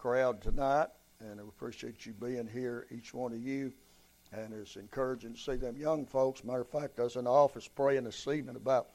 crowd 0.00 0.40
tonight, 0.40 0.86
and 1.20 1.38
we 1.38 1.46
appreciate 1.46 2.06
you 2.06 2.14
being 2.14 2.48
here, 2.50 2.86
each 2.90 3.12
one 3.12 3.34
of 3.34 3.38
you. 3.38 3.70
And 4.32 4.54
it's 4.54 4.76
encouraging 4.76 5.34
to 5.34 5.38
see 5.38 5.56
them 5.56 5.76
young 5.76 6.06
folks. 6.06 6.42
Matter 6.42 6.62
of 6.62 6.70
fact, 6.70 6.98
I 6.98 7.02
was 7.02 7.16
in 7.16 7.24
the 7.24 7.30
office 7.30 7.68
praying 7.68 8.04
this 8.04 8.26
evening 8.26 8.56
about 8.56 8.92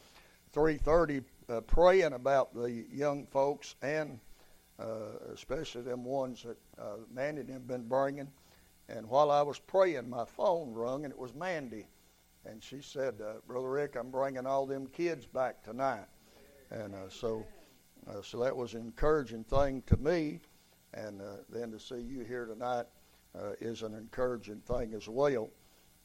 3:30, 0.52 1.24
uh, 1.48 1.62
praying 1.62 2.14
about 2.14 2.56
the 2.56 2.88
young 2.92 3.28
folks 3.28 3.76
and 3.84 4.20
uh, 4.80 5.20
especially 5.32 5.84
them 5.84 6.04
ones 6.06 6.42
that 6.42 6.58
uh, 6.82 6.98
Mandy 7.14 7.42
and 7.42 7.50
them 7.52 7.62
been 7.68 7.88
bringing. 7.88 8.32
And 8.90 9.08
while 9.08 9.30
I 9.30 9.44
was 9.44 9.60
praying, 9.60 10.10
my 10.10 10.26
phone 10.26 10.74
rung, 10.74 11.06
and 11.06 11.14
it 11.14 11.20
was 11.20 11.36
Mandy. 11.36 11.86
And 12.46 12.64
she 12.64 12.82
said, 12.82 13.22
uh, 13.22 13.42
Brother 13.46 13.70
Rick, 13.70 13.96
I'm 13.96 14.10
bringing 14.10 14.48
all 14.48 14.66
them 14.66 14.88
kids 14.88 15.28
back 15.28 15.62
tonight. 15.62 16.08
And 16.72 16.96
uh, 16.96 17.10
so, 17.10 17.46
uh, 18.10 18.24
so 18.24 18.40
that 18.40 18.58
was 18.58 18.74
an 18.74 18.82
encouraging 18.82 19.44
thing 19.44 19.84
to 19.86 19.98
me. 19.98 20.40
And 20.96 21.22
uh, 21.22 21.38
then 21.50 21.72
to 21.72 21.80
see 21.80 22.00
you 22.00 22.22
here 22.22 22.46
tonight 22.46 22.86
uh, 23.38 23.52
is 23.60 23.82
an 23.82 23.94
encouraging 23.94 24.62
thing 24.62 24.94
as 24.94 25.10
well. 25.10 25.50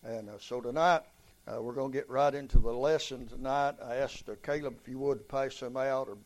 And 0.02 0.28
uh, 0.28 0.38
so 0.40 0.60
tonight, 0.60 1.02
uh, 1.46 1.62
we're 1.62 1.74
going 1.74 1.92
to 1.92 1.96
get 1.96 2.10
right 2.10 2.34
into 2.34 2.58
the 2.58 2.72
lesson 2.72 3.28
tonight. 3.28 3.76
I 3.84 3.96
asked 3.96 4.28
uh, 4.28 4.34
Caleb 4.42 4.78
if 4.82 4.88
you 4.88 4.98
would 4.98 5.28
pass 5.28 5.60
them 5.60 5.76
out, 5.76 6.08
or 6.08 6.18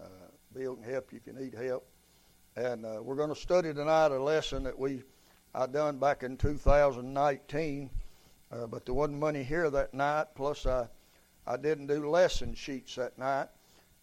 uh, 0.00 0.06
Bill 0.54 0.76
can 0.76 0.84
help 0.84 1.12
you 1.12 1.18
if 1.18 1.26
you 1.26 1.32
need 1.32 1.54
help. 1.54 1.84
And 2.54 2.82
we're 3.04 3.16
going 3.16 3.28
to 3.28 3.40
study 3.40 3.72
tonight 3.72 4.12
a 4.12 4.22
lesson 4.22 4.64
that 4.64 4.78
we 4.78 5.02
I 5.54 5.66
done 5.66 5.98
back 5.98 6.22
in 6.22 6.36
2019, 6.36 7.90
uh, 8.52 8.66
but 8.66 8.84
there 8.84 8.94
wasn't 8.94 9.18
money 9.18 9.42
here 9.42 9.70
that 9.70 9.94
night. 9.94 10.26
Plus, 10.34 10.66
I 10.66 10.88
I 11.46 11.56
didn't 11.56 11.86
do 11.86 12.08
lesson 12.08 12.54
sheets 12.54 12.96
that 12.96 13.18
night. 13.18 13.48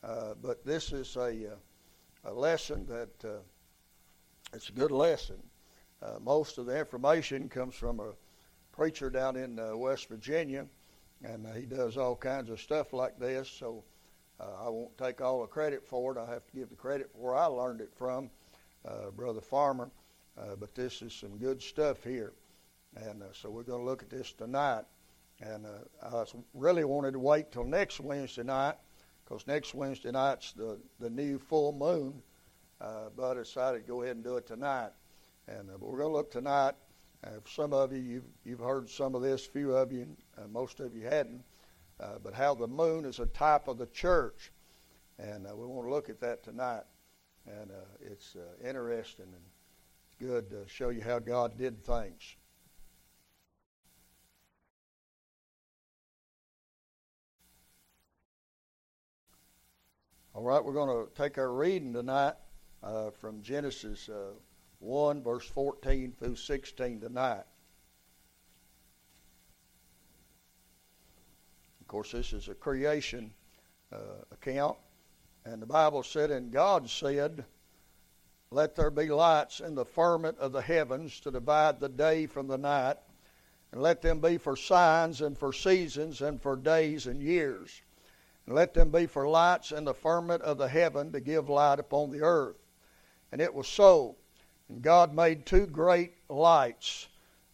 But 0.02 0.66
this 0.66 0.92
is 0.92 1.16
a 1.16 1.58
a 2.24 2.34
lesson 2.34 2.86
that 2.88 3.44
it's 4.54 4.70
a 4.70 4.74
good 4.74 4.92
lesson. 4.92 5.38
Uh, 6.02 6.20
most 6.22 6.58
of 6.58 6.66
the 6.66 6.78
information 6.78 7.50
comes 7.50 7.76
from 7.76 8.00
a 8.00 8.14
preacher 8.72 9.10
down 9.10 9.36
in 9.36 9.60
uh, 9.60 9.76
West 9.76 10.08
Virginia, 10.10 10.66
and 11.24 11.46
uh, 11.48 11.54
he 11.54 11.66
does 11.66 11.98
all 11.98 12.16
kinds 12.16 12.50
of 12.50 12.60
stuff 12.62 12.94
like 12.94 13.20
this. 13.20 13.50
So 13.50 13.84
uh, 14.40 14.66
I 14.66 14.70
won't 14.70 14.98
take 14.98 15.22
all 15.22 15.42
the 15.42 15.48
credit 15.48 15.84
for 15.84 16.12
it. 16.12 16.20
I 16.20 16.32
have 16.32 16.46
to 16.46 16.54
give 16.54 16.70
the 16.70 16.76
credit 16.76 17.12
for 17.12 17.18
where 17.20 17.36
I 17.36 17.46
learned 17.46 17.82
it 17.82 17.92
from, 17.96 18.30
uh, 18.88 19.10
Brother 19.12 19.42
Farmer. 19.42 19.90
But 20.60 20.76
this 20.76 21.02
is 21.02 21.14
some 21.14 21.40
good 21.40 21.60
stuff 21.60 22.04
here, 22.04 22.34
and 22.96 23.24
so 23.34 23.50
we're 23.50 23.64
going 23.64 23.82
to 23.82 23.86
look 23.86 24.04
at 24.04 24.10
this 24.12 24.34
tonight. 24.34 24.84
And 25.42 25.66
I 26.04 26.24
really 26.54 26.84
wanted 26.84 27.14
to 27.14 27.20
wait 27.20 27.52
till 27.52 27.64
next 27.64 28.00
Wednesday 28.00 28.44
night, 28.44 28.76
because 29.26 29.48
next 29.48 29.74
Wednesday 29.74 30.12
night's 30.12 30.52
the 30.52 30.78
the 31.00 31.10
new 31.10 31.40
full 31.40 31.72
moon. 31.72 32.22
Uh, 32.80 33.10
but 33.16 33.38
I 33.38 33.42
decided 33.42 33.82
to 33.82 33.88
go 33.88 34.04
ahead 34.04 34.16
and 34.18 34.24
do 34.24 34.38
it 34.38 34.46
tonight. 34.46 34.92
And 35.48 35.70
uh, 35.70 35.74
we're 35.80 35.98
going 35.98 36.10
to 36.10 36.16
look 36.16 36.32
tonight. 36.32 36.76
Uh, 37.24 37.40
for 37.44 37.50
some 37.50 37.74
of 37.74 37.92
you, 37.92 38.00
you've, 38.00 38.28
you've 38.46 38.60
heard 38.60 38.90
some 38.90 39.16
of 39.16 39.22
this. 39.22 39.46
Few 39.46 39.76
of 39.76 39.92
you, 39.92 40.08
uh, 40.38 40.48
most 40.48 40.80
of 40.80 40.96
you 40.96 41.04
hadn't. 41.04 41.44
Uh, 42.00 42.20
but 42.24 42.34
how 42.34 42.54
the 42.54 42.68
moon 42.68 43.06
is 43.06 43.20
a 43.20 43.26
type 43.26 43.68
of 43.68 43.80
the 43.80 43.88
church, 43.88 44.52
and 45.18 45.48
uh, 45.48 45.56
we 45.56 45.66
want 45.66 45.88
to 45.88 45.92
look 45.92 46.10
at 46.10 46.20
that 46.20 46.44
tonight. 46.44 46.84
And 47.48 47.72
uh, 47.72 47.86
it's 48.02 48.36
uh, 48.36 48.68
interesting 48.68 49.26
and 49.26 49.42
good 50.20 50.50
to 50.52 50.68
show 50.68 50.90
you 50.90 51.02
how 51.02 51.18
God 51.18 51.58
did 51.58 51.84
things. 51.84 52.36
All 60.36 60.44
right, 60.44 60.64
we're 60.64 60.74
going 60.74 60.90
to 60.90 61.12
take 61.16 61.40
our 61.40 61.52
reading 61.52 61.94
tonight 61.94 62.36
uh, 62.84 63.12
from 63.12 63.42
Genesis 63.42 64.10
uh, 64.10 64.34
1, 64.80 65.24
verse 65.24 65.46
14 65.46 66.14
through 66.18 66.36
16 66.36 67.02
tonight. 67.02 67.44
Of 71.82 71.88
course, 71.88 72.12
this 72.12 72.34
is 72.34 72.48
a 72.50 72.54
creation 72.54 73.32
uh, 73.92 73.98
account. 74.32 74.78
And 75.46 75.62
the 75.62 75.66
Bible 75.66 76.04
said, 76.04 76.32
And 76.32 76.52
God 76.52 76.90
said, 76.90 77.46
Let 78.52 78.76
there 78.76 78.92
be 78.92 79.08
lights 79.08 79.62
in 79.62 79.76
the 79.76 79.86
firmament 79.86 80.38
of 80.40 80.52
the 80.52 80.62
heavens 80.62 81.20
to 81.22 81.32
divide 81.32 81.80
the 81.80 81.90
day 81.90 82.26
from 82.28 82.48
the 82.48 82.58
night, 82.58 82.98
and 83.72 83.82
let 83.82 84.02
them 84.02 84.20
be 84.20 84.38
for 84.38 84.56
signs 84.56 85.22
and 85.22 85.38
for 85.38 85.54
seasons 85.54 86.22
and 86.22 86.42
for 86.42 86.56
days 86.56 87.08
and 87.08 87.22
years. 87.22 87.82
And 88.46 88.56
let 88.56 88.74
them 88.74 88.92
be 88.92 89.06
for 89.06 89.28
lights 89.28 89.72
in 89.72 89.86
the 89.86 89.94
firmament 89.94 90.42
of 90.44 90.58
the 90.58 90.68
heaven 90.68 91.12
to 91.14 91.20
give 91.20 91.50
light 91.50 91.80
upon 91.80 92.12
the 92.12 92.22
earth. 92.22 92.58
And 93.32 93.42
it 93.42 93.54
was 93.54 93.68
so. 93.68 94.16
And 94.70 94.82
God 94.82 95.14
made 95.14 95.46
two 95.46 95.68
great 95.68 96.14
lights 96.30 97.08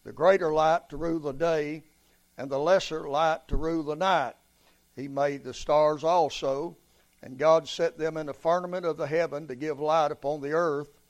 the 0.04 0.12
greater 0.12 0.52
light 0.52 0.88
to 0.90 0.98
rule 0.98 1.18
the 1.18 1.32
day, 1.32 1.82
and 2.36 2.50
the 2.50 2.58
lesser 2.58 3.08
light 3.08 3.48
to 3.48 3.56
rule 3.56 3.82
the 3.82 3.96
night. 3.96 4.34
He 4.94 5.08
made 5.08 5.42
the 5.42 5.54
stars 5.54 6.04
also, 6.04 6.76
and 7.22 7.38
God 7.38 7.66
set 7.66 7.96
them 7.96 8.18
in 8.18 8.26
the 8.26 8.34
firmament 8.34 8.84
of 8.84 8.98
the 8.98 9.06
heaven 9.06 9.48
to 9.48 9.54
give 9.54 9.80
light 9.80 10.12
upon 10.12 10.40
the 10.40 10.52
earth, 10.52 11.00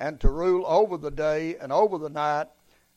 and 0.00 0.18
to 0.20 0.30
rule 0.30 0.64
over 0.66 0.96
the 0.96 1.10
day 1.10 1.56
and 1.56 1.70
over 1.72 1.98
the 1.98 2.08
night, 2.08 2.46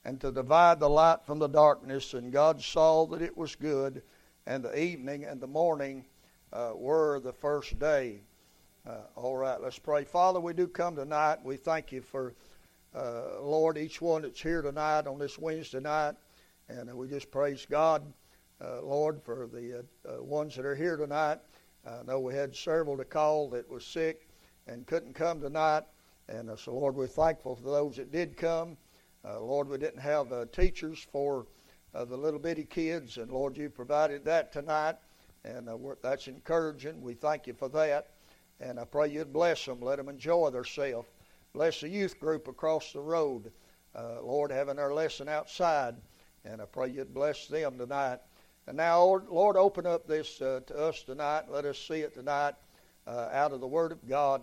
and 0.06 0.22
to 0.22 0.32
divide 0.32 0.80
the 0.80 0.90
light 0.90 1.26
from 1.26 1.38
the 1.38 1.50
darkness. 1.50 2.14
And 2.14 2.32
God 2.32 2.62
saw 2.62 3.06
that 3.08 3.22
it 3.22 3.36
was 3.36 3.56
good, 3.56 4.02
and 4.46 4.64
the 4.64 4.80
evening 4.80 5.26
and 5.26 5.42
the 5.42 5.48
morning 5.48 6.06
uh, 6.54 6.72
were 6.76 7.20
the 7.20 7.34
first 7.34 7.78
day. 7.78 8.22
Uh, 8.84 9.02
all 9.16 9.38
right, 9.38 9.62
let's 9.62 9.78
pray. 9.78 10.04
Father, 10.04 10.40
we 10.40 10.54
do 10.54 10.68
come 10.68 10.96
tonight. 10.96 11.38
We 11.44 11.56
thank 11.56 11.92
you 11.92 12.02
for, 12.02 12.34
uh, 12.96 13.40
Lord, 13.40 13.78
each 13.78 14.02
one 14.02 14.24
that's 14.24 14.42
here 14.42 14.64
tonight 14.64 15.06
on 15.06 15.20
this 15.20 15.38
Wednesday 15.38 15.80
night. 15.80 16.16
And 16.68 16.90
uh, 16.90 16.96
we 16.96 17.08
just 17.08 17.30
praise 17.30 17.68
God, 17.70 18.02
uh, 18.60 18.82
Lord, 18.82 19.22
for 19.22 19.48
the 19.54 19.86
uh, 20.08 20.16
uh, 20.16 20.24
ones 20.24 20.56
that 20.56 20.66
are 20.66 20.74
here 20.74 20.98
tonight. 20.98 21.38
I 21.86 22.02
know 22.08 22.20
we 22.20 22.34
had 22.34 22.56
several 22.56 22.98
to 22.98 23.06
call 23.06 23.52
that 23.52 23.70
was 23.70 23.86
sick 23.86 24.28
and 24.66 24.88
couldn't 24.88 25.14
come 25.14 25.42
tonight. 25.42 25.84
And 26.28 26.50
so, 26.58 26.74
Lord, 26.74 26.96
we're 26.96 27.06
thankful 27.06 27.56
for 27.58 27.70
those 27.70 27.98
that 27.98 28.12
did 28.12 28.36
come. 28.36 28.78
Lord, 29.24 29.70
we 29.70 29.78
didn't 29.78 30.02
have 30.02 30.50
teachers 30.52 31.06
for 31.12 31.46
the 31.94 32.18
little 32.18 32.40
bitty 32.40 32.64
kids. 32.64 33.18
And, 33.18 33.32
Lord, 33.32 33.58
you 33.58 33.70
provided 33.70 34.26
that 34.26 34.52
tonight. 34.52 34.96
And 35.44 35.70
that's 36.02 36.28
encouraging. 36.28 37.00
We 37.00 37.14
thank 37.14 37.46
you 37.46 37.54
for 37.54 37.70
that. 37.70 38.08
And 38.62 38.80
I 38.80 38.86
pray 38.86 39.10
you'd 39.10 39.34
bless 39.34 39.66
them, 39.66 39.82
let 39.82 39.98
them 39.98 40.08
enjoy 40.08 40.52
themselves. 40.52 41.08
Bless 41.54 41.82
the 41.82 41.90
youth 41.90 42.20
group 42.20 42.48
across 42.48 42.94
the 42.94 43.02
road, 43.02 43.52
uh, 43.96 44.22
Lord, 44.22 44.52
having 44.52 44.76
their 44.76 44.94
lesson 44.94 45.28
outside. 45.28 45.96
And 46.46 46.62
I 46.62 46.66
pray 46.66 46.90
you'd 46.90 47.14
bless 47.14 47.48
them 47.48 47.78
tonight. 47.78 48.20
And 48.68 48.78
now, 48.78 49.24
Lord, 49.30 49.58
open 49.58 49.88
up 49.88 50.08
this 50.08 50.40
uh, 50.42 50.62
to 50.68 50.78
us 50.78 51.02
tonight. 51.02 51.46
Let 51.50 51.66
us 51.66 51.80
see 51.80 52.02
it 52.02 52.14
tonight 52.14 52.54
uh, 53.08 53.30
out 53.32 53.52
of 53.52 53.62
the 53.62 53.68
Word 53.68 53.92
of 53.92 54.08
God. 54.08 54.42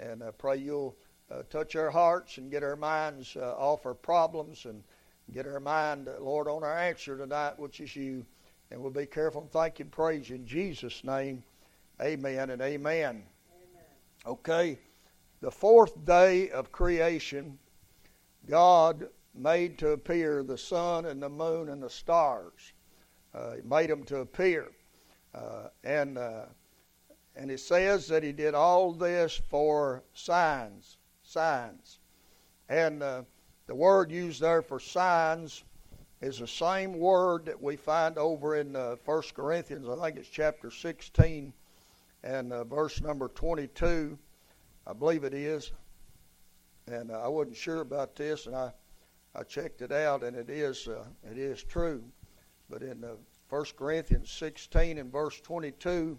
And 0.00 0.22
I 0.24 0.32
pray 0.32 0.56
you'll 0.56 0.96
uh, 1.30 1.42
touch 1.48 1.76
our 1.76 1.90
hearts 1.90 2.38
and 2.38 2.50
get 2.50 2.64
our 2.64 2.76
minds 2.76 3.36
uh, 3.36 3.54
off 3.56 3.86
our 3.86 3.94
problems 3.94 4.64
and 4.64 4.82
get 5.32 5.46
our 5.46 5.60
mind, 5.60 6.08
Lord, 6.20 6.48
on 6.48 6.64
our 6.64 6.76
answer 6.76 7.16
tonight, 7.16 7.58
which 7.58 7.80
is 7.80 7.94
you. 7.94 8.26
And 8.70 8.80
we'll 8.80 8.90
be 8.90 9.06
careful 9.06 9.42
and 9.42 9.50
thank 9.50 9.78
you 9.78 9.84
and 9.84 9.92
praise 9.92 10.28
you 10.28 10.36
in 10.36 10.46
Jesus' 10.46 11.04
name. 11.04 11.44
Amen 12.00 12.50
and 12.50 12.60
amen. 12.60 13.22
Okay, 14.24 14.78
the 15.40 15.50
fourth 15.50 16.04
day 16.04 16.48
of 16.50 16.70
creation, 16.70 17.58
God 18.48 19.08
made 19.34 19.78
to 19.78 19.90
appear 19.90 20.44
the 20.44 20.56
sun 20.56 21.06
and 21.06 21.20
the 21.20 21.28
moon 21.28 21.68
and 21.68 21.82
the 21.82 21.90
stars. 21.90 22.72
Uh, 23.34 23.56
he 23.56 23.62
made 23.62 23.90
them 23.90 24.04
to 24.04 24.18
appear, 24.18 24.68
uh, 25.34 25.68
and 25.82 26.18
uh, 26.18 26.44
and 27.34 27.50
it 27.50 27.58
says 27.58 28.06
that 28.08 28.22
He 28.22 28.30
did 28.30 28.54
all 28.54 28.92
this 28.92 29.34
for 29.34 30.04
signs, 30.14 30.98
signs, 31.24 31.98
and 32.68 33.02
uh, 33.02 33.22
the 33.66 33.74
word 33.74 34.12
used 34.12 34.40
there 34.40 34.62
for 34.62 34.78
signs 34.78 35.64
is 36.20 36.38
the 36.38 36.46
same 36.46 36.96
word 36.96 37.46
that 37.46 37.60
we 37.60 37.74
find 37.74 38.18
over 38.18 38.54
in 38.54 38.76
uh, 38.76 38.94
First 39.04 39.34
Corinthians. 39.34 39.88
I 39.88 39.96
think 39.96 40.18
it's 40.18 40.28
chapter 40.28 40.70
sixteen 40.70 41.52
and 42.24 42.52
uh, 42.52 42.64
verse 42.64 43.00
number 43.00 43.28
22, 43.28 44.18
I 44.86 44.92
believe 44.92 45.24
it 45.24 45.34
is. 45.34 45.72
And 46.86 47.10
uh, 47.10 47.20
I 47.20 47.28
wasn't 47.28 47.56
sure 47.56 47.80
about 47.80 48.16
this, 48.16 48.46
and 48.46 48.56
I, 48.56 48.72
I 49.34 49.42
checked 49.42 49.82
it 49.82 49.92
out, 49.92 50.22
and 50.22 50.36
it 50.36 50.50
is 50.50 50.88
uh, 50.88 51.04
it 51.30 51.38
is 51.38 51.62
true. 51.62 52.02
But 52.68 52.82
in 52.82 53.04
uh, 53.04 53.14
1 53.50 53.64
Corinthians 53.76 54.30
16 54.30 54.98
and 54.98 55.12
verse 55.12 55.40
22, 55.40 56.18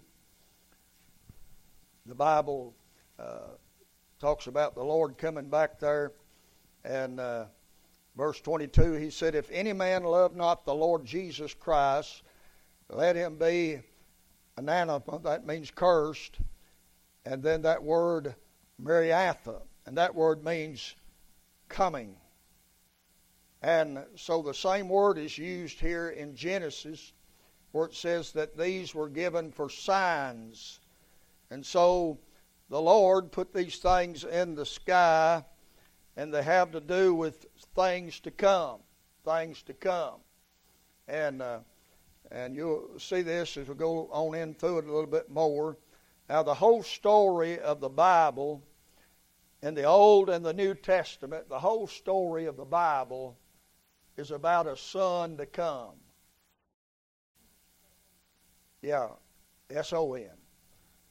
the 2.06 2.14
Bible 2.14 2.74
uh, 3.18 3.56
talks 4.20 4.46
about 4.46 4.74
the 4.74 4.82
Lord 4.82 5.18
coming 5.18 5.48
back 5.48 5.78
there, 5.78 6.12
and 6.84 7.20
uh, 7.20 7.44
verse 8.16 8.40
22, 8.40 8.94
he 8.94 9.10
said, 9.10 9.34
"If 9.34 9.50
any 9.50 9.74
man 9.74 10.04
love 10.04 10.34
not 10.34 10.64
the 10.64 10.74
Lord 10.74 11.04
Jesus 11.04 11.52
Christ, 11.52 12.22
let 12.88 13.16
him 13.16 13.36
be 13.36 13.80
anathema, 14.56 15.18
that 15.20 15.46
means 15.46 15.70
cursed. 15.70 16.38
And 17.24 17.42
then 17.42 17.62
that 17.62 17.82
word 17.82 18.34
Maranatha, 18.78 19.62
And 19.86 19.96
that 19.98 20.14
word 20.14 20.44
means 20.44 20.94
coming. 21.68 22.16
And 23.62 24.04
so 24.16 24.42
the 24.42 24.54
same 24.54 24.88
word 24.88 25.16
is 25.16 25.38
used 25.38 25.80
here 25.80 26.10
in 26.10 26.34
Genesis 26.36 27.12
where 27.72 27.86
it 27.86 27.94
says 27.94 28.32
that 28.32 28.56
these 28.56 28.94
were 28.94 29.08
given 29.08 29.50
for 29.50 29.68
signs. 29.70 30.80
And 31.50 31.64
so 31.64 32.18
the 32.68 32.80
Lord 32.80 33.32
put 33.32 33.52
these 33.52 33.78
things 33.78 34.24
in 34.24 34.54
the 34.54 34.66
sky 34.66 35.44
and 36.16 36.32
they 36.32 36.42
have 36.42 36.72
to 36.72 36.80
do 36.80 37.14
with 37.14 37.46
things 37.74 38.20
to 38.20 38.30
come. 38.30 38.80
Things 39.24 39.62
to 39.62 39.74
come. 39.74 40.20
And 41.08 41.42
uh, 41.42 41.60
and 42.34 42.56
you'll 42.56 42.88
see 42.98 43.22
this 43.22 43.56
as 43.56 43.68
we 43.68 43.74
go 43.76 44.08
on 44.10 44.34
in 44.34 44.54
through 44.54 44.78
it 44.78 44.86
a 44.86 44.92
little 44.92 45.06
bit 45.06 45.30
more. 45.30 45.76
Now, 46.28 46.42
the 46.42 46.54
whole 46.54 46.82
story 46.82 47.60
of 47.60 47.80
the 47.80 47.88
Bible 47.88 48.60
in 49.62 49.74
the 49.74 49.84
Old 49.84 50.28
and 50.28 50.44
the 50.44 50.52
New 50.52 50.74
Testament, 50.74 51.48
the 51.48 51.60
whole 51.60 51.86
story 51.86 52.46
of 52.46 52.56
the 52.56 52.64
Bible 52.64 53.38
is 54.16 54.32
about 54.32 54.66
a 54.66 54.76
son 54.76 55.36
to 55.36 55.46
come. 55.46 55.94
Yeah, 58.82 59.10
S 59.70 59.92
O 59.92 60.14
N. 60.14 60.28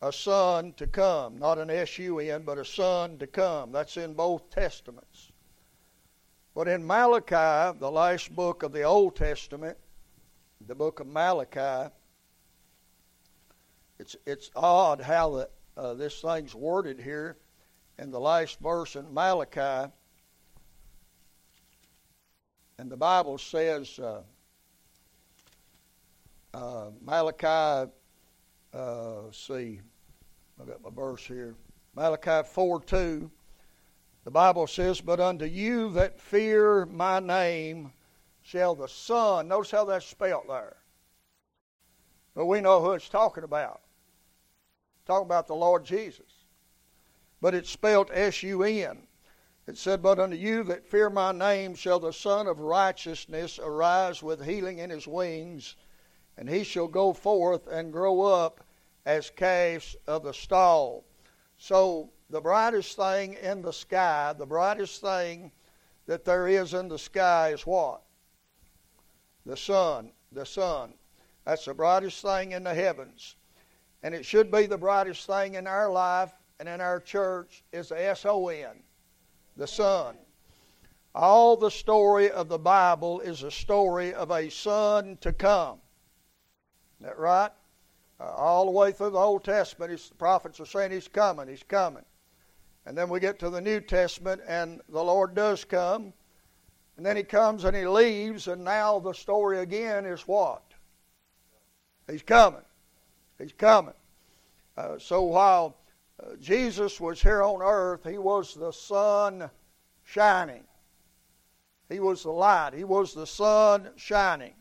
A 0.02 0.12
son 0.12 0.74
to 0.74 0.88
come. 0.88 1.38
Not 1.40 1.58
an 1.58 1.70
S 1.70 1.98
U 2.00 2.20
N, 2.20 2.44
but 2.44 2.58
a 2.58 2.66
son 2.66 3.18
to 3.20 3.28
come. 3.28 3.72
That's 3.72 3.96
in 3.96 4.14
both 4.14 4.50
Testaments. 4.50 5.32
But 6.54 6.68
in 6.68 6.86
Malachi, 6.86 7.78
the 7.80 7.90
last 7.90 8.36
book 8.36 8.62
of 8.62 8.74
the 8.74 8.84
Old 8.84 9.16
Testament, 9.16 9.78
the 10.68 10.76
book 10.76 11.00
of 11.00 11.08
Malachi, 11.08 11.92
it's, 14.00 14.16
it's 14.26 14.50
odd 14.56 15.02
how 15.02 15.30
the, 15.32 15.50
uh, 15.78 15.94
this 15.94 16.22
thing's 16.22 16.56
worded 16.56 17.00
here 17.00 17.38
in 18.00 18.12
the 18.12 18.20
last 18.20 18.60
verse 18.60 18.96
in 18.96 19.14
Malachi. 19.14 19.92
And 22.78 22.92
the 22.92 22.98
Bible 22.98 23.38
says, 23.38 24.00
uh, 24.00 24.22
uh, 26.54 26.90
Malachi, 27.02 27.92
uh, 28.74 29.22
see, 29.32 29.82
I've 30.60 30.68
got 30.68 30.84
my 30.84 30.90
verse 30.90 31.26
here. 31.26 31.56
Malachi 31.96 32.48
4 32.48 32.82
2. 32.82 33.32
The 34.24 34.32
Bible 34.32 34.68
says, 34.68 35.02
But 35.02 35.20
unto 35.20 35.46
you 35.46 35.92
that 35.92 36.20
fear 36.20 36.86
my 36.86 37.20
name 37.20 37.92
shall 38.44 38.76
the 38.76 38.88
Son, 38.88 39.48
notice 39.48 39.72
how 39.72 39.86
that's 39.86 40.06
spelt 40.06 40.48
there. 40.48 40.78
But 42.36 42.46
we 42.46 42.62
know 42.62 42.82
who 42.82 42.92
it's 42.92 43.10
talking 43.10 43.44
about. 43.44 43.82
talking 45.06 45.26
about 45.26 45.48
the 45.48 45.56
Lord 45.56 45.86
Jesus. 45.86 46.46
But 47.42 47.54
it's 47.54 47.70
spelt 47.70 48.10
S 48.14 48.44
U 48.44 48.64
N. 48.64 49.08
It 49.68 49.78
said, 49.78 50.02
But 50.02 50.20
unto 50.20 50.36
you 50.36 50.64
that 50.64 50.86
fear 50.86 51.10
my 51.10 51.32
name 51.32 51.74
shall 51.74 52.00
the 52.00 52.12
Son 52.12 52.48
of 52.48 52.60
righteousness 52.60 53.60
arise 53.60 54.22
with 54.22 54.46
healing 54.46 54.80
in 54.80 54.90
his 54.90 55.08
wings, 55.08 55.76
and 56.38 56.50
he 56.50 56.64
shall 56.64 56.88
go 56.88 57.14
forth 57.14 57.68
and 57.68 57.94
grow 57.94 58.22
up 58.22 58.66
as 59.06 59.30
calves 59.30 59.96
of 60.08 60.24
the 60.24 60.34
stall. 60.34 61.06
So, 61.58 62.10
the 62.30 62.42
brightest 62.42 62.98
thing 62.98 63.34
in 63.36 63.62
the 63.62 63.72
sky, 63.72 64.34
the 64.38 64.46
brightest 64.46 65.02
thing 65.02 65.52
that 66.08 66.26
there 66.26 66.48
is 66.48 66.74
in 66.74 66.88
the 66.88 67.00
sky 67.00 67.50
is 67.50 67.66
what? 67.66 68.02
The 69.46 69.58
sun. 69.58 70.12
The 70.32 70.46
sun. 70.46 70.94
That's 71.46 71.66
the 71.66 71.74
brightest 71.74 72.22
thing 72.22 72.54
in 72.54 72.64
the 72.64 72.74
heavens. 72.74 73.36
And 74.02 74.14
it 74.14 74.26
should 74.26 74.52
be 74.52 74.66
the 74.66 74.78
brightest 74.78 75.28
thing 75.28 75.56
in 75.56 75.68
our 75.68 75.92
life 75.92 76.32
and 76.60 76.70
in 76.70 76.82
our 76.82 77.00
church 77.00 77.64
is 77.72 77.90
the 77.90 78.02
S 78.02 78.26
O 78.26 78.48
N, 78.48 78.84
the 79.58 79.68
sun. 79.68 80.16
All 81.16 81.58
the 81.58 81.70
story 81.70 82.32
of 82.32 82.48
the 82.48 82.58
Bible 82.58 83.20
is 83.20 83.44
a 83.44 83.52
story 83.52 84.14
of 84.14 84.32
a 84.32 84.50
son 84.50 85.18
to 85.22 85.32
come. 85.34 85.80
Isn't 87.00 87.10
that 87.10 87.20
right? 87.20 87.52
Uh, 88.20 88.32
all 88.32 88.66
the 88.66 88.72
way 88.72 88.92
through 88.92 89.12
the 89.12 89.18
Old 89.18 89.44
Testament, 89.44 89.92
the 89.92 90.16
prophets 90.16 90.60
are 90.60 90.66
saying 90.66 90.92
he's 90.92 91.08
coming, 91.08 91.48
he's 91.48 91.64
coming. 91.64 92.06
And 92.86 92.98
then 92.98 93.10
we 93.10 93.20
get 93.20 93.40
to 93.40 93.50
the 93.50 93.62
New 93.62 93.80
Testament, 93.80 94.42
and 94.48 94.82
the 94.90 95.04
Lord 95.04 95.36
does 95.36 95.64
come. 95.64 96.14
And 96.98 97.06
then 97.06 97.18
he 97.18 97.24
comes 97.24 97.64
and 97.64 97.76
he 97.76 97.88
leaves, 97.88 98.48
and 98.48 98.64
now 98.64 99.00
the 99.00 99.14
story 99.14 99.60
again 99.60 100.06
is 100.06 100.22
what? 100.22 100.64
He's 102.10 102.22
coming. 102.22 102.62
He's 103.40 103.54
coming. 103.54 103.96
Uh, 104.78 105.00
so 105.00 105.24
while 105.24 105.78
uh, 106.22 106.36
Jesus 106.40 107.00
was 107.00 107.22
here 107.22 107.44
on 107.44 107.62
earth, 107.62 108.08
he 108.08 108.18
was 108.18 108.54
the 108.54 108.72
sun 108.72 109.50
shining. 110.04 110.64
He 111.90 112.00
was 112.00 112.24
the 112.24 112.32
light. 112.32 112.74
He 112.74 112.84
was 112.84 113.14
the 113.14 113.28
sun 113.28 113.90
shining. 113.96 114.54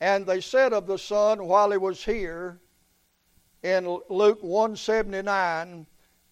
And 0.00 0.26
they 0.26 0.40
said 0.40 0.72
of 0.72 0.86
the 0.86 0.98
sun 0.98 1.46
while 1.46 1.70
he 1.70 1.78
was 1.78 2.04
here 2.04 2.60
in 3.62 4.00
Luke 4.08 4.42
179, 4.42 5.86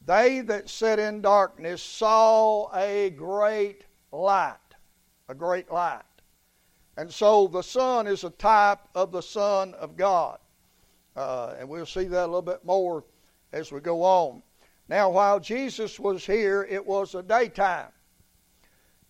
they 0.05 0.41
that 0.41 0.71
sat 0.71 0.99
in 0.99 1.21
darkness 1.21 1.83
saw 1.83 2.73
a 2.75 3.11
great 3.11 3.85
light. 4.13 4.57
A 5.29 5.35
great 5.35 5.71
light. 5.71 6.03
And 6.97 7.13
so 7.13 7.47
the 7.47 7.63
sun 7.63 8.07
is 8.07 8.25
a 8.25 8.31
type 8.31 8.81
of 8.95 9.13
the 9.13 9.21
Son 9.21 9.75
of 9.75 9.97
God. 9.97 10.39
Uh, 11.15 11.55
and 11.59 11.69
we'll 11.69 11.87
see 11.87 12.05
that 12.05 12.25
a 12.25 12.27
little 12.27 12.43
bit 12.43 12.65
more 12.65 13.05
as 13.53 13.73
we 13.73 13.81
go 13.81 14.03
on. 14.03 14.43
Now, 14.89 15.11
while 15.11 15.41
Jesus 15.41 15.99
was 15.99 16.25
here, 16.25 16.67
it 16.69 16.85
was 16.85 17.15
a 17.15 17.23
daytime. 17.23 17.89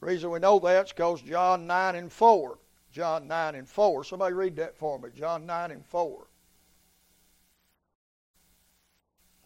The 0.01 0.07
reason 0.07 0.31
we 0.31 0.39
know 0.39 0.59
that 0.61 0.87
is 0.87 0.93
because 0.93 1.23
John 1.23 1.67
9 1.67 1.97
and 1.97 2.13
4. 2.13 2.59
John 2.93 3.29
9 3.29 3.55
and 3.57 3.69
4. 3.69 4.05
Somebody 4.05 4.35
read 4.35 4.57
that 4.57 4.77
for 4.77 4.99
me. 4.99 5.11
John 5.15 5.45
9 5.47 5.71
and 5.71 5.85
4. 5.85 6.27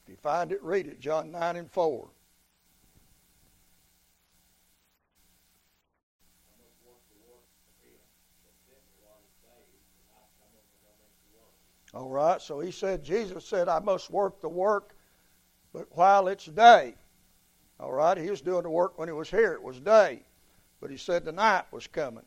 If 0.04 0.08
you 0.08 0.16
find 0.16 0.52
it, 0.52 0.62
read 0.62 0.86
it. 0.86 1.00
John 1.00 1.32
9 1.32 1.56
and 1.56 1.70
4. 1.70 2.08
All 11.92 12.08
right, 12.08 12.40
so 12.40 12.60
he 12.60 12.70
said, 12.70 13.02
Jesus 13.02 13.44
said, 13.44 13.68
I 13.68 13.80
must 13.80 14.10
work 14.10 14.40
the 14.40 14.48
work, 14.48 14.94
but 15.72 15.86
while 15.90 16.28
it's 16.28 16.46
day. 16.46 16.94
All 17.80 17.92
right, 17.92 18.16
he 18.16 18.30
was 18.30 18.40
doing 18.40 18.62
the 18.62 18.70
work 18.70 18.98
when 18.98 19.08
he 19.08 19.12
was 19.12 19.30
here. 19.30 19.54
It 19.54 19.62
was 19.62 19.80
day. 19.80 20.22
But 20.80 20.90
he 20.90 20.96
said 20.96 21.24
the 21.24 21.32
night 21.32 21.64
was 21.72 21.86
coming. 21.86 22.24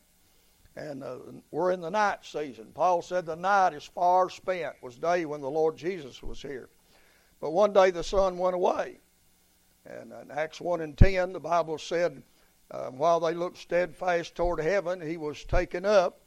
And 0.76 1.04
uh, 1.04 1.18
we're 1.52 1.72
in 1.72 1.82
the 1.82 1.92
night 1.92 2.26
season. 2.26 2.72
Paul 2.74 3.02
said 3.02 3.26
the 3.26 3.36
night 3.36 3.74
is 3.74 3.84
far 3.84 4.30
spent. 4.30 4.76
Was 4.82 4.98
day 4.98 5.26
when 5.26 5.42
the 5.42 5.50
Lord 5.50 5.78
Jesus 5.78 6.24
was 6.24 6.42
here. 6.42 6.70
But 7.40 7.52
one 7.52 7.74
day 7.74 7.92
the 7.92 8.04
sun 8.04 8.38
went 8.38 8.56
away. 8.56 8.98
And 9.86 10.12
in 10.12 10.32
Acts 10.32 10.60
1 10.60 10.82
and 10.82 10.98
10, 10.98 11.34
the 11.34 11.40
Bible 11.40 11.78
said, 11.78 12.24
uh, 12.72 12.90
while 12.90 13.20
they 13.20 13.34
looked 13.34 13.58
steadfast 13.58 14.34
toward 14.36 14.60
heaven, 14.60 15.00
he 15.00 15.18
was 15.18 15.44
taken 15.44 15.86
up 15.86 16.23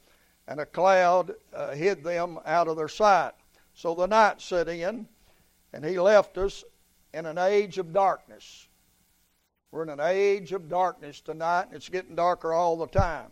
and 0.48 0.60
a 0.60 0.66
cloud 0.66 1.34
uh, 1.52 1.72
hid 1.72 2.04
them 2.04 2.38
out 2.46 2.68
of 2.68 2.76
their 2.76 2.88
sight. 2.88 3.32
So 3.74 3.94
the 3.94 4.06
night 4.06 4.40
set 4.40 4.68
in, 4.68 5.06
and 5.72 5.84
he 5.84 5.98
left 5.98 6.38
us 6.38 6.64
in 7.12 7.26
an 7.26 7.38
age 7.38 7.78
of 7.78 7.92
darkness. 7.92 8.68
We're 9.70 9.82
in 9.82 9.90
an 9.90 10.00
age 10.00 10.52
of 10.52 10.68
darkness 10.68 11.20
tonight, 11.20 11.64
and 11.64 11.74
it's 11.74 11.88
getting 11.88 12.14
darker 12.14 12.52
all 12.52 12.76
the 12.76 12.86
time. 12.86 13.30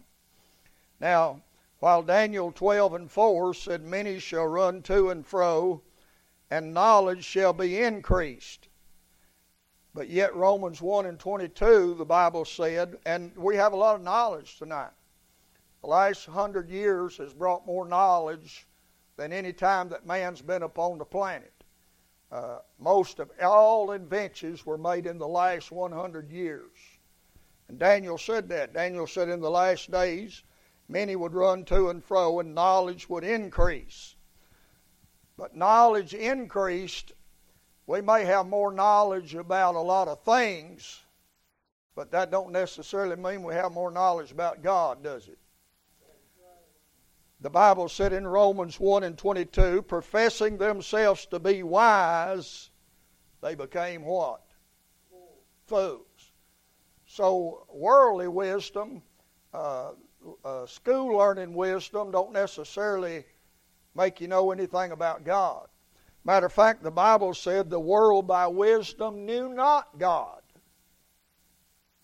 Now, 1.00 1.42
while 1.78 2.02
Daniel 2.02 2.50
12 2.50 2.94
and 2.94 3.10
4 3.10 3.54
said, 3.54 3.82
Many 3.82 4.18
shall 4.18 4.46
run 4.46 4.82
to 4.82 5.10
and 5.10 5.26
fro, 5.26 5.82
and 6.50 6.74
knowledge 6.74 7.24
shall 7.24 7.52
be 7.52 7.80
increased. 7.80 8.68
But 9.94 10.08
yet, 10.08 10.34
Romans 10.34 10.82
1 10.82 11.06
and 11.06 11.18
22, 11.18 11.94
the 11.94 12.04
Bible 12.04 12.44
said, 12.44 12.98
and 13.06 13.36
we 13.36 13.56
have 13.56 13.72
a 13.72 13.76
lot 13.76 13.94
of 13.94 14.02
knowledge 14.02 14.58
tonight. 14.58 14.90
The 15.84 15.90
last 15.90 16.24
hundred 16.24 16.70
years 16.70 17.18
has 17.18 17.34
brought 17.34 17.66
more 17.66 17.86
knowledge 17.86 18.66
than 19.18 19.34
any 19.34 19.52
time 19.52 19.90
that 19.90 20.06
man's 20.06 20.40
been 20.40 20.62
upon 20.62 20.96
the 20.96 21.04
planet. 21.04 21.52
Uh, 22.32 22.60
most 22.78 23.18
of 23.18 23.30
all 23.42 23.92
inventions 23.92 24.64
were 24.64 24.78
made 24.78 25.04
in 25.04 25.18
the 25.18 25.28
last 25.28 25.70
100 25.70 26.30
years. 26.30 26.70
And 27.68 27.78
Daniel 27.78 28.16
said 28.16 28.48
that. 28.48 28.72
Daniel 28.72 29.06
said 29.06 29.28
in 29.28 29.42
the 29.42 29.50
last 29.50 29.90
days, 29.90 30.42
many 30.88 31.16
would 31.16 31.34
run 31.34 31.66
to 31.66 31.90
and 31.90 32.02
fro, 32.02 32.40
and 32.40 32.54
knowledge 32.54 33.06
would 33.10 33.22
increase. 33.22 34.16
But 35.36 35.54
knowledge 35.54 36.14
increased. 36.14 37.12
We 37.86 38.00
may 38.00 38.24
have 38.24 38.46
more 38.46 38.72
knowledge 38.72 39.34
about 39.34 39.74
a 39.74 39.80
lot 39.80 40.08
of 40.08 40.22
things, 40.22 41.02
but 41.94 42.10
that 42.12 42.30
don't 42.30 42.52
necessarily 42.52 43.16
mean 43.16 43.42
we 43.42 43.52
have 43.52 43.72
more 43.72 43.90
knowledge 43.90 44.32
about 44.32 44.62
God, 44.62 45.02
does 45.02 45.28
it? 45.28 45.38
The 47.44 47.50
Bible 47.50 47.90
said 47.90 48.14
in 48.14 48.26
Romans 48.26 48.80
1 48.80 49.04
and 49.04 49.18
22, 49.18 49.82
professing 49.82 50.56
themselves 50.56 51.26
to 51.26 51.38
be 51.38 51.62
wise, 51.62 52.70
they 53.42 53.54
became 53.54 54.02
what? 54.02 54.40
Fools. 55.66 56.32
So, 57.04 57.66
worldly 57.70 58.28
wisdom, 58.28 59.02
uh, 59.52 59.90
uh, 60.42 60.64
school 60.64 61.18
learning 61.18 61.52
wisdom, 61.52 62.10
don't 62.10 62.32
necessarily 62.32 63.26
make 63.94 64.22
you 64.22 64.28
know 64.28 64.50
anything 64.50 64.92
about 64.92 65.22
God. 65.24 65.68
Matter 66.24 66.46
of 66.46 66.52
fact, 66.54 66.82
the 66.82 66.90
Bible 66.90 67.34
said 67.34 67.68
the 67.68 67.78
world 67.78 68.26
by 68.26 68.46
wisdom 68.46 69.26
knew 69.26 69.50
not 69.50 69.98
God. 69.98 70.40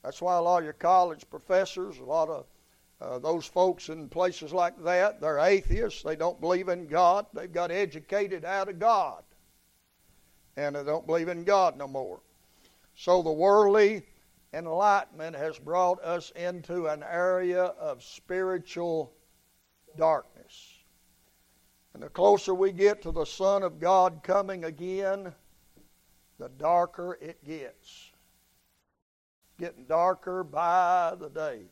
That's 0.03 0.21
why 0.21 0.37
a 0.37 0.43
lot 0.43 0.59
of 0.59 0.65
your 0.65 0.75
college 0.75 1.25
professors, 1.31 1.97
a 1.97 2.05
lot 2.05 2.29
of 2.29 2.45
uh, 3.01 3.19
those 3.19 3.47
folks 3.47 3.89
in 3.89 4.09
places 4.09 4.53
like 4.53 4.83
that, 4.85 5.21
they're 5.21 5.39
atheists. 5.39 6.03
They 6.03 6.17
don't 6.17 6.41
believe 6.41 6.69
in 6.69 6.87
God. 6.87 7.27
They've 7.33 7.51
got 7.51 7.71
educated 7.71 8.45
out 8.45 8.69
of 8.69 8.79
God. 8.79 9.23
And 10.57 10.77
they 10.77 10.85
don't 10.85 11.07
believe 11.07 11.29
in 11.29 11.45
God 11.45 11.79
no 11.79 11.89
more. 11.89 12.21
So 12.95 13.23
the 13.23 13.33
worldly 13.33 14.03
enlightenment 14.53 15.35
has 15.37 15.59
brought 15.59 16.03
us 16.05 16.31
into 16.37 16.89
an 16.89 17.03
area 17.03 17.63
of 17.63 18.03
spiritual 18.03 19.15
darkness. 19.97 20.75
And 21.95 22.03
the 22.03 22.11
closer 22.11 22.55
we 22.55 22.73
get 22.73 23.01
to 23.03 23.13
the 23.13 23.25
Son 23.25 23.63
of 23.63 23.81
God 23.81 24.21
coming 24.23 24.65
again, 24.65 25.33
the 26.39 26.51
darker 26.51 27.19
it 27.23 27.43
gets. 27.45 28.11
Getting 29.59 29.85
darker 29.87 30.45
by 30.45 31.15
the 31.19 31.31
day. 31.31 31.63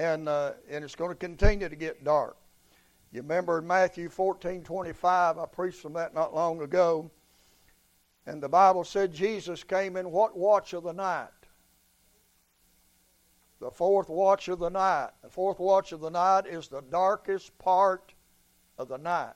And, 0.00 0.30
uh, 0.30 0.52
and 0.70 0.82
it's 0.82 0.94
going 0.94 1.10
to 1.10 1.14
continue 1.14 1.68
to 1.68 1.76
get 1.76 2.04
dark. 2.04 2.38
You 3.12 3.20
remember 3.20 3.58
in 3.58 3.66
Matthew 3.66 4.08
14 4.08 4.62
25, 4.62 5.36
I 5.36 5.44
preached 5.44 5.80
from 5.80 5.92
that 5.92 6.14
not 6.14 6.34
long 6.34 6.62
ago. 6.62 7.10
And 8.24 8.42
the 8.42 8.48
Bible 8.48 8.82
said 8.82 9.12
Jesus 9.12 9.62
came 9.62 9.98
in 9.98 10.10
what 10.10 10.34
watch 10.34 10.72
of 10.72 10.84
the 10.84 10.94
night? 10.94 11.28
The 13.60 13.70
fourth 13.70 14.08
watch 14.08 14.48
of 14.48 14.58
the 14.58 14.70
night. 14.70 15.10
The 15.22 15.28
fourth 15.28 15.58
watch 15.58 15.92
of 15.92 16.00
the 16.00 16.08
night 16.08 16.46
is 16.46 16.68
the 16.68 16.80
darkest 16.90 17.58
part 17.58 18.14
of 18.78 18.88
the 18.88 18.96
night. 18.96 19.34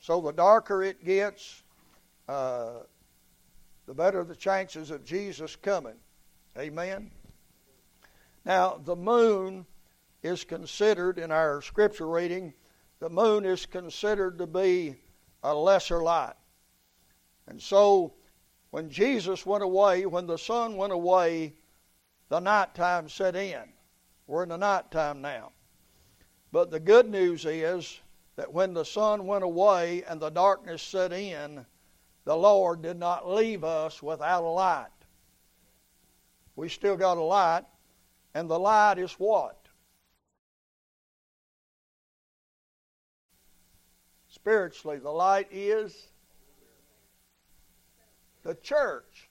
So 0.00 0.20
the 0.20 0.32
darker 0.32 0.82
it 0.82 1.04
gets, 1.04 1.62
uh, 2.28 2.80
the 3.86 3.94
better 3.94 4.24
the 4.24 4.34
chances 4.34 4.90
of 4.90 5.04
Jesus 5.04 5.54
coming. 5.54 5.94
Amen. 6.58 7.12
Now, 8.50 8.80
the 8.84 8.96
moon 8.96 9.64
is 10.24 10.42
considered, 10.42 11.20
in 11.20 11.30
our 11.30 11.62
scripture 11.62 12.08
reading, 12.08 12.52
the 12.98 13.08
moon 13.08 13.44
is 13.44 13.64
considered 13.64 14.38
to 14.38 14.46
be 14.48 14.96
a 15.44 15.54
lesser 15.54 16.02
light. 16.02 16.34
And 17.46 17.62
so, 17.62 18.14
when 18.72 18.90
Jesus 18.90 19.46
went 19.46 19.62
away, 19.62 20.04
when 20.04 20.26
the 20.26 20.36
sun 20.36 20.76
went 20.76 20.92
away, 20.92 21.54
the 22.28 22.40
nighttime 22.40 23.08
set 23.08 23.36
in. 23.36 23.72
We're 24.26 24.42
in 24.42 24.48
the 24.48 24.56
nighttime 24.56 25.22
now. 25.22 25.52
But 26.50 26.72
the 26.72 26.80
good 26.80 27.08
news 27.08 27.44
is 27.44 28.00
that 28.34 28.52
when 28.52 28.74
the 28.74 28.84
sun 28.84 29.28
went 29.28 29.44
away 29.44 30.02
and 30.08 30.20
the 30.20 30.30
darkness 30.30 30.82
set 30.82 31.12
in, 31.12 31.64
the 32.24 32.36
Lord 32.36 32.82
did 32.82 32.98
not 32.98 33.30
leave 33.30 33.62
us 33.62 34.02
without 34.02 34.42
a 34.42 34.48
light. 34.48 34.88
We 36.56 36.68
still 36.68 36.96
got 36.96 37.16
a 37.16 37.22
light, 37.22 37.64
and 38.34 38.48
the 38.48 38.58
light 38.58 38.98
is 38.98 39.12
what? 39.14 39.56
Spiritually, 44.28 44.98
the 44.98 45.10
light 45.10 45.48
is 45.50 46.08
the 48.42 48.54
church. 48.54 49.28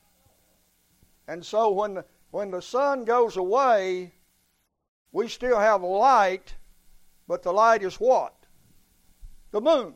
And 1.27 1.45
so 1.45 1.71
when 1.71 2.03
when 2.31 2.51
the 2.51 2.61
sun 2.61 3.05
goes 3.05 3.37
away, 3.37 4.13
we 5.11 5.27
still 5.27 5.59
have 5.59 5.81
light, 5.81 6.53
but 7.27 7.41
the 7.41 7.51
light 7.51 7.81
is 7.81 7.95
what? 7.95 8.39
the 9.51 9.61
moon. 9.61 9.95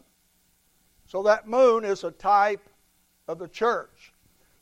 So 1.05 1.23
that 1.23 1.47
moon 1.47 1.83
is 1.83 2.03
a 2.03 2.11
type 2.11 2.67
of 3.27 3.39
the 3.39 3.47
church. 3.47 4.12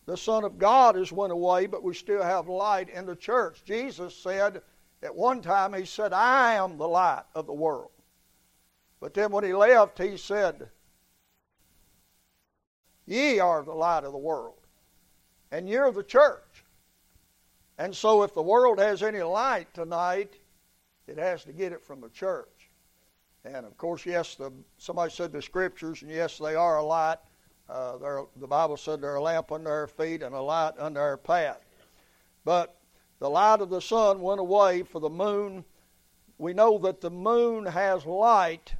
The 0.05 0.17
Son 0.17 0.43
of 0.43 0.57
God 0.57 0.95
has 0.95 1.11
went 1.11 1.31
away, 1.31 1.67
but 1.67 1.83
we 1.83 1.93
still 1.93 2.23
have 2.23 2.47
light 2.47 2.89
in 2.89 3.05
the 3.05 3.15
church. 3.15 3.63
Jesus 3.63 4.15
said 4.15 4.61
at 5.03 5.15
one 5.15 5.41
time, 5.41 5.73
He 5.73 5.85
said, 5.85 6.13
I 6.13 6.53
am 6.53 6.77
the 6.77 6.87
light 6.87 7.23
of 7.35 7.45
the 7.45 7.53
world. 7.53 7.91
But 8.99 9.13
then 9.13 9.31
when 9.31 9.43
He 9.43 9.53
left, 9.53 9.97
He 9.97 10.17
said, 10.17 10.69
Ye 13.05 13.39
are 13.39 13.63
the 13.63 13.73
light 13.73 14.03
of 14.03 14.11
the 14.11 14.17
world, 14.17 14.59
and 15.51 15.67
you're 15.67 15.91
the 15.91 16.03
church. 16.03 16.63
And 17.77 17.95
so 17.95 18.23
if 18.23 18.33
the 18.33 18.41
world 18.41 18.79
has 18.79 19.01
any 19.01 19.21
light 19.21 19.73
tonight, 19.73 20.35
it 21.07 21.17
has 21.17 21.43
to 21.45 21.51
get 21.51 21.73
it 21.73 21.83
from 21.83 21.99
the 21.99 22.09
church. 22.09 22.69
And 23.43 23.65
of 23.65 23.75
course, 23.75 24.05
yes, 24.05 24.35
the, 24.35 24.51
somebody 24.77 25.11
said 25.11 25.31
the 25.31 25.41
scriptures, 25.41 26.03
and 26.03 26.11
yes, 26.11 26.37
they 26.37 26.53
are 26.53 26.77
a 26.77 26.83
light. 26.83 27.17
Uh, 27.71 28.25
the 28.35 28.47
Bible 28.47 28.75
said 28.75 28.99
they're 28.99 29.15
a 29.15 29.21
lamp 29.21 29.51
under 29.51 29.71
our 29.71 29.87
feet 29.87 30.21
and 30.21 30.35
a 30.35 30.41
light 30.41 30.73
under 30.77 30.99
our 30.99 31.17
path. 31.17 31.63
But 32.43 32.75
the 33.19 33.29
light 33.29 33.61
of 33.61 33.69
the 33.69 33.79
sun 33.79 34.21
went 34.21 34.41
away 34.41 34.83
for 34.83 34.99
the 34.99 35.09
moon. 35.09 35.63
We 36.37 36.53
know 36.53 36.77
that 36.79 36.99
the 36.99 37.09
moon 37.09 37.65
has 37.65 38.05
light, 38.05 38.73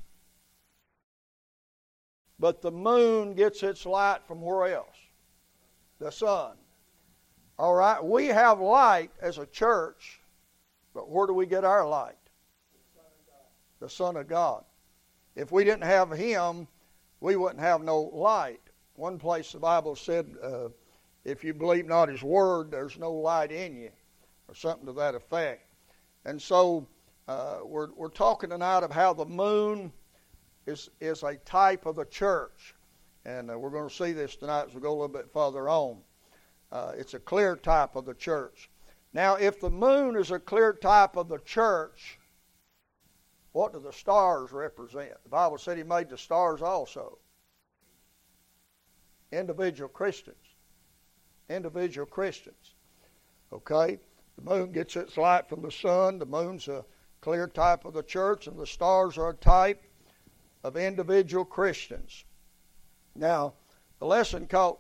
but 2.38 2.62
the 2.62 2.71
moon 2.71 3.33
gets 3.33 3.63
its 3.63 3.86
light 3.86 4.19
from 4.27 4.41
where 4.41 4.74
else? 4.74 4.98
The 6.00 6.12
sun. 6.12 6.57
All 7.57 7.75
right, 7.75 8.03
we 8.03 8.25
have 8.27 8.60
light 8.60 9.12
as 9.21 9.38
a 9.38 9.45
church, 9.45 10.19
but 10.93 11.10
where 11.10 11.27
do 11.27 11.33
we 11.33 11.45
get 11.45 11.63
our 11.63 11.88
light? 11.88 12.15
the 13.81 13.89
Son 13.89 14.15
of 14.15 14.27
God. 14.29 14.63
If 15.36 15.51
we 15.51 15.65
didn't 15.65 15.83
have 15.83 16.12
Him, 16.12 16.67
we 17.19 17.36
wouldn't 17.36 17.60
have 17.60 17.81
no 17.81 18.00
light. 18.01 18.62
One 18.95 19.17
place 19.17 19.51
the 19.51 19.60
Bible 19.60 19.95
said, 19.95 20.36
uh, 20.43 20.69
if 21.24 21.43
you 21.43 21.53
believe 21.53 21.88
not 21.88 22.10
His 22.10 22.24
Word, 22.24 22.71
there's 22.71 22.98
no 22.98 23.12
light 23.12 23.51
in 23.51 23.75
you, 23.75 23.89
or 24.48 24.55
something 24.55 24.86
to 24.86 24.93
that 24.93 25.15
effect. 25.15 25.67
And 26.25 26.41
so 26.41 26.88
uh, 27.27 27.60
we're, 27.63 27.89
we're 27.95 28.10
talking 28.10 28.50
tonight 28.50 28.83
of 28.83 28.91
how 28.91 29.13
the 29.13 29.25
moon 29.25 29.91
is, 30.65 30.89
is 31.00 31.24
a 31.24 31.36
type 31.38 31.86
of 31.86 31.95
the 31.95 32.05
church. 32.05 32.75
And 33.25 33.51
uh, 33.51 33.57
we're 33.57 33.69
going 33.69 33.89
to 33.89 33.95
see 33.95 34.12
this 34.12 34.36
tonight 34.36 34.65
as 34.67 34.74
we 34.74 34.81
go 34.81 34.89
a 34.89 34.93
little 34.93 35.07
bit 35.07 35.31
further 35.31 35.69
on. 35.69 36.00
Uh, 36.71 36.93
it's 36.98 37.13
a 37.13 37.19
clear 37.19 37.55
type 37.55 37.95
of 37.95 38.05
the 38.05 38.13
church. 38.13 38.69
Now, 39.13 39.36
if 39.36 39.60
the 39.60 39.69
moon 39.69 40.15
is 40.15 40.31
a 40.31 40.39
clear 40.39 40.74
type 40.74 41.17
of 41.17 41.27
the 41.27 41.39
church, 41.39 42.17
what 43.51 43.74
do 43.74 43.79
the 43.79 43.91
stars 43.91 44.51
represent? 44.51 45.12
The 45.24 45.29
Bible 45.29 45.57
said 45.57 45.77
He 45.77 45.83
made 45.83 46.10
the 46.10 46.17
stars 46.17 46.62
also. 46.62 47.17
Individual 49.32 49.90
Christians. 49.90 50.36
Individual 51.50 52.06
Christians. 52.06 52.76
Okay? 53.52 54.00
The 54.38 54.42
moon 54.42 54.72
gets 54.72 54.96
its 54.96 55.18
light 55.18 55.48
from 55.48 55.62
the 55.62 55.72
sun. 55.72 56.20
The 56.20 56.26
moon's 56.26 56.68
a 56.68 56.86
clear 57.22 57.48
type 57.48 57.86
of 57.86 57.94
the 57.94 58.04
church, 58.04 58.48
and 58.48 58.58
the 58.58 58.66
stars 58.66 59.18
are 59.18 59.30
a 59.30 59.36
type 59.36 59.84
of 60.64 60.78
individual 60.78 61.46
Christians. 61.46 62.26
Now, 63.16 63.54
the 64.00 64.06
lesson 64.06 64.48
called, 64.48 64.78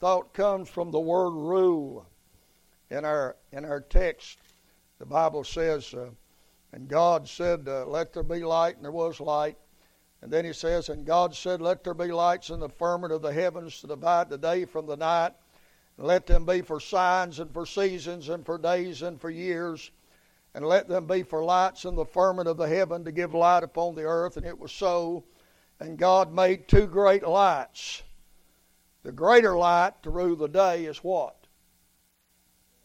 thought 0.00 0.34
comes 0.34 0.68
from 0.68 0.90
the 0.90 1.00
word 1.00 1.30
rule 1.30 2.06
in 2.90 3.04
our 3.04 3.36
in 3.52 3.64
our 3.64 3.80
text. 3.80 4.38
The 4.98 5.06
Bible 5.06 5.44
says. 5.44 5.94
Uh, 5.94 6.10
and 6.74 6.88
God 6.88 7.28
said, 7.28 7.68
uh, 7.68 7.86
Let 7.86 8.12
there 8.12 8.24
be 8.24 8.42
light, 8.42 8.74
and 8.74 8.84
there 8.84 8.90
was 8.90 9.20
light. 9.20 9.56
And 10.24 10.32
then 10.32 10.46
he 10.46 10.54
says, 10.54 10.88
And 10.88 11.04
God 11.04 11.34
said, 11.34 11.60
Let 11.60 11.84
there 11.84 11.92
be 11.92 12.10
lights 12.10 12.48
in 12.48 12.58
the 12.58 12.70
firmament 12.70 13.12
of 13.12 13.20
the 13.20 13.30
heavens 13.34 13.82
to 13.82 13.86
divide 13.86 14.30
the 14.30 14.38
day 14.38 14.64
from 14.64 14.86
the 14.86 14.96
night. 14.96 15.34
And 15.98 16.06
let 16.06 16.26
them 16.26 16.46
be 16.46 16.62
for 16.62 16.80
signs 16.80 17.40
and 17.40 17.52
for 17.52 17.66
seasons 17.66 18.30
and 18.30 18.44
for 18.46 18.56
days 18.56 19.02
and 19.02 19.20
for 19.20 19.28
years. 19.28 19.90
And 20.54 20.64
let 20.64 20.88
them 20.88 21.06
be 21.06 21.24
for 21.24 21.44
lights 21.44 21.84
in 21.84 21.94
the 21.94 22.06
firmament 22.06 22.48
of 22.48 22.56
the 22.56 22.66
heaven 22.66 23.04
to 23.04 23.12
give 23.12 23.34
light 23.34 23.64
upon 23.64 23.96
the 23.96 24.04
earth. 24.04 24.38
And 24.38 24.46
it 24.46 24.58
was 24.58 24.72
so. 24.72 25.24
And 25.78 25.98
God 25.98 26.32
made 26.32 26.68
two 26.68 26.86
great 26.86 27.28
lights. 27.28 28.02
The 29.02 29.12
greater 29.12 29.58
light 29.58 30.02
to 30.04 30.10
rule 30.10 30.36
the 30.36 30.48
day 30.48 30.86
is 30.86 31.04
what? 31.04 31.36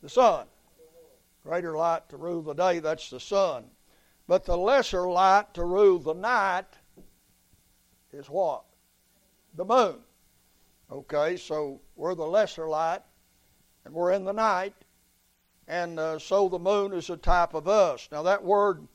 The 0.04 0.10
sun. 0.10 0.46
Greater 1.46 1.78
light 1.78 2.10
to 2.10 2.18
rule 2.18 2.42
the 2.42 2.54
day, 2.54 2.80
that's 2.80 3.10
the 3.10 3.20
sun. 3.22 3.64
But 4.28 4.44
the 4.44 4.58
lesser 4.58 5.10
light 5.10 5.54
to 5.54 5.64
rule 5.64 6.00
the 6.00 6.14
night 6.14 6.66
is 8.14 8.30
what? 8.30 8.64
The 9.56 9.66
moon. 9.66 10.00
Okay, 10.92 11.38
so 11.38 11.80
we're 11.96 12.16
the 12.16 12.26
lesser 12.26 12.68
light, 12.68 13.02
and 13.86 13.94
we're 13.94 14.12
in 14.12 14.26
the 14.26 14.34
night, 14.34 14.74
and 15.68 16.00
uh, 16.00 16.18
so 16.18 16.50
the 16.50 16.58
moon 16.58 16.94
is 16.94 17.12
a 17.12 17.18
type 17.18 17.54
of 17.54 17.68
us. 17.68 18.10
Now, 18.12 18.24
that 18.24 18.44
word 18.44 18.88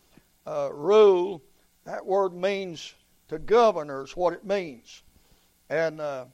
uh, 0.44 0.71
rule, 0.73 1.40
that 1.85 2.04
word 2.04 2.35
means 2.35 2.94
to 3.28 3.38
govern, 3.38 3.90
is 3.90 4.16
what 4.16 4.33
it 4.33 4.44
means. 4.44 5.02
And, 5.71 6.00
uh, 6.00 6.25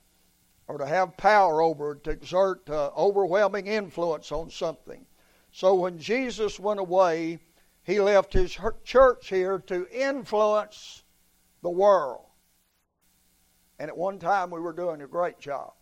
or 0.67 0.79
to 0.79 0.87
have 0.87 1.17
power 1.17 1.61
over, 1.61 1.97
to 1.97 2.11
exert 2.11 2.69
uh, 2.71 2.91
overwhelming 2.97 3.67
influence 3.67 4.33
on 4.33 4.51
something. 4.51 5.05
So 5.53 5.75
when 5.75 5.99
Jesus 5.99 6.59
went 6.59 6.81
away, 6.81 7.39
he 7.83 8.01
left 8.01 8.33
his 8.33 8.57
church 8.85 9.29
here 9.29 9.59
to 9.67 9.87
influence 9.91 11.03
the 11.63 11.71
world. 11.71 12.30
And 13.81 13.89
at 13.89 13.97
one 13.97 14.19
time 14.19 14.51
we 14.51 14.61
were 14.61 14.75
doing 14.75 15.01
a 15.01 15.07
great 15.07 15.41
job. 15.41 15.73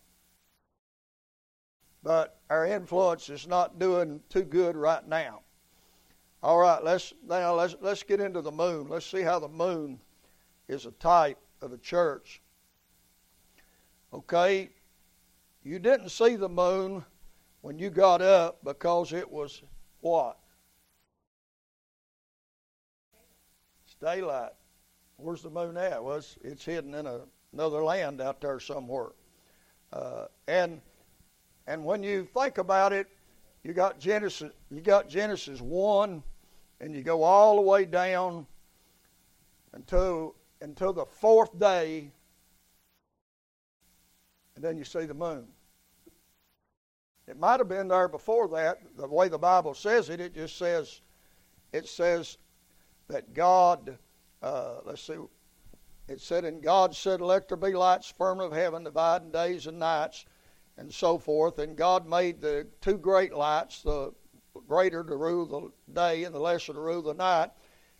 But 2.01 2.39
our 2.49 2.65
influence 2.65 3.27
is 3.27 3.45
not 3.45 3.77
doing 3.77 4.21
too 4.29 4.43
good 4.43 4.77
right 4.77 5.05
now. 5.05 5.41
All 6.41 6.57
right, 6.57 6.81
let's 6.81 7.13
now 7.27 7.55
let's 7.55 7.75
let's 7.81 8.03
get 8.03 8.21
into 8.21 8.41
the 8.41 8.53
moon. 8.53 8.87
Let's 8.87 9.05
see 9.05 9.21
how 9.21 9.37
the 9.39 9.49
moon 9.49 9.99
is 10.69 10.85
a 10.85 10.91
type 10.91 11.39
of 11.61 11.71
the 11.71 11.77
church. 11.77 12.41
Okay, 14.13 14.69
you 15.63 15.77
didn't 15.77 16.09
see 16.09 16.37
the 16.37 16.47
moon 16.47 17.03
when 17.59 17.79
you 17.79 17.89
got 17.89 18.21
up 18.21 18.63
because 18.63 19.11
it 19.11 19.29
was 19.29 19.61
what? 19.99 20.37
It's 23.83 23.95
daylight. 23.95 24.53
Where's 25.17 25.41
the 25.41 25.49
moon 25.49 25.75
at? 25.75 26.01
Well, 26.01 26.15
it's, 26.15 26.37
it's 26.41 26.63
hidden 26.63 26.93
in 26.95 27.05
a, 27.05 27.23
another 27.53 27.83
land 27.83 28.21
out 28.21 28.41
there 28.41 28.59
somewhere. 28.59 29.09
Uh, 29.91 30.25
and 30.47 30.81
and 31.67 31.83
when 31.83 32.01
you 32.03 32.27
think 32.33 32.57
about 32.57 32.93
it, 32.93 33.07
you 33.63 33.73
got 33.73 33.99
Genesis. 33.99 34.51
You 34.71 34.81
got 34.81 35.09
Genesis 35.09 35.61
one, 35.61 36.23
and 36.79 36.95
you 36.95 37.03
go 37.03 37.23
all 37.23 37.55
the 37.57 37.61
way 37.61 37.85
down 37.85 38.47
until 39.73 40.35
until 40.61 40.93
the 40.93 41.05
fourth 41.05 41.57
day, 41.59 42.11
and 44.55 44.63
then 44.63 44.77
you 44.77 44.83
see 44.83 45.05
the 45.05 45.13
moon. 45.13 45.47
It 47.27 47.39
might 47.39 47.59
have 47.59 47.69
been 47.69 47.87
there 47.87 48.07
before 48.07 48.47
that. 48.49 48.81
The 48.97 49.07
way 49.07 49.29
the 49.29 49.37
Bible 49.37 49.75
says 49.75 50.09
it, 50.09 50.19
it 50.19 50.33
just 50.33 50.57
says, 50.57 51.01
it 51.71 51.87
says 51.87 52.39
that 53.07 53.35
God, 53.35 53.99
uh, 54.41 54.77
let's 54.83 55.03
see, 55.03 55.13
it 56.09 56.21
said, 56.21 56.43
and 56.43 56.61
God 56.61 56.95
said, 56.95 57.21
Let 57.21 57.47
there 57.47 57.57
be 57.57 57.73
lights 57.73 58.11
firm 58.11 58.39
of 58.39 58.51
heaven, 58.51 58.83
dividing 58.83 59.31
days 59.31 59.67
and 59.67 59.77
nights, 59.77 60.25
and 60.77 60.91
so 60.93 61.17
forth. 61.17 61.59
And 61.59 61.75
God 61.75 62.07
made 62.07 62.41
the 62.41 62.67
two 62.81 62.97
great 62.97 63.33
lights, 63.33 63.83
the 63.83 64.13
greater 64.67 65.03
to 65.03 65.15
rule 65.15 65.45
the 65.45 65.93
day 65.93 66.23
and 66.23 66.33
the 66.33 66.39
lesser 66.39 66.73
to 66.73 66.79
rule 66.79 67.03
the 67.03 67.13
night, 67.13 67.51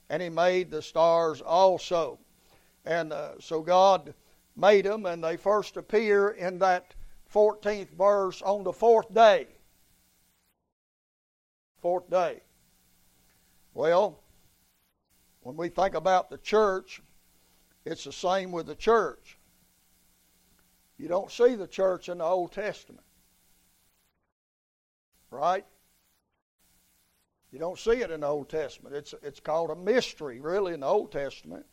and 0.10 0.24
He 0.24 0.30
made 0.30 0.72
the 0.72 0.82
stars 0.82 1.42
also. 1.42 2.20
And 2.86 3.14
uh, 3.14 3.34
so 3.40 3.62
God 3.62 4.14
made 4.56 4.86
them, 4.86 5.06
and 5.06 5.24
they 5.24 5.38
first 5.38 5.78
appear 5.78 6.30
in 6.30 6.58
that 6.60 6.96
14th 7.32 7.90
verse 7.92 8.42
on 8.42 8.64
the 8.64 8.74
fourth 8.74 9.14
day. 9.14 9.48
Fourth 11.78 12.10
day. 12.10 12.42
Well, 13.74 14.20
when 15.42 15.56
we 15.56 15.70
think 15.70 15.94
about 15.94 16.30
the 16.30 16.38
church, 16.40 17.02
it's 17.86 18.04
the 18.04 18.12
same 18.12 18.52
with 18.52 18.68
the 18.68 18.76
church. 18.76 19.38
You 20.98 21.08
don't 21.08 21.32
see 21.32 21.56
the 21.56 21.68
church 21.68 22.10
in 22.10 22.18
the 22.18 22.26
Old 22.26 22.52
Testament. 22.52 23.06
Right? 25.32 25.66
You 27.52 27.60
don't 27.60 27.80
see 27.80 28.02
it 28.02 28.12
in 28.12 28.22
the 28.22 28.28
Old 28.28 28.50
Testament. 28.50 28.96
It's, 28.96 29.14
it's 29.24 29.40
called 29.40 29.72
a 29.72 29.76
mystery, 29.76 30.40
really, 30.40 30.74
in 30.74 30.82
the 30.82 30.88
Old 30.88 31.12
Testament. 31.12 31.66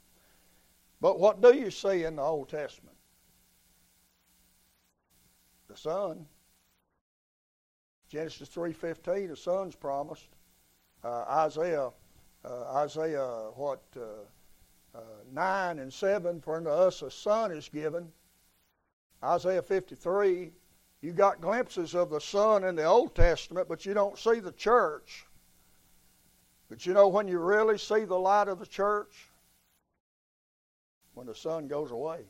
But 1.00 1.18
what 1.18 1.42
do 1.42 1.54
you 1.54 1.70
see 1.70 2.04
in 2.04 2.16
the 2.16 2.22
Old 2.22 2.48
Testament? 2.48 2.96
the 5.76 5.76
Son. 5.76 6.26
Genesis 8.08 8.48
3.15, 8.48 9.28
the 9.28 9.36
Son's 9.36 9.74
promised. 9.74 10.28
Uh, 11.02 11.24
Isaiah, 11.28 11.90
uh, 12.44 12.74
Isaiah, 12.76 13.50
what, 13.54 13.82
uh, 13.96 14.24
uh 14.96 15.00
9 15.32 15.78
and 15.78 15.92
7, 15.92 16.40
for 16.40 16.56
unto 16.56 16.70
us 16.70 17.02
a 17.02 17.10
Son 17.10 17.52
is 17.52 17.68
given. 17.68 18.10
Isaiah 19.22 19.62
53, 19.62 20.52
you 21.00 21.12
got 21.12 21.40
glimpses 21.40 21.94
of 21.94 22.10
the 22.10 22.20
Son 22.20 22.64
in 22.64 22.76
the 22.76 22.84
Old 22.84 23.14
Testament, 23.14 23.68
but 23.68 23.84
you 23.84 23.94
don't 23.94 24.18
see 24.18 24.40
the 24.40 24.52
church. 24.52 25.26
But 26.68 26.86
you 26.86 26.94
know 26.94 27.08
when 27.08 27.28
you 27.28 27.38
really 27.38 27.78
see 27.78 28.04
the 28.04 28.18
light 28.18 28.48
of 28.48 28.58
the 28.58 28.66
church? 28.66 29.28
When 31.14 31.26
the 31.26 31.34
sun 31.34 31.68
goes 31.68 31.92
away 31.92 32.26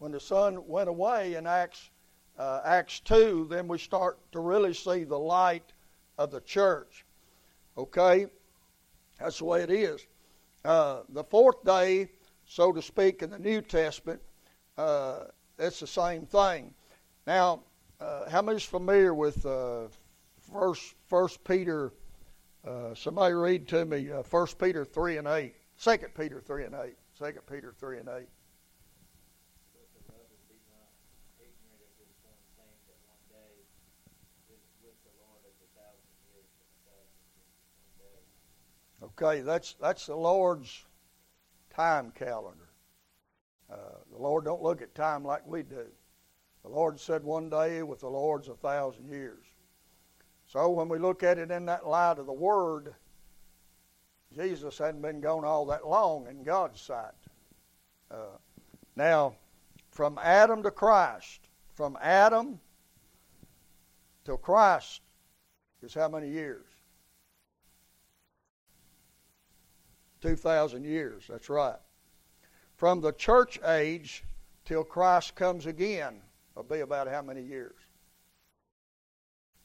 when 0.00 0.12
the 0.12 0.20
sun 0.20 0.66
went 0.66 0.88
away 0.88 1.34
in 1.34 1.46
Acts, 1.46 1.90
uh, 2.38 2.62
Acts 2.64 3.00
2, 3.00 3.46
then 3.50 3.68
we 3.68 3.76
start 3.76 4.18
to 4.32 4.40
really 4.40 4.72
see 4.72 5.04
the 5.04 5.18
light 5.18 5.74
of 6.16 6.30
the 6.30 6.40
church. 6.40 7.04
Okay? 7.76 8.26
That's 9.20 9.38
the 9.38 9.44
way 9.44 9.62
it 9.62 9.70
is. 9.70 10.06
Uh, 10.64 11.02
the 11.10 11.24
fourth 11.24 11.62
day, 11.64 12.10
so 12.46 12.72
to 12.72 12.82
speak, 12.82 13.22
in 13.22 13.30
the 13.30 13.38
New 13.38 13.60
Testament, 13.60 14.20
uh, 14.78 15.24
it's 15.58 15.80
the 15.80 15.86
same 15.86 16.26
thing. 16.26 16.74
Now, 17.26 17.60
uh, 18.00 18.28
how 18.30 18.42
many 18.42 18.56
is 18.56 18.64
familiar 18.64 19.12
with 19.12 19.44
uh, 19.44 19.88
First 20.52 20.94
First 21.06 21.44
Peter? 21.44 21.92
Uh, 22.66 22.94
somebody 22.94 23.34
read 23.34 23.68
to 23.68 23.84
me 23.84 24.10
uh, 24.10 24.22
First 24.22 24.58
Peter 24.58 24.84
three 24.84 25.18
and 25.18 25.28
eight. 25.28 25.54
Second 25.76 26.14
Peter 26.14 26.40
three 26.40 26.64
and 26.64 26.74
eight. 26.74 26.96
Second 27.18 27.42
Peter 27.46 27.74
three 27.78 27.98
and 27.98 28.08
eight. 28.08 28.28
Okay, 39.10 39.40
that's 39.40 39.74
that's 39.80 40.06
the 40.06 40.16
Lord's 40.16 40.84
time 41.74 42.12
calendar. 42.12 42.68
Uh, 43.70 43.76
the 44.10 44.18
Lord 44.18 44.44
don't 44.44 44.62
look 44.62 44.82
at 44.82 44.94
time 44.94 45.24
like 45.24 45.46
we 45.46 45.62
do. 45.62 45.86
The 46.62 46.68
Lord 46.68 46.98
said 47.00 47.22
one 47.22 47.48
day 47.48 47.82
with 47.82 48.00
the 48.00 48.08
Lord's 48.08 48.48
a 48.48 48.54
thousand 48.54 49.08
years. 49.08 49.44
So 50.46 50.70
when 50.70 50.88
we 50.88 50.98
look 50.98 51.22
at 51.22 51.38
it 51.38 51.50
in 51.50 51.66
that 51.66 51.86
light 51.86 52.18
of 52.18 52.26
the 52.26 52.32
Word, 52.32 52.94
Jesus 54.34 54.78
hadn't 54.78 55.02
been 55.02 55.20
gone 55.20 55.44
all 55.44 55.66
that 55.66 55.86
long 55.86 56.26
in 56.28 56.42
God's 56.42 56.80
sight. 56.80 57.12
Uh, 58.10 58.36
now, 58.96 59.34
from 59.90 60.18
Adam 60.22 60.62
to 60.64 60.70
Christ, 60.70 61.40
from 61.74 61.96
Adam 62.00 62.60
till 64.24 64.36
Christ 64.36 65.02
is 65.82 65.94
how 65.94 66.08
many 66.08 66.28
years? 66.28 66.66
2,000 70.20 70.84
years, 70.84 71.24
that's 71.28 71.48
right. 71.48 71.78
From 72.76 73.00
the 73.00 73.12
church 73.12 73.58
age 73.66 74.24
till 74.64 74.84
Christ 74.84 75.34
comes 75.34 75.66
again 75.66 76.20
will 76.54 76.62
be 76.62 76.80
about 76.80 77.08
how 77.08 77.22
many 77.22 77.42
years? 77.42 77.74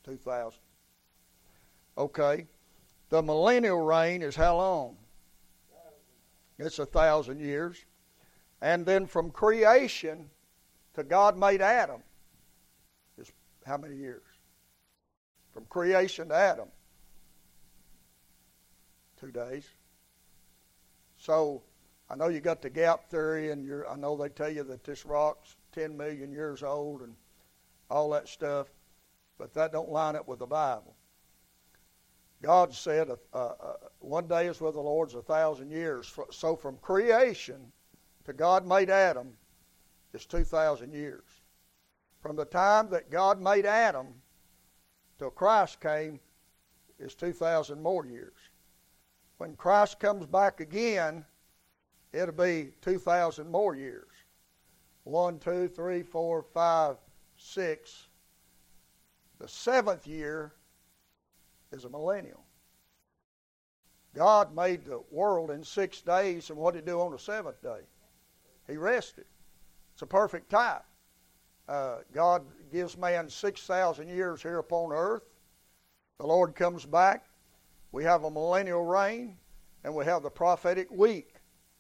2,000. 0.04 0.60
Okay. 1.98 2.48
The 3.10 3.22
millennial 3.22 3.80
reign 3.82 4.22
is 4.22 4.36
how 4.36 4.58
long? 4.58 4.98
It's 6.58 6.80
a 6.80 6.86
thousand 6.86 7.40
years. 7.40 7.84
And 8.62 8.86
then 8.86 9.06
from 9.06 9.32
creation 9.32 10.30
to 10.94 11.04
God 11.04 11.38
made 11.38 11.62
Adam 11.62 12.02
is 13.18 13.32
how 13.66 13.78
many 13.78 13.96
years? 13.96 14.24
From 15.54 15.66
creation 15.66 16.30
to 16.30 16.36
Adam. 16.36 16.68
Two 19.20 19.32
days. 19.32 19.66
So 21.26 21.64
I 22.08 22.16
know 22.16 22.28
you 22.28 22.40
got 22.40 22.62
the 22.62 22.70
gap 22.70 23.10
theory, 23.10 23.50
and 23.50 23.84
I 23.90 23.96
know 23.96 24.16
they 24.16 24.30
tell 24.30 24.52
you 24.52 24.62
that 24.66 24.84
this 24.84 25.08
rock's 25.08 25.56
10 25.72 25.98
million 25.98 26.32
years 26.32 26.62
old 26.62 27.02
and 27.02 27.16
all 27.90 28.12
that 28.12 28.28
stuff, 28.28 28.68
but 29.40 29.52
that 29.56 29.72
don't 29.72 29.90
line 29.90 30.16
up 30.16 30.28
with 30.28 30.38
the 30.38 30.46
Bible. 30.46 30.96
God 32.44 32.76
said, 32.76 33.10
uh, 33.10 33.38
uh, 33.38 33.74
one 34.02 34.28
day 34.28 34.46
is 34.46 34.62
with 34.62 34.76
the 34.76 34.82
Lord's 34.82 35.16
a 35.16 35.22
thousand 35.24 35.72
years. 35.72 36.14
So 36.30 36.56
from 36.56 36.78
creation 36.78 37.72
to 38.26 38.34
God 38.34 38.68
made 38.68 38.92
Adam 38.92 39.30
is 40.14 40.28
2,000 40.28 40.94
years. 40.94 41.26
From 42.22 42.36
the 42.36 42.46
time 42.46 42.88
that 42.92 43.10
God 43.10 43.42
made 43.42 43.66
Adam 43.66 44.14
till 45.18 45.32
Christ 45.32 45.82
came 45.82 46.20
is 47.00 47.16
2,000 47.16 47.82
more 47.82 48.06
years 48.06 48.45
when 49.38 49.56
Christ 49.56 50.00
comes 50.00 50.26
back 50.26 50.60
again, 50.60 51.26
it'll 52.14 52.34
be 52.34 52.72
2,000 52.82 53.50
more 53.50 53.76
years. 53.76 54.10
One, 55.04 55.40
two, 55.40 55.68
three, 55.68 56.02
four, 56.02 56.42
five, 56.42 56.98
six. 57.38 58.08
The 59.40 59.48
seventh 59.48 60.08
year 60.08 60.54
is 61.72 61.86
a 61.86 61.90
millennial. 61.90 62.44
God 64.16 64.56
made 64.56 64.86
the 64.86 65.02
world 65.12 65.52
in 65.52 65.64
six 65.64 66.02
days, 66.02 66.50
and 66.50 66.58
what 66.58 66.74
did 66.74 66.86
He 66.86 66.92
do 66.92 67.02
on 67.02 67.12
the 67.12 67.20
seventh 67.20 67.62
day? 67.62 67.82
He 68.68 68.78
rested. 68.78 69.26
It's 69.94 70.02
a 70.02 70.08
perfect 70.08 70.50
type. 70.50 70.84
Uh, 71.68 71.98
God 72.14 72.44
gives 72.72 72.98
man 72.98 73.30
6,000 73.30 74.08
years 74.08 74.42
here 74.42 74.60
upon 74.60 74.92
earth, 74.92 75.24
the 76.18 76.26
Lord 76.26 76.56
comes 76.56 76.86
back, 76.86 77.26
we 77.96 78.04
have 78.04 78.26
a 78.26 78.30
millennial 78.30 78.84
reign, 78.84 79.38
and 79.86 79.96
we 79.96 80.04
have 80.04 80.22
the 80.22 80.30
prophetic 80.30 80.92
week 80.92 81.36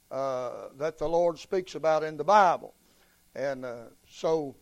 uh, 0.10 0.69
that 0.78 0.97
the 0.97 1.10
Lord 1.10 1.38
speaks 1.38 1.75
about 1.75 2.06
in 2.06 2.15
the 2.15 2.23
Bible. 2.23 2.73
And 3.36 3.65
uh, 3.65 3.75
so, 4.10 4.56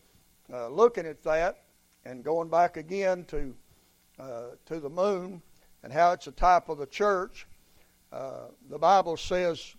uh, 0.52 0.70
looking 0.70 1.06
at 1.06 1.22
that 1.22 1.66
and 2.06 2.24
going 2.24 2.50
back 2.50 2.76
again 2.76 3.24
to 3.26 3.54
uh, 4.18 4.46
to 4.66 4.80
the 4.80 4.90
moon 4.90 5.44
and 5.84 5.94
how 5.94 6.14
it's 6.14 6.26
a 6.26 6.32
type 6.32 6.70
of 6.70 6.80
the 6.80 6.88
church, 6.88 7.46
uh, 8.12 8.46
the 8.68 8.80
Bible 8.80 9.16
says 9.16 9.76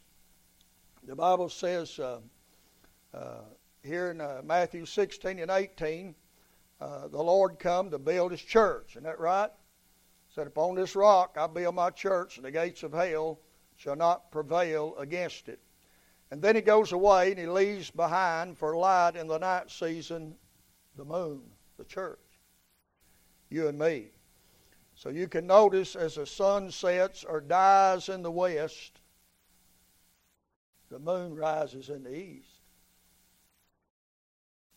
the 1.02 1.16
Bible 1.16 1.48
says 1.48 1.98
uh, 1.98 2.20
here 3.82 4.12
in 4.12 4.46
Matthew 4.46 4.87
16 4.87 5.40
and 5.40 5.50
18, 5.50 6.14
the 6.78 7.08
Lord 7.10 7.58
come 7.58 7.90
to 7.90 7.98
build 7.98 8.30
His 8.30 8.42
church. 8.42 8.92
Isn't 8.92 9.02
that 9.02 9.18
right? 9.18 9.50
Said, 10.34 10.46
Upon 10.48 10.74
this 10.74 10.96
rock 10.96 11.36
I 11.38 11.46
build 11.46 11.74
my 11.74 11.90
church, 11.90 12.36
and 12.36 12.44
the 12.44 12.50
gates 12.50 12.82
of 12.82 12.92
hell 12.92 13.38
shall 13.76 13.94
not 13.94 14.32
prevail 14.32 14.96
against 14.98 15.48
it. 15.48 15.60
And 16.30 16.42
then 16.42 16.56
he 16.56 16.62
goes 16.62 16.90
away 16.90 17.30
and 17.30 17.38
he 17.38 17.46
leaves 17.46 17.90
behind 17.90 18.58
for 18.58 18.76
light 18.76 19.14
in 19.14 19.28
the 19.28 19.38
night 19.38 19.70
season 19.70 20.34
the 20.96 21.04
moon, 21.04 21.42
the 21.76 21.84
church, 21.84 22.18
you 23.48 23.68
and 23.68 23.78
me. 23.78 24.08
So 24.96 25.08
you 25.08 25.28
can 25.28 25.46
notice 25.46 25.94
as 25.94 26.16
the 26.16 26.26
sun 26.26 26.70
sets 26.70 27.22
or 27.22 27.40
dies 27.40 28.08
in 28.08 28.22
the 28.22 28.30
west, 28.30 29.00
the 30.90 30.98
moon 30.98 31.34
rises 31.34 31.90
in 31.90 32.02
the 32.02 32.16
east. 32.16 32.48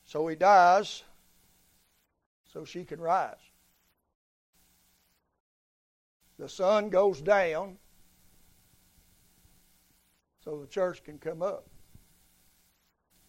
So 0.06 0.28
he 0.28 0.36
dies 0.36 1.04
so 2.52 2.64
she 2.66 2.84
can 2.84 3.00
rise. 3.00 3.36
The 6.38 6.50
sun 6.50 6.90
goes 6.90 7.22
down 7.22 7.78
so 10.44 10.58
the 10.58 10.68
church 10.68 11.04
can 11.04 11.18
come 11.18 11.42
up. 11.42 11.68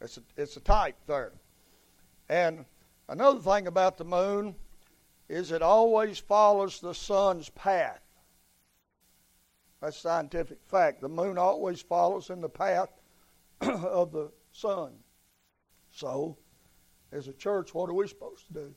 It's 0.01 0.19
a, 0.19 0.23
it's 0.37 0.57
a 0.57 0.61
type 0.61 0.97
there. 1.07 1.33
And 2.29 2.65
another 3.09 3.41
thing 3.41 3.67
about 3.67 3.99
the 3.99 4.05
moon 4.05 4.55
is 5.29 5.51
it 5.51 5.63
always 5.63 6.19
follows 6.19 6.81
the 6.81 6.95
sun's 6.95 7.49
path. 7.51 8.01
That's 9.81 9.97
scientific 9.97 10.59
fact. 10.67 11.01
The 11.01 11.09
moon 11.09 11.39
always 11.39 11.81
follows 11.81 12.31
in 12.31 12.41
the 12.41 12.49
path 12.49 12.91
of 13.61 14.13
the 14.13 14.31
sun. 14.53 14.93
So, 15.91 16.37
as 17.13 17.29
a 17.29 17.33
church, 17.33 17.75
what 17.75 17.89
are 17.89 17.95
we 17.95 18.07
supposed 18.09 18.47
to 18.49 18.53
do? 18.53 18.75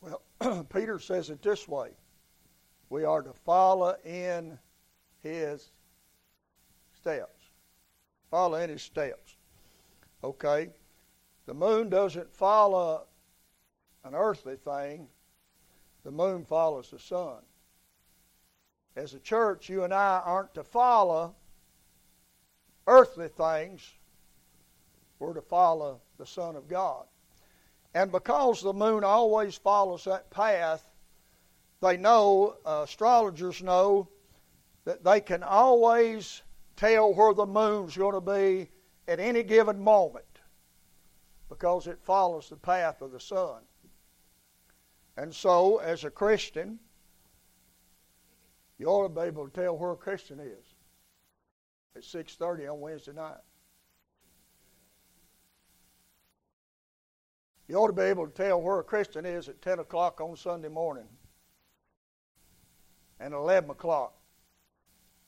well, 0.00 0.22
Peter 0.74 0.98
says 0.98 1.30
it 1.30 1.42
this 1.42 1.68
way 1.68 1.90
we 2.90 3.04
are 3.04 3.22
to 3.22 3.32
follow 3.32 3.96
in 4.04 4.58
his 5.22 5.70
steps. 6.92 7.42
Follow 8.30 8.58
in 8.58 8.70
his 8.70 8.82
steps. 8.82 9.36
Okay? 10.22 10.68
The 11.46 11.54
moon 11.54 11.88
doesn't 11.88 12.32
follow 12.32 13.06
an 14.04 14.14
earthly 14.14 14.56
thing, 14.56 15.08
the 16.04 16.10
moon 16.10 16.44
follows 16.44 16.90
the 16.90 16.98
sun. 16.98 17.38
As 18.96 19.14
a 19.14 19.18
church, 19.18 19.68
you 19.68 19.84
and 19.84 19.92
I 19.92 20.22
aren't 20.24 20.54
to 20.54 20.62
follow 20.62 21.34
earthly 22.86 23.28
things, 23.28 23.94
we're 25.18 25.34
to 25.34 25.42
follow 25.42 26.00
the 26.18 26.26
Son 26.26 26.54
of 26.54 26.68
God. 26.68 27.06
And 27.94 28.10
because 28.10 28.60
the 28.60 28.72
moon 28.72 29.04
always 29.04 29.56
follows 29.56 30.04
that 30.04 30.28
path, 30.30 30.84
they 31.80 31.96
know, 31.96 32.56
uh, 32.66 32.82
astrologers 32.84 33.62
know, 33.62 34.08
that 34.84 35.04
they 35.04 35.20
can 35.20 35.42
always 35.42 36.42
tell 36.76 37.14
where 37.14 37.34
the 37.34 37.46
moon's 37.46 37.96
going 37.96 38.14
to 38.14 38.20
be 38.20 38.68
at 39.06 39.20
any 39.20 39.42
given 39.42 39.78
moment 39.82 40.24
because 41.48 41.86
it 41.86 41.98
follows 42.02 42.48
the 42.48 42.56
path 42.56 43.00
of 43.00 43.12
the 43.12 43.20
sun. 43.20 43.60
And 45.16 45.32
so, 45.32 45.78
as 45.78 46.02
a 46.02 46.10
Christian, 46.10 46.80
you 48.78 48.86
ought 48.86 49.04
to 49.04 49.14
be 49.14 49.26
able 49.26 49.48
to 49.48 49.52
tell 49.52 49.76
where 49.78 49.92
a 49.92 49.96
Christian 49.96 50.40
is 50.40 50.64
at 51.94 52.02
6.30 52.02 52.72
on 52.72 52.80
Wednesday 52.80 53.12
night. 53.12 53.36
You 57.66 57.76
ought 57.76 57.86
to 57.86 57.92
be 57.92 58.02
able 58.02 58.26
to 58.26 58.32
tell 58.32 58.60
where 58.60 58.78
a 58.78 58.84
Christian 58.84 59.24
is 59.24 59.48
at 59.48 59.62
10 59.62 59.78
o'clock 59.78 60.20
on 60.20 60.36
Sunday 60.36 60.68
morning 60.68 61.08
and 63.20 63.32
11 63.32 63.70
o'clock. 63.70 64.14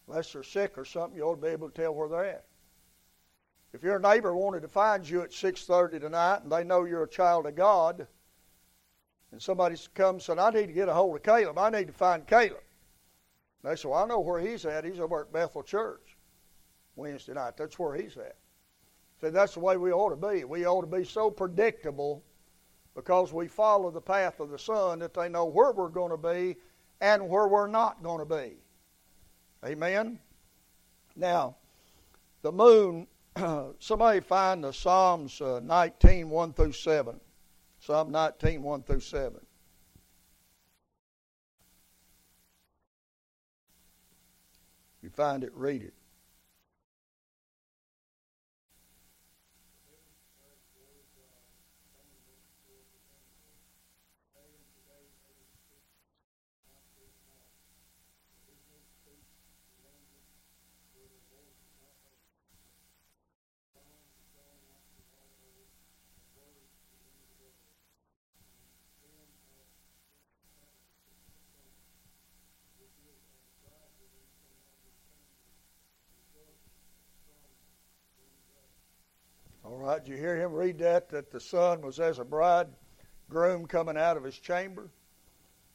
Unless 0.07 0.33
they're 0.33 0.43
sick 0.43 0.77
or 0.77 0.85
something, 0.85 1.17
you 1.17 1.25
ought 1.25 1.37
to 1.37 1.41
be 1.41 1.49
able 1.49 1.71
to 1.71 1.75
tell 1.75 1.95
where 1.95 2.09
they're 2.09 2.25
at. 2.25 2.45
If 3.73 3.83
your 3.83 3.99
neighbor 3.99 4.37
wanted 4.37 4.61
to 4.63 4.69
find 4.69 5.09
you 5.09 5.23
at 5.23 5.31
6.30 5.31 6.01
tonight 6.01 6.43
and 6.43 6.53
they 6.53 6.63
know 6.63 6.85
you're 6.85 7.03
a 7.03 7.09
child 7.09 7.47
of 7.47 7.55
God, 7.55 8.07
and 9.33 9.43
somebody 9.43 9.77
comes 9.95 10.29
and 10.29 10.39
said, 10.39 10.39
I 10.39 10.51
need 10.51 10.69
to 10.69 10.73
get 10.73 10.89
a 10.89 10.95
hold 10.95 11.17
of 11.17 11.23
Caleb. 11.23 11.59
I 11.59 11.71
need 11.71 11.89
to 11.89 11.93
find 11.93 12.27
Caleb. 12.27 12.63
they 13.63 13.77
say, 13.77 13.89
well, 13.89 14.05
I 14.05 14.07
know 14.07 14.21
where 14.21 14.41
he's 14.41 14.65
at. 14.65 14.85
He's 14.85 15.01
over 15.01 15.23
at 15.23 15.33
Bethel 15.33 15.63
Church 15.63 16.17
Wednesday 16.95 17.35
night. 17.35 17.57
That's 17.57 17.79
where 17.79 17.97
he's 17.97 18.17
at. 18.17 18.37
So 19.21 19.31
that's 19.31 19.55
the 19.55 19.61
way 19.61 19.77
we 19.77 19.93
ought 19.93 20.11
to 20.11 20.29
be. 20.29 20.45
We 20.45 20.67
ought 20.67 20.83
to 20.83 20.87
be 20.87 21.05
so 21.05 21.31
predictable 21.31 22.23
because 22.95 23.33
we 23.33 23.49
follow 23.49 23.91
the 23.91 24.01
path 24.01 24.41
of 24.41 24.51
the 24.51 24.59
sun 24.59 24.99
that 25.01 25.15
they 25.15 25.29
know 25.29 25.47
where 25.47 25.73
we're 25.73 25.89
going 25.89 26.11
to 26.11 26.17
be 26.17 26.57
and 27.01 27.29
where 27.29 27.49
we're 27.49 27.67
not 27.67 28.03
going 28.03 28.19
to 28.19 28.25
be. 28.25 28.57
Amen? 29.65 30.19
Now, 31.15 31.57
the 32.43 32.53
moon, 32.53 33.07
somebody 33.79 34.21
find 34.21 34.65
the 34.65 34.73
Psalms 34.73 35.41
uh, 35.41 35.61
19, 35.63 36.29
1 36.29 36.53
through 36.53 36.73
7. 36.73 37.21
Psalm 37.81 38.11
19, 38.11 38.63
1 38.63 38.83
through 38.83 39.01
7. 39.01 39.35
If 44.99 45.03
you 45.03 45.11
find 45.11 45.45
it, 45.45 45.53
read 45.55 45.83
it. 45.83 45.96
Right? 79.79 80.05
Did 80.05 80.11
you 80.11 80.17
hear 80.17 80.37
him 80.37 80.53
read 80.53 80.79
that? 80.79 81.09
That 81.11 81.31
the 81.31 81.41
sun 81.41 81.83
was 81.83 82.01
as 82.01 82.19
a 82.19 82.25
bridegroom 82.25 83.67
coming 83.67 83.97
out 83.97 84.17
of 84.17 84.25
his 84.25 84.39
chamber. 84.39 84.91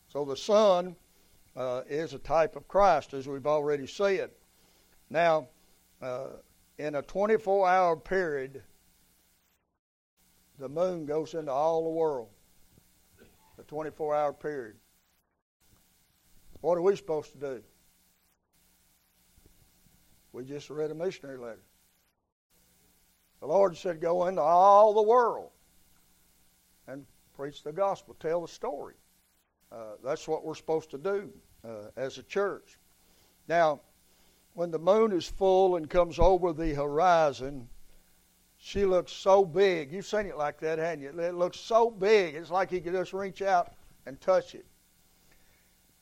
So 0.08 0.26
the 0.26 0.38
sun 0.38 0.96
uh, 1.56 1.82
is 1.88 2.14
a 2.14 2.20
type 2.20 2.56
of 2.56 2.68
Christ, 2.68 3.14
as 3.14 3.28
we've 3.28 3.48
already 3.48 3.88
said. 3.88 4.32
Now, 5.10 5.48
uh, 6.02 6.28
in 6.78 6.96
a 6.96 7.02
24 7.02 7.68
hour 7.68 7.96
period, 7.96 8.64
the 10.58 10.70
moon 10.70 11.06
goes 11.06 11.34
into 11.34 11.52
all 11.52 11.84
the 11.84 11.90
world. 11.90 12.30
A 13.60 13.64
24 13.64 14.16
hour 14.16 14.34
period. 14.34 14.76
What 16.62 16.78
are 16.78 16.82
we 16.82 16.96
supposed 16.96 17.32
to 17.34 17.38
do? 17.38 17.64
We 20.34 20.46
just 20.46 20.70
read 20.70 20.92
a 20.92 20.96
missionary 20.96 21.38
letter. 21.38 21.64
The 23.42 23.48
Lord 23.48 23.76
said, 23.76 24.00
Go 24.00 24.28
into 24.28 24.42
all 24.42 24.94
the 24.94 25.02
world 25.02 25.50
and 26.88 27.06
preach 27.36 27.64
the 27.64 27.74
gospel, 27.74 28.16
tell 28.20 28.42
the 28.42 28.48
story. 28.48 28.96
Uh, 29.72 29.96
that's 30.04 30.28
what 30.28 30.46
we're 30.46 30.56
supposed 30.56 30.92
to 30.92 30.98
do 30.98 31.30
uh, 31.66 31.90
as 31.96 32.18
a 32.18 32.24
church. 32.24 32.78
Now, 33.48 33.82
when 34.54 34.70
the 34.70 34.80
moon 34.80 35.12
is 35.12 35.28
full 35.28 35.78
and 35.78 35.90
comes 35.90 36.20
over 36.20 36.54
the 36.54 36.74
horizon, 36.74 37.68
she 38.58 38.86
looks 38.86 39.12
so 39.12 39.44
big. 39.44 39.92
You've 39.92 40.06
seen 40.06 40.28
it 40.28 40.38
like 40.38 40.60
that, 40.60 40.78
haven't 40.78 41.02
you? 41.02 41.20
It 41.20 41.34
looks 41.34 41.60
so 41.60 41.90
big. 41.90 42.36
It's 42.36 42.52
like 42.52 42.72
you 42.72 42.82
could 42.82 42.94
just 42.94 43.14
reach 43.14 43.42
out 43.42 43.74
and 44.06 44.20
touch 44.22 44.54
it. 44.54 44.66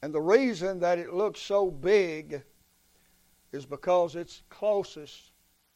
And 0.02 0.14
the 0.14 0.22
reason 0.22 0.80
that 0.80 0.98
it 0.98 1.14
looks 1.14 1.40
so 1.40 1.70
big 1.70 2.42
is 3.52 3.66
because 3.66 4.16
it's 4.16 4.44
closest 4.50 5.32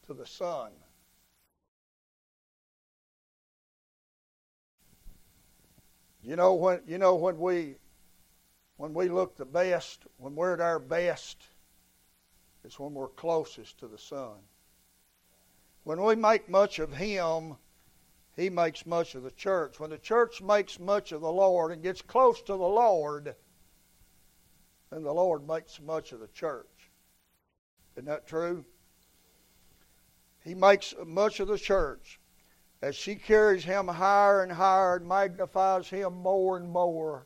to 0.08 0.14
the 0.14 0.26
sun. 0.26 0.72
You 6.24 6.38
know 6.38 6.54
when 6.54 6.82
you 6.88 6.98
know 6.98 7.16
when 7.16 7.38
we 7.38 7.76
when 8.78 8.94
we 8.94 9.10
look 9.10 9.36
the 9.36 9.46
best, 9.46 10.04
when 10.18 10.36
we're 10.36 10.54
at 10.54 10.62
our 10.62 10.80
best, 10.80 11.44
it's 12.64 12.80
when 12.80 12.94
we're 12.94 13.10
closest 13.10 13.80
to 13.80 13.88
the 13.88 13.98
Son. 13.98 14.38
When 15.84 16.02
we 16.02 16.16
make 16.16 16.48
much 16.48 16.80
of 16.80 16.94
Him, 16.94 17.58
He 18.38 18.50
makes 18.50 18.86
much 18.86 19.16
of 19.16 19.24
the 19.24 19.32
church. 19.32 19.82
When 19.82 19.90
the 19.90 19.98
church 19.98 20.42
makes 20.42 20.80
much 20.80 21.12
of 21.12 21.20
the 21.20 21.32
Lord 21.32 21.74
and 21.74 21.84
gets 21.84 22.02
close 22.02 22.42
to 22.44 22.54
the 22.54 22.58
Lord, 22.58 23.36
then 24.90 25.04
the 25.04 25.14
Lord 25.14 25.46
makes 25.46 25.82
much 25.82 26.14
of 26.14 26.22
the 26.22 26.28
church. 26.30 26.90
Isn't 27.96 28.06
that 28.06 28.28
true? 28.28 28.64
He 30.46 30.56
makes 30.56 30.94
much 31.06 31.42
of 31.42 31.50
the 31.50 31.58
church 31.58 32.20
as 32.84 32.98
she 32.98 33.16
carries 33.16 33.64
him 33.64 33.88
higher 33.88 34.44
and 34.44 34.52
higher 34.52 34.98
and 34.98 35.08
magnifies 35.08 35.88
him 35.88 36.14
more 36.16 36.58
and 36.58 36.70
more. 36.70 37.26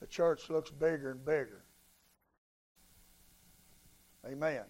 The 0.00 0.06
church 0.06 0.48
looks 0.48 0.70
bigger 0.70 1.10
and 1.10 1.22
bigger. 1.22 1.64
Amen. 4.26 4.62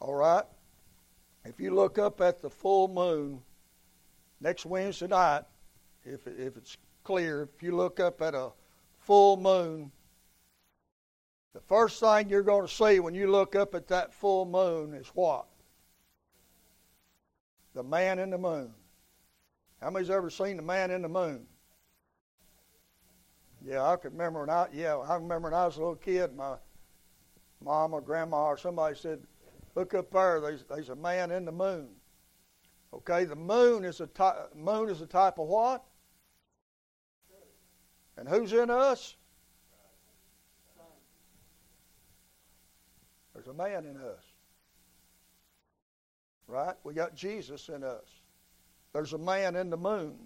All 0.00 0.14
right? 0.14 0.44
If 1.44 1.60
you 1.60 1.74
look 1.74 1.98
up 1.98 2.22
at 2.22 2.40
the 2.40 2.48
full 2.48 2.88
moon 2.88 3.42
next 4.40 4.64
Wednesday 4.64 5.06
night, 5.06 5.42
if, 6.02 6.26
if 6.26 6.56
it's 6.56 6.78
clear, 7.04 7.42
if 7.42 7.62
you 7.62 7.76
look 7.76 8.00
up 8.00 8.22
at 8.22 8.34
a 8.34 8.52
full 9.00 9.36
moon, 9.36 9.92
the 11.52 11.60
first 11.60 12.00
thing 12.00 12.30
you're 12.30 12.42
going 12.42 12.66
to 12.66 12.72
see 12.72 13.00
when 13.00 13.12
you 13.12 13.30
look 13.30 13.54
up 13.54 13.74
at 13.74 13.86
that 13.88 14.14
full 14.14 14.46
moon 14.46 14.94
is 14.94 15.08
what? 15.08 15.44
The 17.78 17.84
man 17.84 18.18
in 18.18 18.30
the 18.30 18.38
moon. 18.38 18.74
How 19.80 19.90
many's 19.90 20.10
ever 20.10 20.30
seen 20.30 20.56
the 20.56 20.64
man 20.64 20.90
in 20.90 21.00
the 21.00 21.08
moon? 21.08 21.46
Yeah, 23.64 23.84
I 23.84 23.94
can 23.94 24.10
remember 24.10 24.40
when 24.40 24.50
I 24.50 24.66
yeah, 24.72 24.96
I 24.96 25.14
remember 25.14 25.48
when 25.48 25.54
I 25.54 25.64
was 25.64 25.76
a 25.76 25.78
little 25.78 25.94
kid, 25.94 26.34
my 26.34 26.56
mom 27.62 27.94
or 27.94 28.00
grandma 28.00 28.46
or 28.46 28.58
somebody 28.58 28.96
said, 28.96 29.20
Look 29.76 29.94
up 29.94 30.10
there, 30.10 30.40
there's, 30.40 30.64
there's 30.64 30.88
a 30.88 30.96
man 30.96 31.30
in 31.30 31.44
the 31.44 31.52
moon. 31.52 31.90
Okay, 32.92 33.24
the 33.24 33.36
moon 33.36 33.84
is 33.84 34.00
a 34.00 34.08
type, 34.08 34.56
moon 34.56 34.88
is 34.88 35.00
a 35.00 35.06
type 35.06 35.38
of 35.38 35.46
what? 35.46 35.84
And 38.16 38.28
who's 38.28 38.52
in 38.52 38.70
us? 38.70 39.14
There's 43.34 43.46
a 43.46 43.54
man 43.54 43.84
in 43.84 43.96
us. 43.98 44.24
Right? 46.48 46.74
We 46.82 46.94
got 46.94 47.14
Jesus 47.14 47.68
in 47.68 47.84
us. 47.84 48.06
There's 48.92 49.12
a 49.12 49.18
man 49.18 49.54
in 49.54 49.70
the 49.70 49.76
moon. 49.76 50.16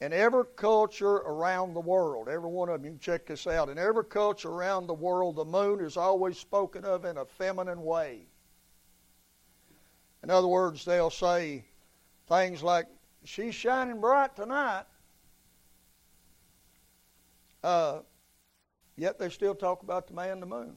In 0.00 0.12
every 0.12 0.44
culture 0.56 1.16
around 1.16 1.74
the 1.74 1.80
world, 1.80 2.28
every 2.28 2.50
one 2.50 2.68
of 2.68 2.82
them, 2.82 2.92
you 2.92 2.98
check 3.00 3.26
this 3.26 3.46
out. 3.46 3.68
In 3.68 3.78
every 3.78 4.04
culture 4.04 4.50
around 4.50 4.86
the 4.86 4.94
world, 4.94 5.36
the 5.36 5.44
moon 5.44 5.80
is 5.80 5.96
always 5.96 6.38
spoken 6.38 6.84
of 6.84 7.04
in 7.04 7.16
a 7.16 7.24
feminine 7.24 7.82
way. 7.82 8.28
In 10.22 10.30
other 10.30 10.48
words, 10.48 10.84
they'll 10.84 11.10
say 11.10 11.64
things 12.28 12.62
like, 12.62 12.86
She's 13.24 13.56
shining 13.56 14.00
bright 14.00 14.36
tonight. 14.36 14.84
Uh, 17.64 18.00
yet 18.96 19.18
they 19.18 19.30
still 19.30 19.54
talk 19.54 19.82
about 19.82 20.06
the 20.06 20.14
man 20.14 20.30
in 20.30 20.40
the 20.40 20.46
moon. 20.46 20.76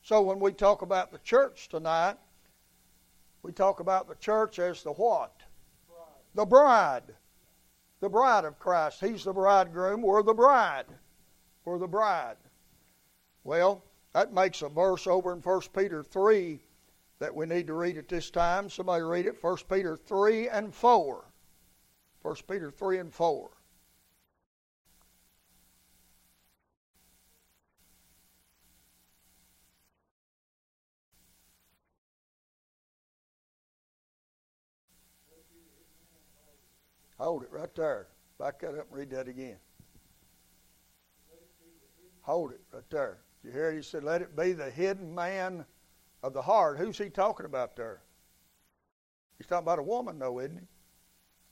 So 0.00 0.22
when 0.22 0.40
we 0.40 0.52
talk 0.52 0.80
about 0.80 1.12
the 1.12 1.18
church 1.18 1.68
tonight, 1.68 2.16
we 3.48 3.54
talk 3.54 3.80
about 3.80 4.06
the 4.06 4.14
church 4.16 4.58
as 4.58 4.82
the 4.82 4.92
what? 4.92 5.32
Bride. 5.88 6.34
The 6.34 6.44
bride. 6.44 7.02
The 8.00 8.08
bride 8.10 8.44
of 8.44 8.58
Christ. 8.58 9.00
He's 9.00 9.24
the 9.24 9.32
bridegroom. 9.32 10.02
We're 10.02 10.22
the 10.22 10.34
bride. 10.34 10.84
We're 11.64 11.78
the 11.78 11.88
bride. 11.88 12.36
Well, 13.44 13.82
that 14.12 14.34
makes 14.34 14.60
a 14.60 14.68
verse 14.68 15.06
over 15.06 15.32
in 15.32 15.38
1 15.38 15.60
Peter 15.74 16.02
3 16.02 16.60
that 17.20 17.34
we 17.34 17.46
need 17.46 17.66
to 17.68 17.72
read 17.72 17.96
at 17.96 18.06
this 18.06 18.28
time. 18.28 18.68
Somebody 18.68 19.02
read 19.02 19.24
it. 19.24 19.42
1 19.42 19.56
Peter 19.70 19.96
3 19.96 20.50
and 20.50 20.74
4. 20.74 21.24
1 22.20 22.36
Peter 22.50 22.70
3 22.70 22.98
and 22.98 23.14
4. 23.14 23.48
Hold 37.18 37.42
it 37.42 37.50
right 37.50 37.74
there. 37.74 38.08
Back 38.38 38.60
that 38.60 38.78
up 38.78 38.86
and 38.90 38.98
read 38.98 39.10
that 39.10 39.28
again. 39.28 39.56
Hold 42.22 42.52
it 42.52 42.60
right 42.72 42.82
there. 42.90 43.18
You 43.42 43.50
hear 43.50 43.70
it? 43.70 43.76
He 43.76 43.82
said, 43.82 44.04
Let 44.04 44.22
it 44.22 44.36
be 44.36 44.52
the 44.52 44.70
hidden 44.70 45.14
man 45.14 45.64
of 46.22 46.32
the 46.32 46.42
heart. 46.42 46.78
Who's 46.78 46.98
he 46.98 47.08
talking 47.08 47.46
about 47.46 47.76
there? 47.76 48.02
He's 49.38 49.46
talking 49.46 49.64
about 49.64 49.78
a 49.78 49.84
woman, 49.84 50.18
though, 50.18 50.40
isn't 50.40 50.58
he? 50.58 50.66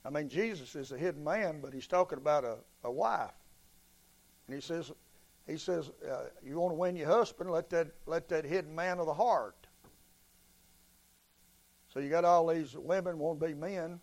I 0.05 0.11
mean, 0.11 0.29
Jesus 0.29 0.77
is 0.77 0.93
a 0.93 0.99
hidden 0.99 1.25
man, 1.25 1.61
but 1.61 1.73
he's 1.73 1.87
talking 1.87 2.19
about 2.19 2.45
a, 2.45 2.59
a 2.85 2.91
wife. 2.91 3.31
And 4.47 4.55
he 4.55 4.61
says, 4.61 4.93
he 5.47 5.57
says, 5.57 5.91
uh, 6.09 6.27
you 6.45 6.59
want 6.59 6.73
to 6.73 6.77
win 6.77 6.97
your 6.97 7.09
husband, 7.09 7.51
let 7.51 7.71
that 7.71 7.89
let 8.07 8.29
that 8.29 8.45
hidden 8.45 8.75
man 8.75 8.99
of 8.99 9.07
the 9.07 9.15
heart. 9.15 9.67
So 11.93 12.01
you 12.01 12.11
got 12.11 12.25
all 12.25 12.47
these 12.49 12.77
women 12.77 13.19
want 13.19 13.41
to 13.41 13.47
be 13.47 13.55
men, 13.55 14.01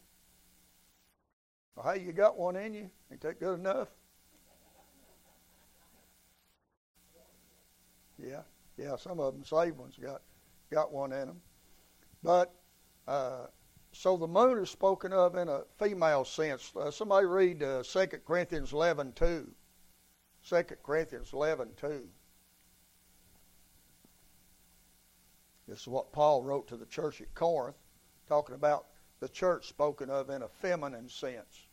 well, 1.76 1.94
hey, 1.94 2.02
you 2.02 2.12
got 2.12 2.38
one 2.38 2.56
in 2.56 2.74
you? 2.74 2.90
Ain't 3.12 3.22
that 3.22 3.40
good 3.40 3.60
enough? 3.60 3.90
Yeah, 8.18 8.42
yeah. 8.78 8.96
Some 8.96 9.20
of 9.20 9.34
them 9.34 9.44
saved 9.44 9.78
ones 9.78 9.96
got 10.02 10.22
got 10.72 10.92
one 10.92 11.12
in 11.12 11.28
them, 11.28 11.42
but 12.22 12.54
uh, 13.08 13.48
so 13.92 14.18
the 14.18 14.28
moon 14.28 14.58
is 14.60 14.70
spoken 14.70 15.14
of 15.14 15.36
in 15.36 15.50
a 15.50 15.62
female 15.78 16.26
sense. 16.26 16.72
Uh, 16.76 16.90
somebody 16.90 17.26
read 17.26 17.62
uh, 17.62 17.84
2 17.84 18.08
Corinthians 18.26 18.74
11 18.74 19.14
2. 19.14 19.52
2 20.50 20.64
Corinthians 20.84 21.32
11 21.34 21.70
2. 21.78 22.08
This 25.68 25.82
is 25.82 25.88
what 25.88 26.12
Paul 26.12 26.44
wrote 26.44 26.68
to 26.68 26.78
the 26.78 26.86
church 26.86 27.22
at 27.22 27.34
Corinth, 27.34 27.78
talking 28.28 28.56
about 28.56 28.88
the 29.24 29.30
church 29.30 29.70
spoken 29.70 30.10
of 30.10 30.30
in 30.30 30.42
a 30.42 30.50
feminine 30.50 31.08
sense. 31.08 31.68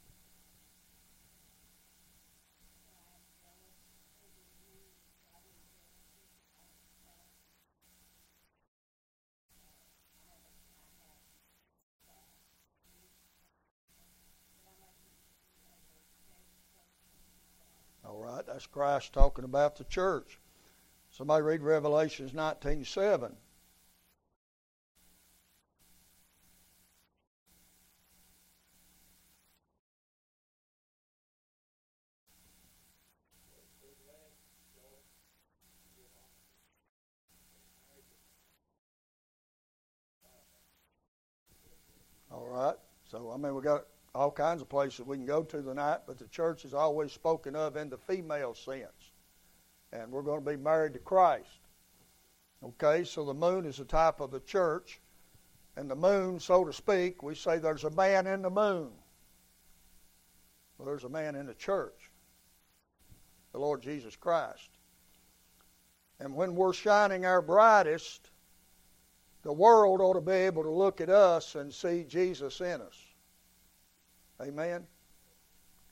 All 18.04 18.16
right, 18.16 18.46
that's 18.46 18.66
Christ 18.66 19.12
talking 19.12 19.44
about 19.44 19.74
the 19.74 19.82
church. 19.82 20.38
Somebody 21.10 21.42
read 21.42 21.62
Revelations 21.62 22.32
19:7. 22.32 23.36
So, 43.10 43.29
I 43.29 43.29
mean, 43.40 43.54
we 43.54 43.62
got 43.62 43.84
all 44.14 44.30
kinds 44.30 44.60
of 44.62 44.68
places 44.68 45.06
we 45.06 45.16
can 45.16 45.26
go 45.26 45.42
to 45.42 45.62
tonight, 45.62 46.00
but 46.06 46.18
the 46.18 46.26
church 46.28 46.64
is 46.64 46.74
always 46.74 47.12
spoken 47.12 47.54
of 47.54 47.76
in 47.76 47.90
the 47.90 47.98
female 47.98 48.54
sense. 48.54 49.12
And 49.92 50.10
we're 50.10 50.22
going 50.22 50.44
to 50.44 50.50
be 50.50 50.56
married 50.56 50.92
to 50.94 50.98
Christ. 50.98 51.48
Okay, 52.62 53.04
so 53.04 53.24
the 53.24 53.34
moon 53.34 53.64
is 53.64 53.80
a 53.80 53.84
type 53.84 54.20
of 54.20 54.30
the 54.30 54.40
church. 54.40 55.00
And 55.76 55.90
the 55.90 55.96
moon, 55.96 56.40
so 56.40 56.64
to 56.64 56.72
speak, 56.72 57.22
we 57.22 57.34
say 57.34 57.58
there's 57.58 57.84
a 57.84 57.90
man 57.90 58.26
in 58.26 58.42
the 58.42 58.50
moon. 58.50 58.90
Well, 60.76 60.86
there's 60.86 61.04
a 61.04 61.08
man 61.08 61.34
in 61.34 61.46
the 61.46 61.54
church, 61.54 62.10
the 63.52 63.58
Lord 63.58 63.82
Jesus 63.82 64.16
Christ. 64.16 64.70
And 66.18 66.34
when 66.34 66.54
we're 66.54 66.72
shining 66.72 67.24
our 67.24 67.40
brightest, 67.40 68.30
the 69.42 69.52
world 69.52 70.00
ought 70.00 70.14
to 70.14 70.20
be 70.20 70.32
able 70.32 70.62
to 70.62 70.70
look 70.70 71.00
at 71.00 71.08
us 71.08 71.54
and 71.54 71.72
see 71.72 72.04
Jesus 72.04 72.60
in 72.60 72.80
us. 72.80 72.96
Amen. 74.40 74.86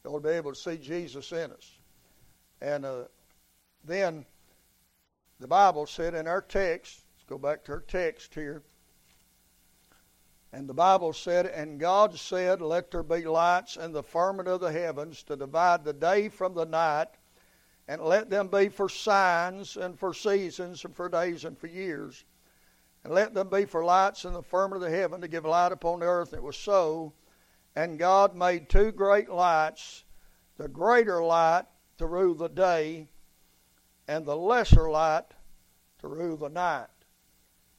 They 0.03 0.11
ought 0.11 0.23
to 0.23 0.29
be 0.29 0.35
able 0.35 0.53
to 0.53 0.59
see 0.59 0.77
Jesus 0.77 1.33
in 1.33 1.53
us. 1.53 1.79
And 2.61 2.85
uh, 2.85 3.05
then 3.85 4.25
the 5.39 5.47
Bible 5.47 5.87
said 5.87 6.15
in 6.15 6.27
our 6.27 6.41
text, 6.41 7.05
let's 7.17 7.25
go 7.29 7.39
back 7.39 7.65
to 7.65 7.73
our 7.73 7.81
text 7.81 8.35
here. 8.35 8.63
And 10.53 10.67
the 10.67 10.75
Bible 10.75 11.13
said, 11.13 11.47
And 11.47 11.79
God 11.79 12.19
said, 12.19 12.63
Let 12.63 12.91
there 12.91 13.03
be 13.03 13.25
lights 13.27 13.77
in 13.77 13.93
the 13.93 14.03
firmament 14.03 14.49
of 14.49 14.61
the 14.61 14.73
heavens 14.73 15.23
to 15.25 15.37
divide 15.37 15.85
the 15.85 15.93
day 15.93 16.31
from 16.31 16.55
the 16.55 16.65
night, 16.65 17.09
and 17.87 18.01
let 18.03 18.31
them 18.31 18.49
be 18.49 18.69
for 18.69 18.89
signs 18.89 19.77
and 19.77 19.99
for 19.99 20.15
seasons 20.15 20.85
and 20.85 20.97
for 20.97 21.11
days 21.11 21.45
and 21.45 21.59
for 21.59 21.67
years. 21.67 22.25
And 23.05 23.13
let 23.13 23.35
them 23.35 23.51
be 23.51 23.67
for 23.67 23.85
lights 23.85 24.25
in 24.25 24.33
the 24.33 24.43
firmament 24.43 24.83
of 24.83 24.91
the 24.91 24.97
heaven 24.97 25.21
to 25.21 25.29
give 25.29 25.45
light 25.45 25.73
upon 25.73 26.01
the 26.01 26.07
earth. 26.07 26.33
And 26.33 26.39
it 26.39 26.45
was 26.45 26.57
so. 26.57 27.13
And 27.79 27.97
God 27.97 28.35
made 28.35 28.69
two 28.69 28.91
great 28.91 29.29
lights, 29.29 30.03
the 30.57 30.67
greater 30.67 31.23
light 31.23 31.67
to 31.99 32.09
rule 32.09 32.35
the 32.35 32.49
day, 32.49 33.07
and 34.09 34.27
the 34.27 34.35
lesser 34.35 34.91
light 34.91 35.27
to 36.01 36.09
rule 36.09 36.37
the 36.37 36.49
night. 36.49 36.89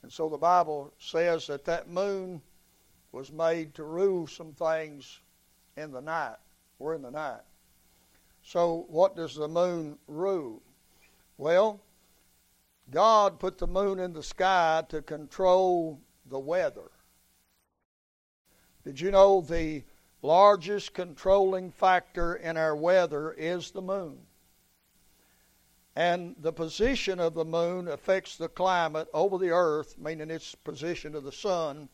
And 0.01 0.09
so 0.09 0.29
the 0.29 0.37
Bible 0.37 0.93
says 0.99 1.47
that 1.47 1.65
that 1.65 1.89
moon 1.89 2.41
was 3.11 3.29
made 3.29 3.73
to 3.73 3.83
rule 3.83 4.25
some 4.25 4.53
things 4.53 5.19
in 5.75 5.91
the 5.91 5.99
night. 5.99 6.37
We're 6.77 6.95
in 6.95 7.01
the 7.01 7.11
night. 7.11 7.41
So, 8.41 8.85
what 8.87 9.17
does 9.17 9.35
the 9.35 9.49
moon 9.49 9.97
rule? 10.07 10.61
Well, 11.37 11.81
God 12.89 13.37
put 13.37 13.57
the 13.57 13.67
moon 13.67 13.99
in 13.99 14.13
the 14.13 14.23
sky 14.23 14.81
to 14.87 15.01
control 15.01 15.99
the 16.25 16.39
weather. 16.39 16.89
Did 18.85 19.01
you 19.01 19.11
know 19.11 19.41
the 19.41 19.83
largest 20.21 20.93
controlling 20.93 21.71
factor 21.71 22.35
in 22.35 22.57
our 22.57 22.75
weather 22.75 23.31
is 23.31 23.71
the 23.71 23.81
moon? 23.81 24.19
And 25.95 26.35
the 26.39 26.53
position 26.53 27.19
of 27.19 27.33
the 27.33 27.45
moon 27.45 27.87
affects 27.87 28.37
the 28.37 28.47
climate 28.47 29.07
over 29.13 29.37
the 29.37 29.49
earth, 29.49 29.97
meaning 29.97 30.29
its 30.29 30.55
position 30.55 31.13
to 31.13 31.19
the 31.19 31.31
sun. 31.31 31.89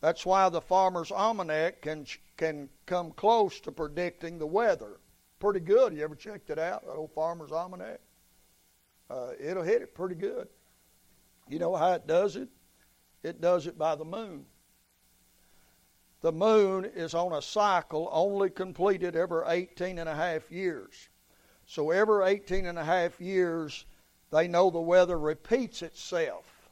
That's 0.00 0.24
why 0.24 0.48
the 0.48 0.60
farmer's 0.60 1.10
almanac 1.10 1.82
can, 1.82 2.06
can 2.36 2.68
come 2.86 3.10
close 3.12 3.60
to 3.60 3.72
predicting 3.72 4.38
the 4.38 4.46
weather. 4.46 5.00
Pretty 5.40 5.60
good. 5.60 5.94
You 5.94 6.04
ever 6.04 6.14
checked 6.14 6.50
it 6.50 6.58
out, 6.58 6.86
that 6.86 6.92
old 6.92 7.12
farmer's 7.12 7.50
almanac? 7.50 8.00
Uh, 9.10 9.30
it'll 9.40 9.62
hit 9.62 9.82
it 9.82 9.94
pretty 9.94 10.14
good. 10.14 10.48
You 11.48 11.58
know 11.58 11.74
how 11.74 11.94
it 11.94 12.06
does 12.06 12.36
it? 12.36 12.48
It 13.22 13.40
does 13.40 13.66
it 13.66 13.76
by 13.76 13.96
the 13.96 14.04
moon. 14.04 14.44
The 16.22 16.32
moon 16.32 16.84
is 16.84 17.14
on 17.14 17.32
a 17.32 17.40
cycle 17.40 18.08
only 18.12 18.50
completed 18.50 19.16
every 19.16 19.42
18 19.46 19.98
and 19.98 20.08
a 20.08 20.14
half 20.14 20.50
years. 20.50 21.08
So 21.66 21.90
every 21.90 22.26
18 22.26 22.66
and 22.66 22.78
a 22.78 22.84
half 22.84 23.20
years, 23.20 23.86
they 24.30 24.46
know 24.46 24.70
the 24.70 24.80
weather 24.80 25.18
repeats 25.18 25.82
itself. 25.82 26.68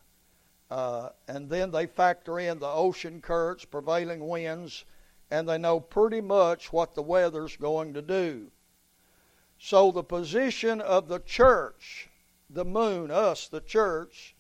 Uh, 0.71 1.11
and 1.27 1.49
then 1.49 1.71
they 1.71 1.87
factor 1.87 2.39
in 2.39 2.59
the 2.59 2.69
ocean 2.69 3.23
currents, 3.23 3.65
prevailing 3.65 4.29
winds, 4.29 4.85
and 5.31 5.49
they 5.49 5.57
know 5.57 5.81
pretty 5.81 6.21
much 6.21 6.73
what 6.73 6.95
the 6.95 7.03
weather's 7.03 7.57
going 7.57 7.95
to 7.95 8.03
do. 8.03 8.51
So 9.59 9.91
the 9.91 10.05
position 10.05 10.81
of 10.83 11.09
the 11.09 11.21
church, 11.21 12.11
the 12.51 12.65
moon, 12.65 13.11
us, 13.11 13.49
the 13.49 13.61
church, 13.61 14.35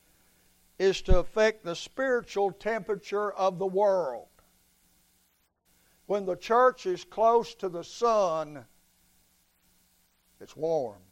is 0.78 1.00
to 1.02 1.18
affect 1.18 1.64
the 1.64 1.74
spiritual 1.74 2.52
temperature 2.52 3.32
of 3.32 3.58
the 3.58 3.66
world. 3.66 4.28
When 6.08 6.24
the 6.24 6.36
church 6.36 6.86
is 6.86 7.04
close 7.04 7.54
to 7.56 7.68
the 7.68 7.84
sun, 7.84 8.64
it's 10.40 10.56
warm. 10.56 11.02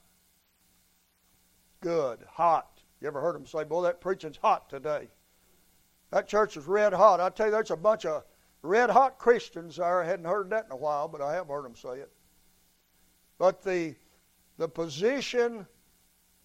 Good. 1.82 2.20
Hot. 2.30 2.80
You 3.02 3.08
ever 3.08 3.20
heard 3.20 3.34
them 3.34 3.44
say, 3.44 3.64
boy, 3.64 3.82
that 3.82 4.00
preaching's 4.00 4.38
hot 4.38 4.70
today? 4.70 5.08
That 6.12 6.26
church 6.26 6.56
is 6.56 6.66
red 6.66 6.94
hot. 6.94 7.20
I 7.20 7.28
tell 7.28 7.48
you, 7.48 7.52
there's 7.52 7.70
a 7.70 7.76
bunch 7.76 8.06
of 8.06 8.24
red 8.62 8.88
hot 8.88 9.18
Christians 9.18 9.76
there. 9.76 10.02
I 10.02 10.06
hadn't 10.06 10.24
heard 10.24 10.48
that 10.48 10.64
in 10.64 10.72
a 10.72 10.76
while, 10.76 11.08
but 11.08 11.20
I 11.20 11.34
have 11.34 11.48
heard 11.48 11.66
them 11.66 11.76
say 11.76 11.98
it. 11.98 12.10
But 13.36 13.62
the, 13.62 13.96
the 14.56 14.68
position 14.68 15.66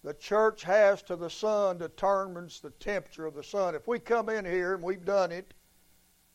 the 0.04 0.12
church 0.12 0.62
has 0.64 1.00
to 1.04 1.16
the 1.16 1.30
sun 1.30 1.78
determines 1.78 2.60
the 2.60 2.70
temperature 2.72 3.24
of 3.24 3.34
the 3.34 3.42
sun. 3.42 3.74
If 3.74 3.88
we 3.88 3.98
come 3.98 4.28
in 4.28 4.44
here 4.44 4.74
and 4.74 4.82
we've 4.82 5.06
done 5.06 5.32
it, 5.32 5.54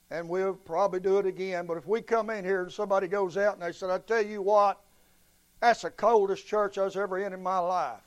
and 0.10 0.28
we'll 0.28 0.54
probably 0.54 1.00
do 1.00 1.18
it 1.18 1.26
again, 1.26 1.66
but 1.66 1.78
if 1.78 1.86
we 1.86 2.02
come 2.02 2.30
in 2.30 2.46
here 2.46 2.64
and 2.64 2.72
somebody 2.72 3.08
goes 3.08 3.38
out 3.38 3.54
and 3.54 3.62
they 3.62 3.72
said, 3.72 3.90
I 3.90 4.00
tell 4.00 4.26
you 4.26 4.42
what, 4.42 4.80
that's 5.60 5.82
the 5.82 5.90
coldest 5.90 6.48
church 6.48 6.78
I 6.78 6.86
was 6.86 6.96
ever 6.96 7.20
in 7.20 7.34
in 7.34 7.44
my 7.44 7.60
life. 7.60 8.00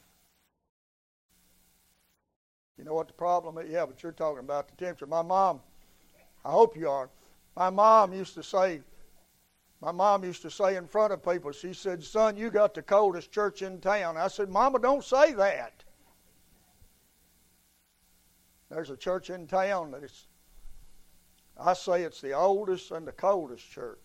You 2.78 2.84
know 2.84 2.94
what 2.94 3.08
the 3.08 3.12
problem 3.12 3.58
is? 3.58 3.70
Yeah, 3.70 3.84
but 3.84 4.02
you're 4.02 4.12
talking 4.12 4.38
about 4.38 4.68
the 4.68 4.76
temperature. 4.76 5.06
My 5.06 5.20
mom, 5.20 5.60
I 6.44 6.50
hope 6.50 6.76
you 6.76 6.88
are. 6.88 7.10
My 7.54 7.68
mom 7.68 8.14
used 8.14 8.34
to 8.34 8.42
say, 8.42 8.80
my 9.82 9.92
mom 9.92 10.24
used 10.24 10.40
to 10.42 10.50
say 10.50 10.76
in 10.76 10.86
front 10.86 11.12
of 11.12 11.22
people, 11.22 11.52
she 11.52 11.74
said, 11.74 12.02
Son, 12.02 12.36
you 12.36 12.50
got 12.50 12.72
the 12.72 12.82
coldest 12.82 13.32
church 13.32 13.60
in 13.60 13.80
town. 13.80 14.16
I 14.16 14.28
said, 14.28 14.48
Mama, 14.48 14.78
don't 14.78 15.04
say 15.04 15.32
that. 15.34 15.84
There's 18.70 18.90
a 18.90 18.96
church 18.96 19.28
in 19.30 19.46
town 19.46 19.90
that 19.90 20.04
is, 20.04 20.26
I 21.60 21.74
say 21.74 22.02
it's 22.02 22.20
the 22.20 22.32
oldest 22.32 22.90
and 22.90 23.06
the 23.06 23.12
coldest 23.12 23.70
church. 23.70 24.02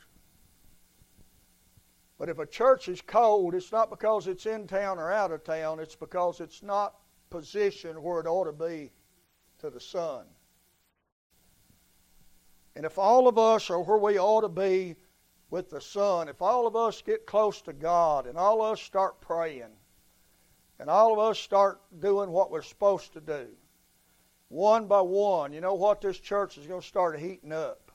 But 2.17 2.29
if 2.29 2.39
a 2.39 2.45
church 2.45 2.87
is 2.87 3.01
cold, 3.01 3.55
it's 3.55 3.71
not 3.71 3.89
because 3.89 4.27
it's 4.27 4.45
in 4.45 4.67
town 4.67 4.99
or 4.99 5.11
out 5.11 5.31
of 5.31 5.43
town, 5.43 5.79
it's 5.79 5.95
because 5.95 6.39
it's 6.39 6.63
not 6.63 6.95
positioned 7.29 8.01
where 8.01 8.19
it 8.19 8.27
ought 8.27 8.45
to 8.45 8.53
be 8.53 8.91
to 9.59 9.69
the 9.69 9.79
sun. 9.79 10.25
And 12.75 12.85
if 12.85 12.97
all 12.97 13.27
of 13.27 13.37
us 13.37 13.69
are 13.69 13.81
where 13.81 13.97
we 13.97 14.19
ought 14.19 14.41
to 14.41 14.49
be 14.49 14.95
with 15.49 15.69
the 15.69 15.81
sun, 15.81 16.27
if 16.27 16.41
all 16.41 16.67
of 16.67 16.75
us 16.75 17.01
get 17.01 17.25
close 17.25 17.61
to 17.63 17.73
God 17.73 18.27
and 18.27 18.37
all 18.37 18.61
of 18.61 18.73
us 18.73 18.81
start 18.81 19.21
praying 19.21 19.71
and 20.79 20.89
all 20.89 21.13
of 21.13 21.19
us 21.19 21.39
start 21.39 21.81
doing 21.99 22.29
what 22.31 22.51
we're 22.51 22.61
supposed 22.61 23.13
to 23.13 23.21
do, 23.21 23.47
one 24.49 24.87
by 24.87 25.01
one, 25.01 25.53
you 25.53 25.61
know 25.61 25.73
what? 25.73 26.01
This 26.01 26.17
church 26.17 26.57
is 26.57 26.67
going 26.67 26.81
to 26.81 26.87
start 26.87 27.19
heating 27.19 27.51
up. 27.51 27.91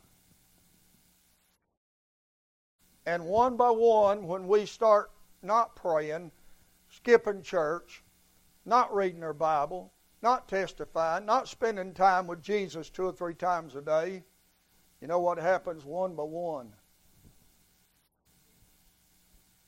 And 3.06 3.24
one 3.24 3.56
by 3.56 3.70
one, 3.70 4.26
when 4.26 4.46
we 4.46 4.66
start 4.66 5.10
not 5.42 5.74
praying, 5.74 6.30
skipping 6.90 7.42
church, 7.42 8.02
not 8.64 8.94
reading 8.94 9.22
our 9.22 9.32
Bible, 9.32 9.92
not 10.22 10.48
testifying, 10.48 11.24
not 11.24 11.48
spending 11.48 11.94
time 11.94 12.26
with 12.26 12.42
Jesus 12.42 12.90
two 12.90 13.06
or 13.06 13.12
three 13.12 13.34
times 13.34 13.74
a 13.74 13.80
day, 13.80 14.22
you 15.00 15.08
know 15.08 15.18
what 15.18 15.38
happens 15.38 15.84
one 15.84 16.14
by 16.14 16.24
one? 16.24 16.72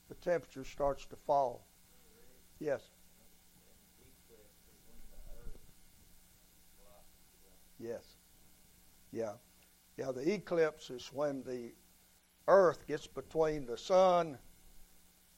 The 0.09 0.15
temperature 0.15 0.63
starts 0.63 1.05
to 1.07 1.15
fall. 1.15 1.65
Yes. 2.59 2.81
Yes. 7.79 8.03
Yeah. 9.11 9.33
Yeah, 9.97 10.11
the 10.11 10.33
eclipse 10.33 10.89
is 10.89 11.09
when 11.13 11.43
the 11.43 11.73
earth 12.47 12.87
gets 12.87 13.07
between 13.07 13.65
the 13.65 13.77
sun 13.77 14.37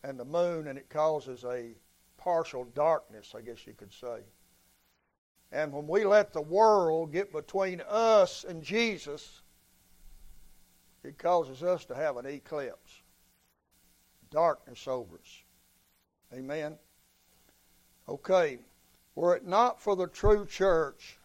and 0.03 0.19
the 0.19 0.25
moon 0.25 0.67
and 0.67 0.77
it 0.77 0.89
causes 0.89 1.43
a 1.43 1.75
partial 2.17 2.65
darkness, 2.73 3.33
I 3.35 3.41
guess 3.41 3.67
you 3.67 3.73
could 3.73 3.93
say. 3.93 4.21
And 5.51 5.71
when 5.71 5.87
we 5.87 6.05
let 6.05 6.33
the 6.33 6.41
world 6.41 7.11
get 7.11 7.31
between 7.31 7.81
us 7.87 8.45
and 8.47 8.63
Jesus, 8.63 9.41
it 11.03 11.17
causes 11.17 11.63
us 11.63 11.85
to 11.85 11.95
have 11.95 12.17
an 12.17 12.25
eclipse. 12.25 13.01
Darkness 14.31 14.87
over 14.87 15.15
us. 15.15 15.43
Amen. 16.33 16.77
Okay. 18.09 18.59
Were 19.13 19.35
it 19.35 19.45
not 19.45 19.81
for 19.81 19.95
the 19.95 20.07
true 20.07 20.45
church, 20.45 21.19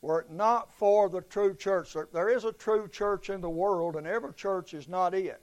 were 0.00 0.20
it 0.20 0.30
not 0.30 0.72
for 0.72 1.08
the 1.08 1.20
true 1.20 1.54
church, 1.54 1.96
there 2.12 2.28
is 2.28 2.44
a 2.44 2.52
true 2.52 2.88
church 2.88 3.30
in 3.30 3.40
the 3.40 3.50
world, 3.50 3.96
and 3.96 4.06
every 4.06 4.32
church 4.34 4.74
is 4.74 4.88
not 4.88 5.14
it. 5.14 5.42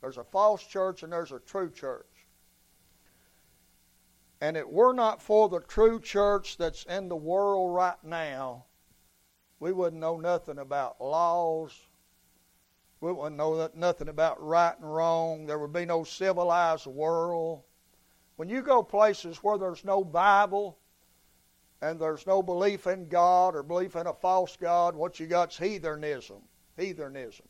There's 0.00 0.16
a 0.16 0.24
false 0.24 0.66
church 0.66 1.02
and 1.02 1.12
there's 1.12 1.32
a 1.32 1.40
true 1.40 1.70
church. 1.70 2.06
And 4.40 4.56
it 4.56 4.70
were 4.70 4.94
not 4.94 5.20
for 5.20 5.50
the 5.50 5.60
true 5.60 6.00
church 6.00 6.56
that's 6.56 6.84
in 6.84 7.10
the 7.10 7.16
world 7.16 7.74
right 7.74 8.02
now, 8.02 8.64
we 9.60 9.72
wouldn't 9.72 10.00
know 10.00 10.18
nothing 10.18 10.58
about 10.58 11.00
laws. 11.02 11.78
We 13.02 13.12
wouldn't 13.12 13.36
know 13.36 13.70
nothing 13.74 14.08
about 14.08 14.42
right 14.42 14.74
and 14.78 14.94
wrong. 14.94 15.46
There 15.46 15.58
would 15.58 15.72
be 15.72 15.84
no 15.84 16.04
civilized 16.04 16.86
world. 16.86 17.62
When 18.36 18.48
you 18.48 18.62
go 18.62 18.82
places 18.82 19.36
where 19.38 19.58
there's 19.58 19.84
no 19.84 20.02
Bible, 20.02 20.78
and 21.82 21.98
there's 21.98 22.26
no 22.26 22.42
belief 22.42 22.86
in 22.86 23.08
God 23.08 23.54
or 23.54 23.62
belief 23.62 23.96
in 23.96 24.06
a 24.06 24.12
false 24.12 24.56
God, 24.56 24.94
what 24.94 25.18
you 25.18 25.26
got's 25.26 25.56
heathenism. 25.56 26.42
Heathenism. 26.76 27.46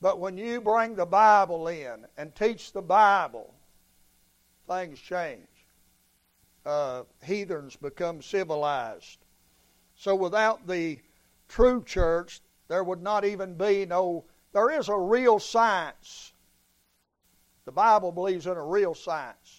But 0.00 0.20
when 0.20 0.38
you 0.38 0.60
bring 0.60 0.94
the 0.94 1.06
Bible 1.06 1.66
in 1.68 2.06
and 2.16 2.34
teach 2.34 2.72
the 2.72 2.82
Bible, 2.82 3.52
things 4.68 5.00
change. 5.00 5.48
Uh, 6.64 7.02
heathens 7.24 7.74
become 7.76 8.22
civilized. 8.22 9.18
So 9.96 10.14
without 10.14 10.66
the 10.66 10.98
true 11.48 11.82
church, 11.82 12.40
there 12.68 12.84
would 12.84 13.02
not 13.02 13.24
even 13.24 13.54
be 13.54 13.86
no, 13.86 14.24
there 14.52 14.70
is 14.70 14.88
a 14.88 14.96
real 14.96 15.40
science. 15.40 16.32
The 17.64 17.72
Bible 17.72 18.12
believes 18.12 18.46
in 18.46 18.56
a 18.56 18.64
real 18.64 18.94
science. 18.94 19.57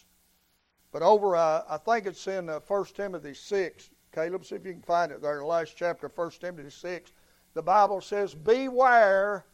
But 0.92 1.02
over, 1.02 1.36
uh, 1.36 1.64
I 1.70 1.78
think 1.78 2.08
it's 2.08 2.26
in 2.28 2.50
uh, 2.50 2.60
1 2.68 2.86
Timothy 2.96 3.34
6, 3.34 3.92
Caleb, 4.12 4.46
see 4.46 4.56
if 4.56 4.66
you 4.66 4.74
can 4.74 4.82
find 4.82 5.12
it 5.12 5.22
there 5.22 5.34
in 5.34 5.40
the 5.40 5.46
last 5.46 5.76
chapter 5.78 6.08
of 6.08 6.18
1 6.18 6.32
Timothy 6.42 6.72
6. 6.72 7.12
The 7.54 7.62
Bible 7.62 8.02
says, 8.02 8.34
Beware 8.34 9.46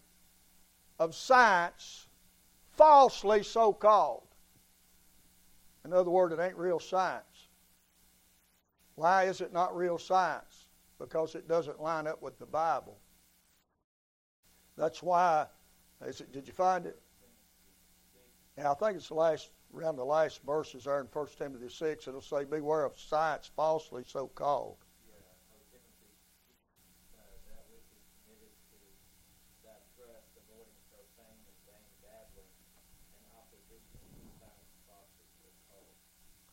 of 0.97 1.13
science, 1.13 2.07
falsely 2.71 3.43
so 3.43 3.73
called. 3.73 4.27
In 5.83 5.93
other 5.93 6.09
words, 6.09 6.33
it 6.33 6.39
ain't 6.39 6.57
real 6.57 6.79
science. 6.79 7.49
Why 8.95 9.25
is 9.25 9.41
it 9.41 9.51
not 9.51 9.75
real 9.75 9.97
science? 9.97 10.67
Because 10.99 11.35
it 11.35 11.47
doesn't 11.47 11.81
line 11.81 12.07
up 12.07 12.21
with 12.21 12.39
the 12.39 12.45
Bible. 12.45 12.97
That's 14.77 15.03
why. 15.03 15.47
It, 16.01 16.31
did 16.31 16.47
you 16.47 16.53
find 16.53 16.85
it? 16.85 16.99
Yeah, 18.57 18.71
I 18.71 18.75
think 18.75 18.97
it's 18.97 19.09
the 19.09 19.15
last 19.15 19.51
around 19.75 19.97
the 19.97 20.05
last 20.05 20.41
verses 20.43 20.85
there 20.85 21.01
in 21.01 21.07
1 21.07 21.27
Timothy 21.37 21.67
6. 21.67 22.07
It'll 22.07 22.21
say, 22.21 22.45
"Beware 22.45 22.85
of 22.85 22.97
science 22.97 23.51
falsely 23.55 24.03
so 24.05 24.27
called." 24.27 24.77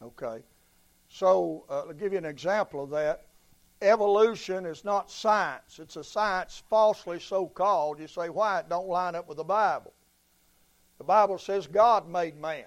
Okay. 0.03 0.42
So, 1.09 1.64
uh, 1.68 1.86
I'll 1.86 1.92
give 1.92 2.12
you 2.12 2.18
an 2.18 2.24
example 2.24 2.82
of 2.82 2.90
that. 2.90 3.26
Evolution 3.80 4.66
is 4.66 4.84
not 4.84 5.11
science. 5.11 5.78
It's 5.78 5.96
a 5.96 6.05
science 6.05 6.62
falsely 6.68 7.20
so 7.20 7.46
called. 7.46 7.98
You 8.00 8.09
say, 8.09 8.28
why? 8.28 8.61
It 8.61 8.68
don't 8.68 8.88
line 8.88 9.14
up 9.14 9.28
with 9.28 9.36
the 9.36 9.44
Bible. 9.44 9.92
The 10.99 11.05
Bible 11.05 11.38
says 11.38 11.66
God 11.66 12.09
made 12.09 12.40
man. 12.40 12.64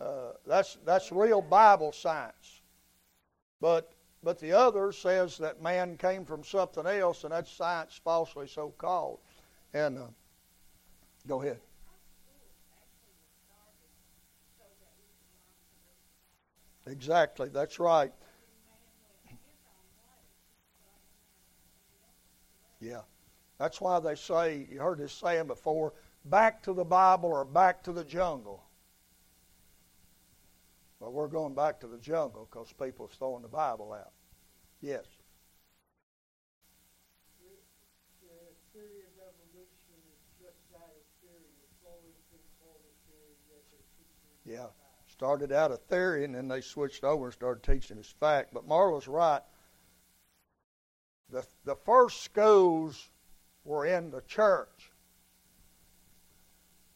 Uh, 0.00 0.32
that's, 0.46 0.78
that's 0.84 1.12
real 1.12 1.40
Bible 1.40 1.92
science. 1.92 2.62
But, 3.60 3.92
but 4.24 4.40
the 4.40 4.52
other 4.52 4.90
says 4.90 5.38
that 5.38 5.62
man 5.62 5.96
came 5.96 6.24
from 6.24 6.42
something 6.42 6.86
else, 6.86 7.22
and 7.22 7.32
that's 7.32 7.52
science 7.52 8.00
falsely 8.02 8.48
so 8.48 8.74
called. 8.76 9.20
And 9.72 9.98
uh, 9.98 10.06
go 11.28 11.40
ahead. 11.40 11.60
Exactly, 16.86 17.48
that's 17.48 17.78
right. 17.78 18.12
Yeah. 22.80 23.02
That's 23.58 23.80
why 23.80 24.00
they 24.00 24.16
say, 24.16 24.66
you 24.68 24.80
heard 24.80 24.98
this 24.98 25.12
saying 25.12 25.46
before, 25.46 25.92
back 26.24 26.62
to 26.64 26.72
the 26.72 26.84
Bible 26.84 27.30
or 27.30 27.44
back 27.44 27.82
to 27.84 27.92
the 27.92 28.04
jungle. 28.04 28.62
Well, 31.00 31.12
we're 31.12 31.28
going 31.28 31.54
back 31.54 31.80
to 31.80 31.86
the 31.86 31.98
jungle 31.98 32.48
because 32.50 32.72
people 32.72 33.06
are 33.06 33.16
throwing 33.16 33.42
the 33.42 33.48
Bible 33.48 33.92
out. 33.92 34.12
Yes. 34.80 35.04
Yeah 44.44 44.66
started 45.22 45.52
out 45.52 45.70
a 45.70 45.76
theory 45.76 46.24
and 46.24 46.34
then 46.34 46.48
they 46.48 46.60
switched 46.60 47.04
over 47.04 47.26
and 47.26 47.32
started 47.32 47.62
teaching 47.62 47.96
as 47.96 48.08
fact. 48.08 48.52
But 48.52 48.66
Marla's 48.66 49.06
right. 49.06 49.42
The, 51.30 51.46
the 51.64 51.76
first 51.76 52.22
schools 52.22 53.10
were 53.64 53.86
in 53.86 54.10
the 54.10 54.22
church. 54.22 54.91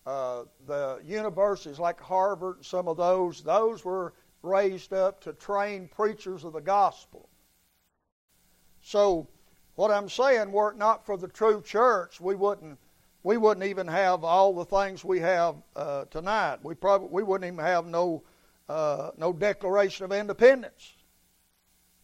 Uh, 0.06 0.44
the 0.66 1.00
universities 1.04 1.80
like 1.80 2.00
Harvard 2.00 2.56
and 2.56 2.64
some 2.64 2.86
of 2.86 2.96
those, 2.96 3.42
those 3.42 3.84
were 3.84 4.14
raised 4.42 4.92
up 4.92 5.20
to 5.20 5.32
train 5.32 5.88
preachers 5.88 6.44
of 6.44 6.52
the 6.52 6.60
gospel. 6.60 7.28
So, 8.80 9.26
what 9.74 9.90
I'm 9.90 10.08
saying, 10.08 10.52
were 10.52 10.70
it 10.70 10.78
not 10.78 11.04
for 11.04 11.16
the 11.16 11.26
true 11.26 11.60
church, 11.60 12.20
we 12.20 12.36
wouldn't 12.36 12.78
we 13.24 13.36
wouldn't 13.36 13.66
even 13.66 13.88
have 13.88 14.22
all 14.22 14.54
the 14.54 14.64
things 14.64 15.04
we 15.04 15.18
have 15.18 15.56
uh, 15.74 16.04
tonight. 16.04 16.60
We 16.62 16.76
probably 16.76 17.08
we 17.10 17.24
wouldn't 17.24 17.52
even 17.52 17.64
have 17.64 17.84
no 17.84 18.22
uh, 18.68 19.10
no 19.16 19.32
Declaration 19.32 20.04
of 20.04 20.12
Independence 20.12 20.94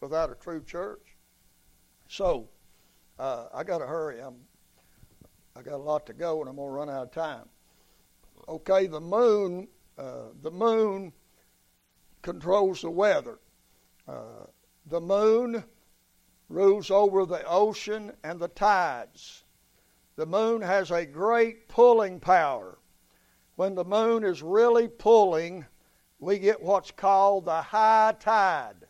without 0.01 0.33
a 0.33 0.35
true 0.35 0.65
church. 0.65 1.17
So 2.09 2.49
uh, 3.21 3.47
I 3.55 3.63
got 3.63 3.79
to 3.79 3.87
hurry. 3.87 4.21
I'm 4.21 4.35
I 5.55 5.63
got 5.63 5.75
a 5.75 5.77
lot 5.77 6.07
to 6.07 6.13
go, 6.13 6.41
and 6.41 6.51
I'm 6.51 6.57
gonna 6.57 6.69
run 6.69 6.91
out 6.91 7.05
of 7.05 7.13
time. 7.13 7.45
Okay, 8.53 8.87
the 8.87 9.01
moon 9.01 9.67
uh, 9.97 10.27
the 10.43 10.51
moon 10.51 11.15
controls 12.21 12.83
the 12.83 12.91
weather. 12.91 13.39
Uh, 14.07 14.45
the 14.85 15.01
moon 15.01 15.65
rules 16.51 16.91
over 16.91 17.25
the 17.25 17.43
ocean 17.47 18.13
and 18.23 18.39
the 18.39 18.49
tides. 18.49 19.45
The 20.17 20.27
moon 20.27 20.61
has 20.61 20.91
a 20.91 21.07
great 21.07 21.67
pulling 21.67 22.21
power. 22.21 22.79
When 23.57 23.75
the 23.75 23.87
moon 23.87 24.23
is 24.23 24.43
really 24.43 24.87
pulling, 24.87 25.65
we 26.19 26.39
get 26.39 26.63
what's 26.63 26.91
called 26.91 27.47
the 27.47 27.63
high 27.63 28.15
tide. 28.21 28.87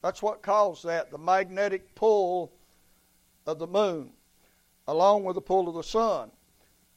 That's 0.00 0.22
what 0.22 0.42
caused 0.42 0.84
that, 0.84 1.10
the 1.10 1.18
magnetic 1.18 1.96
pull 1.96 2.52
of 3.48 3.58
the 3.58 3.66
moon, 3.66 4.12
along 4.86 5.24
with 5.24 5.34
the 5.34 5.40
pull 5.40 5.68
of 5.68 5.74
the 5.74 5.82
sun. 5.82 6.30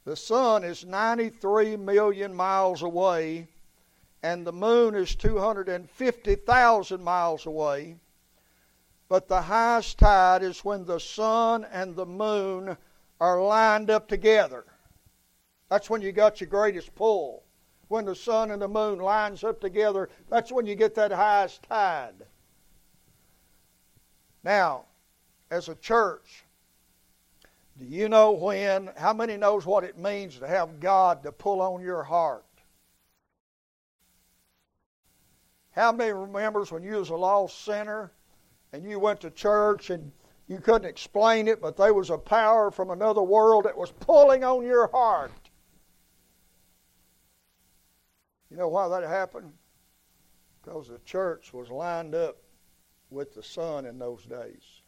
The 0.04 0.16
sun 0.16 0.64
is 0.64 0.84
93 0.84 1.76
million 1.76 2.34
miles 2.34 2.82
away, 2.82 3.46
and 4.22 4.44
the 4.44 4.52
moon 4.52 4.96
is 4.96 5.14
250,000 5.14 7.02
miles 7.02 7.46
away. 7.46 7.96
But 9.08 9.28
the 9.28 9.42
highest 9.42 9.98
tide 9.98 10.42
is 10.42 10.64
when 10.64 10.84
the 10.84 10.98
sun 10.98 11.64
and 11.64 11.94
the 11.94 12.06
moon 12.06 12.76
are 13.20 13.42
lined 13.42 13.90
up 13.90 14.08
together. 14.08 14.64
That's 15.68 15.88
when 15.88 16.02
you 16.02 16.10
got 16.10 16.40
your 16.40 16.48
greatest 16.48 16.94
pull. 16.94 17.44
When 17.88 18.04
the 18.04 18.16
sun 18.16 18.50
and 18.50 18.60
the 18.60 18.68
moon 18.68 18.98
lines 18.98 19.44
up 19.44 19.60
together, 19.60 20.08
that's 20.28 20.50
when 20.50 20.66
you 20.66 20.74
get 20.74 20.94
that 20.96 21.12
highest 21.12 21.62
tide. 21.62 22.26
Now, 24.42 24.86
as 25.50 25.68
a 25.68 25.74
church, 25.76 26.44
do 27.78 27.86
you 27.86 28.08
know 28.08 28.32
when, 28.32 28.90
how 28.96 29.12
many 29.12 29.36
knows 29.36 29.64
what 29.64 29.84
it 29.84 29.98
means 29.98 30.38
to 30.38 30.46
have 30.46 30.78
God 30.80 31.22
to 31.22 31.32
pull 31.32 31.60
on 31.60 31.82
your 31.82 32.02
heart? 32.02 32.44
How 35.70 35.90
many 35.90 36.12
remembers 36.12 36.70
when 36.70 36.82
you 36.82 36.96
was 36.96 37.08
a 37.08 37.16
lost 37.16 37.64
sinner 37.64 38.12
and 38.72 38.84
you 38.84 38.98
went 38.98 39.22
to 39.22 39.30
church 39.30 39.88
and 39.90 40.12
you 40.48 40.58
couldn't 40.58 40.88
explain 40.88 41.48
it, 41.48 41.62
but 41.62 41.78
there 41.78 41.94
was 41.94 42.10
a 42.10 42.18
power 42.18 42.70
from 42.70 42.90
another 42.90 43.22
world 43.22 43.64
that 43.64 43.76
was 43.76 43.90
pulling 43.90 44.44
on 44.44 44.64
your 44.64 44.88
heart. 44.88 45.32
You 48.50 48.58
know 48.58 48.68
why 48.68 48.88
that 48.88 49.02
happened? 49.08 49.50
Because 50.62 50.88
the 50.88 50.98
church 51.06 51.54
was 51.54 51.70
lined 51.70 52.14
up 52.14 52.36
with 53.08 53.34
the 53.34 53.42
sun 53.42 53.86
in 53.86 53.98
those 53.98 54.24
days. 54.24 54.81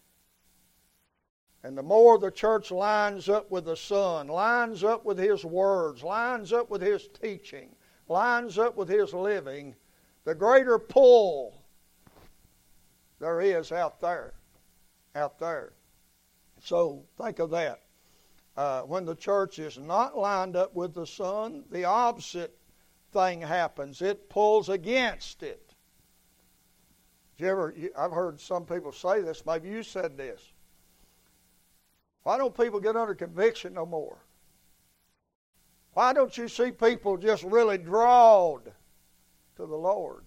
And 1.65 1.77
the 1.77 1.83
more 1.83 2.19
the 2.19 2.31
church 2.31 2.71
lines 2.71 3.29
up 3.29 3.51
with 3.51 3.65
the 3.65 3.77
Son, 3.77 4.29
lines 4.29 4.85
up 4.85 5.05
with 5.05 5.19
His 5.19 5.45
words, 5.45 6.05
lines 6.05 6.53
up 6.53 6.71
with 6.71 6.83
His 6.83 7.09
teaching, 7.09 7.75
lines 8.07 8.59
up 8.59 8.77
with 8.77 8.89
His 8.89 9.15
living, 9.15 9.75
the 10.25 10.35
greater 10.35 10.79
pull 10.79 11.65
there 13.19 13.41
is 13.41 13.73
out 13.73 14.01
there 14.01 14.35
out 15.15 15.39
there. 15.39 15.73
So 16.63 17.05
think 17.17 17.39
of 17.39 17.51
that. 17.51 17.81
Uh, 18.57 18.83
when 18.83 19.05
the 19.05 19.15
church 19.15 19.59
is 19.59 19.79
not 19.79 20.19
lined 20.19 20.57
up 20.57 20.75
with 20.75 20.95
the 20.95 21.07
Son, 21.07 21.65
the 21.71 21.85
opposite 21.85 22.57
thing 23.13 23.41
happens. 23.41 24.03
It 24.03 24.29
pulls 24.29 24.69
against 24.69 25.43
it. 25.43 25.75
you 27.39 27.49
ever? 27.49 27.75
I've 27.97 28.13
heard 28.13 28.41
some 28.41 28.65
people 28.65 28.93
say 28.93 29.23
this. 29.23 29.45
Maybe 29.47 29.71
you 29.71 29.83
said 29.83 30.17
this. 30.17 30.54
Why 32.25 32.39
don't 32.39 32.57
people 32.57 32.81
get 32.81 32.97
under 32.97 33.15
conviction 33.15 33.75
no 33.75 33.87
more? 33.87 34.19
Why 35.93 36.13
don't 36.13 36.37
you 36.37 36.49
see 36.49 36.73
people 36.73 37.17
just 37.17 37.45
really 37.45 37.79
drawed 37.79 38.65
to 39.57 39.67
the 39.67 39.77
Lord? 39.77 40.25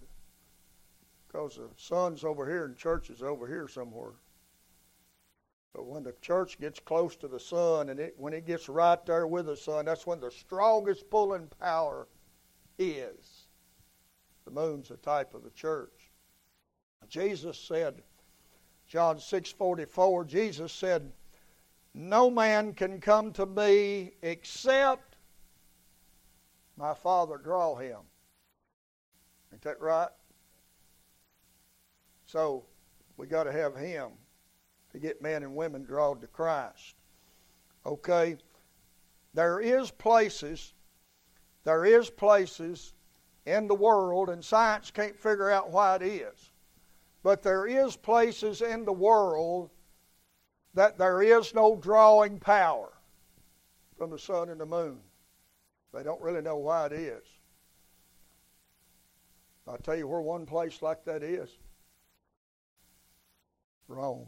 Because 1.28 1.58
the 1.58 1.70
sun's 1.76 2.24
over 2.24 2.48
here 2.48 2.66
and 2.66 2.78
church 2.78 3.10
is 3.10 3.22
over 3.22 3.48
here 3.48 3.68
somewhere. 3.68 4.14
But 5.74 5.86
when 5.86 6.04
the 6.04 6.16
church 6.22 6.60
gets 6.60 6.80
close 6.80 7.16
to 7.18 7.28
the 7.28 7.40
sun 7.40 7.90
and 7.90 8.00
it, 8.00 8.16
when 8.18 8.34
it 8.34 8.48
gets 8.48 8.70
right 8.70 9.04
there 9.06 9.28
with 9.28 9.48
the 9.48 9.58
sun, 9.58 9.86
that's 9.86 10.08
when 10.08 10.20
the 10.20 10.32
strongest 10.32 11.10
pulling 11.10 11.48
power 11.60 12.08
is. 12.80 13.48
The 14.46 14.52
moon's 14.52 14.92
a 14.92 14.98
type 14.98 15.34
of 15.34 15.44
the 15.44 15.50
church. 15.50 16.12
Jesus 17.10 17.60
said, 17.60 18.02
John 18.88 19.18
6:44, 19.18 20.26
Jesus 20.26 20.72
said, 20.72 21.12
"No 21.94 22.30
man 22.30 22.74
can 22.74 23.00
come 23.02 23.34
to 23.34 23.46
me 23.46 24.16
except 24.22 25.16
my 26.76 26.94
Father 26.94 27.38
draw 27.38 27.76
him." 27.76 28.02
Ain't 29.52 29.62
that 29.62 29.80
right? 29.80 30.10
So 32.26 32.66
we 33.16 33.26
got 33.26 33.46
to 33.46 33.52
have 33.52 33.76
Him 33.76 34.12
to 34.92 35.00
get 35.00 35.22
men 35.22 35.44
and 35.44 35.56
women 35.56 35.84
drawn 35.84 36.20
to 36.20 36.28
Christ. 36.28 36.96
Okay? 37.86 38.38
There 39.34 39.60
is 39.60 39.92
places, 39.92 40.74
there 41.64 41.86
is 41.86 42.10
places 42.10 42.94
in 43.46 43.68
the 43.68 43.76
world, 43.76 44.30
and 44.30 44.44
science 44.44 44.92
can't 44.92 45.18
figure 45.18 45.50
out 45.50 45.72
why 45.72 45.96
it 45.96 46.02
is. 46.02 46.52
But 47.24 47.44
there 47.44 47.66
is 47.66 47.96
places 47.96 48.62
in 48.62 48.86
the 48.86 48.94
world 48.94 49.72
that 50.74 50.98
there 50.98 51.22
is 51.22 51.54
no 51.54 51.76
drawing 51.76 52.40
power 52.40 52.92
from 53.98 54.12
the 54.12 54.20
sun 54.20 54.50
and 54.50 54.60
the 54.60 54.66
moon. 54.66 55.00
They 55.94 56.04
don't 56.04 56.22
really 56.22 56.42
know 56.42 56.58
why 56.58 56.88
it 56.88 56.94
is. 56.94 57.24
I'll 59.68 59.78
tell 59.78 59.96
you 59.96 60.08
where 60.08 60.22
one 60.22 60.46
place 60.46 60.82
like 60.82 61.04
that 61.06 61.24
is 61.24 61.50
Rome. 63.88 64.28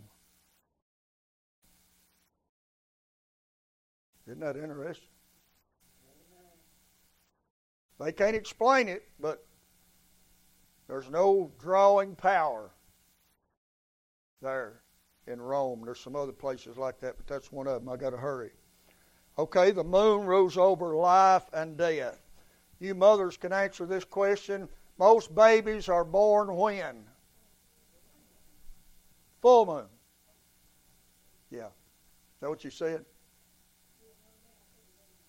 Isn't 4.27 4.39
that 4.41 4.57
interesting? 4.57 5.07
They 7.99 8.11
can't 8.11 8.35
explain 8.35 8.87
it, 8.87 9.03
but 9.19 9.45
there's 10.87 11.09
no 11.09 11.51
drawing 11.59 12.15
power 12.15 12.71
there 14.41 14.81
in 15.29 15.41
Rome. 15.41 15.81
There's 15.85 15.99
some 15.99 16.15
other 16.15 16.31
places 16.31 16.77
like 16.77 16.99
that, 16.99 17.15
but 17.17 17.27
that's 17.27 17.51
one 17.51 17.67
of 17.67 17.81
them. 17.81 17.89
I 17.89 17.95
got 17.95 18.09
to 18.11 18.17
hurry. 18.17 18.51
Okay, 19.37 19.71
the 19.71 19.83
moon 19.83 20.25
rules 20.25 20.57
over 20.57 20.95
life 20.95 21.45
and 21.53 21.77
death. 21.77 22.19
You 22.79 22.95
mothers 22.95 23.37
can 23.37 23.53
answer 23.53 23.85
this 23.85 24.03
question. 24.03 24.67
Most 24.97 25.33
babies 25.33 25.87
are 25.87 26.03
born 26.03 26.55
when? 26.55 27.05
Full 29.41 29.65
moon. 29.65 29.85
Yeah. 31.49 31.67
Is 31.67 32.41
that 32.41 32.49
what 32.49 32.63
you 32.63 32.69
said? 32.69 33.05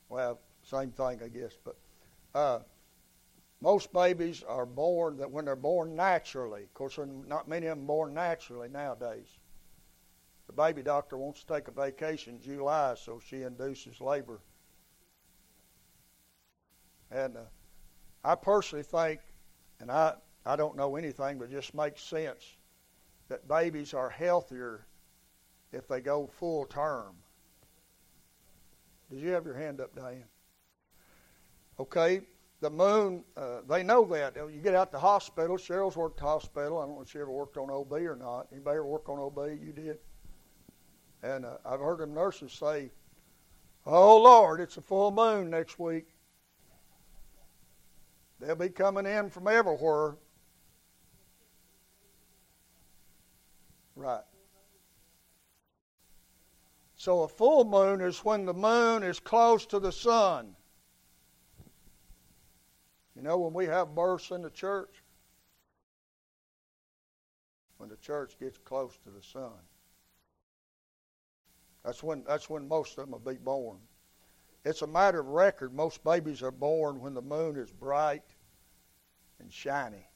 Well, 0.09 0.41
same 0.65 0.91
thing, 0.91 1.21
I 1.25 1.29
guess. 1.29 1.53
But 1.65 1.77
uh, 2.35 2.61
most 3.61 3.93
babies 3.93 4.43
are 4.43 4.67
born 4.67 5.17
that 5.19 5.31
when 5.31 5.45
they're 5.45 5.57
born 5.57 5.95
naturally. 5.95 6.63
Of 6.63 6.75
course, 6.75 6.99
not 7.29 7.47
many 7.49 7.67
of 7.67 7.79
them 7.79 7.87
born 7.87 8.15
naturally 8.15 8.69
nowadays. 8.69 9.29
The 10.51 10.57
baby 10.57 10.83
doctor 10.83 11.17
wants 11.17 11.45
to 11.45 11.55
take 11.55 11.69
a 11.69 11.71
vacation 11.71 12.35
in 12.35 12.41
July, 12.41 12.97
so 12.97 13.21
she 13.25 13.43
induces 13.43 14.01
labor. 14.01 14.41
And 17.09 17.37
uh, 17.37 17.43
I 18.25 18.35
personally 18.35 18.83
think, 18.83 19.21
and 19.79 19.93
I, 19.93 20.15
I 20.45 20.57
don't 20.57 20.77
know 20.77 20.97
anything, 20.97 21.39
but 21.39 21.45
it 21.45 21.53
just 21.53 21.73
makes 21.73 22.03
sense 22.03 22.57
that 23.29 23.47
babies 23.47 23.95
are 23.95 24.11
healthier 24.11 24.89
if 25.71 25.87
they 25.87 26.01
go 26.01 26.27
full 26.27 26.65
term. 26.65 27.15
Did 29.09 29.21
you 29.21 29.29
have 29.29 29.45
your 29.45 29.55
hand 29.55 29.81
up, 29.81 29.95
Diane? 29.95 30.25
Okay, 31.79 32.23
the 32.61 32.71
moon, 32.71 33.23
uh, 33.37 33.61
they 33.69 33.85
know 33.85 34.05
that. 34.07 34.35
You 34.35 34.61
get 34.61 34.75
out 34.75 34.91
the 34.91 34.99
hospital, 34.99 35.57
Cheryl's 35.59 35.97
worked 35.97 36.19
hospital. 36.19 36.79
I 36.81 36.87
don't 36.87 36.97
know 36.97 37.03
if 37.03 37.11
she 37.11 37.21
ever 37.21 37.31
worked 37.31 37.57
on 37.57 37.71
OB 37.71 37.93
or 37.93 38.17
not. 38.17 38.49
Anybody 38.51 38.79
ever 38.79 38.87
work 38.87 39.09
on 39.09 39.21
OB? 39.21 39.39
You 39.63 39.73
did? 39.73 39.99
And 41.23 41.45
uh, 41.45 41.57
I've 41.65 41.81
heard 41.81 41.99
them 41.99 42.15
nurses 42.15 42.53
say, 42.53 42.91
Oh, 43.87 44.19
Lord, 44.23 44.61
it's 44.61 44.77
a 44.77 44.83
full 44.83 45.11
moon 45.11 45.51
next 45.51 45.79
week. 45.79 46.07
They'll 48.39 48.55
be 48.55 48.69
coming 48.69 49.07
in 49.07 49.31
from 49.31 49.49
everywhere. 49.49 50.17
Right. 53.97 54.23
So 56.97 57.23
a 57.23 57.29
full 57.29 57.65
moon 57.65 58.01
is 58.01 58.19
when 58.19 58.45
the 58.45 58.55
moon 58.55 59.03
is 59.03 59.21
close 59.21 59.67
to 59.67 59.79
the 59.79 59.93
sun. 59.93 60.55
You 63.17 63.23
know, 63.23 63.39
when 63.39 63.53
we 63.53 63.67
have 63.67 63.95
births 63.95 64.31
in 64.31 64.43
the 64.43 64.51
church, 64.51 65.03
when 67.79 67.89
the 67.89 67.97
church 67.97 68.39
gets 68.39 68.59
close 68.59 68.99
to 69.05 69.11
the 69.11 69.23
sun, 69.23 69.53
that's 71.85 72.03
when 72.03 72.25
that's 72.27 72.51
when 72.51 72.69
most 72.69 72.99
of 72.99 73.05
them 73.05 73.13
will 73.13 73.33
be 73.33 73.39
born. 73.39 73.79
It's 74.65 74.83
a 74.83 74.87
matter 74.87 75.21
of 75.21 75.29
record. 75.29 75.73
Most 75.73 76.05
babies 76.05 76.43
are 76.43 76.51
born 76.51 77.01
when 77.01 77.15
the 77.15 77.23
moon 77.23 77.57
is 77.57 77.71
bright 77.71 78.25
and 79.39 79.53
shiny. 79.53 80.07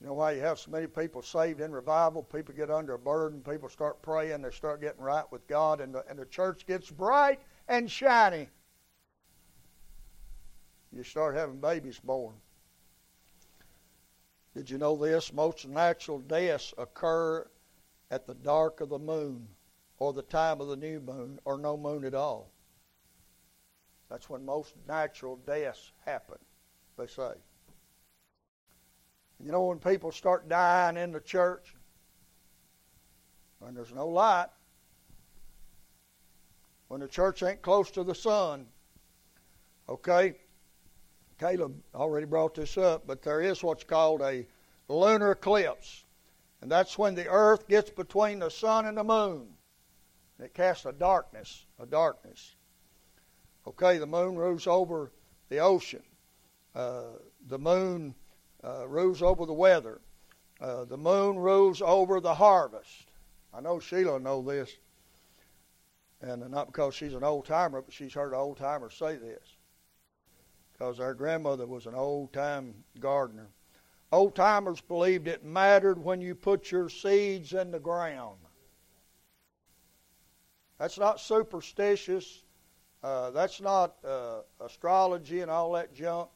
You 0.00 0.08
know 0.08 0.14
why 0.14 0.32
you 0.32 0.40
have 0.42 0.58
so 0.58 0.70
many 0.70 0.86
people 0.86 1.22
saved 1.22 1.60
in 1.60 1.72
revival? 1.72 2.22
People 2.22 2.54
get 2.54 2.70
under 2.70 2.94
a 2.94 2.98
burden, 2.98 3.40
people 3.40 3.68
start 3.68 4.02
praying, 4.02 4.42
they 4.42 4.50
start 4.50 4.80
getting 4.80 5.00
right 5.00 5.24
with 5.32 5.46
God, 5.48 5.80
and 5.80 5.94
the, 5.94 6.04
and 6.08 6.18
the 6.18 6.26
church 6.26 6.66
gets 6.66 6.90
bright 6.90 7.40
and 7.66 7.90
shiny. 7.90 8.48
You 10.92 11.02
start 11.02 11.34
having 11.34 11.60
babies 11.60 11.98
born. 11.98 12.34
Did 14.54 14.70
you 14.70 14.78
know 14.78 14.96
this? 14.96 15.32
Most 15.32 15.66
natural 15.66 16.20
deaths 16.20 16.72
occur 16.78 17.46
at 18.10 18.26
the 18.26 18.34
dark 18.34 18.80
of 18.80 18.88
the 18.88 18.98
moon 18.98 19.46
or 19.98 20.12
the 20.12 20.22
time 20.22 20.60
of 20.60 20.68
the 20.68 20.76
new 20.76 21.00
moon 21.00 21.38
or 21.44 21.58
no 21.58 21.76
moon 21.76 22.04
at 22.04 22.14
all. 22.14 22.50
That's 24.08 24.30
when 24.30 24.44
most 24.44 24.74
natural 24.86 25.36
deaths 25.36 25.92
happen, 26.04 26.38
they 26.96 27.06
say. 27.06 27.32
You 29.44 29.52
know, 29.52 29.64
when 29.64 29.78
people 29.78 30.12
start 30.12 30.48
dying 30.48 30.96
in 30.96 31.12
the 31.12 31.20
church, 31.20 31.74
when 33.58 33.74
there's 33.74 33.92
no 33.92 34.08
light, 34.08 34.48
when 36.88 37.00
the 37.00 37.08
church 37.08 37.42
ain't 37.42 37.62
close 37.62 37.90
to 37.92 38.04
the 38.04 38.14
sun, 38.14 38.66
okay? 39.88 40.36
Caleb 41.38 41.74
already 41.94 42.26
brought 42.26 42.54
this 42.54 42.78
up, 42.78 43.06
but 43.06 43.22
there 43.22 43.42
is 43.42 43.62
what's 43.62 43.84
called 43.84 44.22
a 44.22 44.46
lunar 44.88 45.32
eclipse. 45.32 46.05
And 46.60 46.70
that's 46.70 46.98
when 46.98 47.14
the 47.14 47.28
earth 47.28 47.68
gets 47.68 47.90
between 47.90 48.38
the 48.38 48.50
sun 48.50 48.86
and 48.86 48.96
the 48.96 49.04
moon. 49.04 49.48
It 50.38 50.54
casts 50.54 50.86
a 50.86 50.92
darkness, 50.92 51.66
a 51.78 51.86
darkness. 51.86 52.54
Okay, 53.66 53.98
the 53.98 54.06
moon 54.06 54.36
rules 54.36 54.66
over 54.66 55.12
the 55.48 55.58
ocean. 55.58 56.02
Uh, 56.74 57.18
the 57.46 57.58
moon 57.58 58.14
uh, 58.62 58.86
rules 58.86 59.22
over 59.22 59.46
the 59.46 59.52
weather. 59.52 60.00
Uh, 60.60 60.84
the 60.84 60.96
moon 60.96 61.36
rules 61.36 61.82
over 61.82 62.20
the 62.20 62.34
harvest. 62.34 63.10
I 63.52 63.60
know 63.60 63.78
Sheila 63.78 64.18
know 64.20 64.42
this, 64.42 64.70
and 66.20 66.48
not 66.50 66.66
because 66.66 66.94
she's 66.94 67.14
an 67.14 67.24
old 67.24 67.46
timer, 67.46 67.82
but 67.82 67.92
she's 67.92 68.14
heard 68.14 68.34
old 68.34 68.58
timers 68.58 68.94
say 68.94 69.16
this. 69.16 69.56
Because 70.72 71.00
our 71.00 71.14
grandmother 71.14 71.66
was 71.66 71.86
an 71.86 71.94
old 71.94 72.32
time 72.32 72.84
gardener. 73.00 73.48
Old 74.12 74.34
timers 74.34 74.80
believed 74.80 75.26
it 75.26 75.44
mattered 75.44 76.02
when 76.02 76.20
you 76.20 76.34
put 76.34 76.70
your 76.70 76.88
seeds 76.88 77.52
in 77.52 77.70
the 77.70 77.80
ground. 77.80 78.38
That's 80.78 80.98
not 80.98 81.20
superstitious. 81.20 82.44
Uh, 83.02 83.30
that's 83.30 83.60
not 83.60 83.96
uh, 84.04 84.40
astrology 84.60 85.40
and 85.40 85.50
all 85.50 85.72
that 85.72 85.94
junk. 85.94 86.28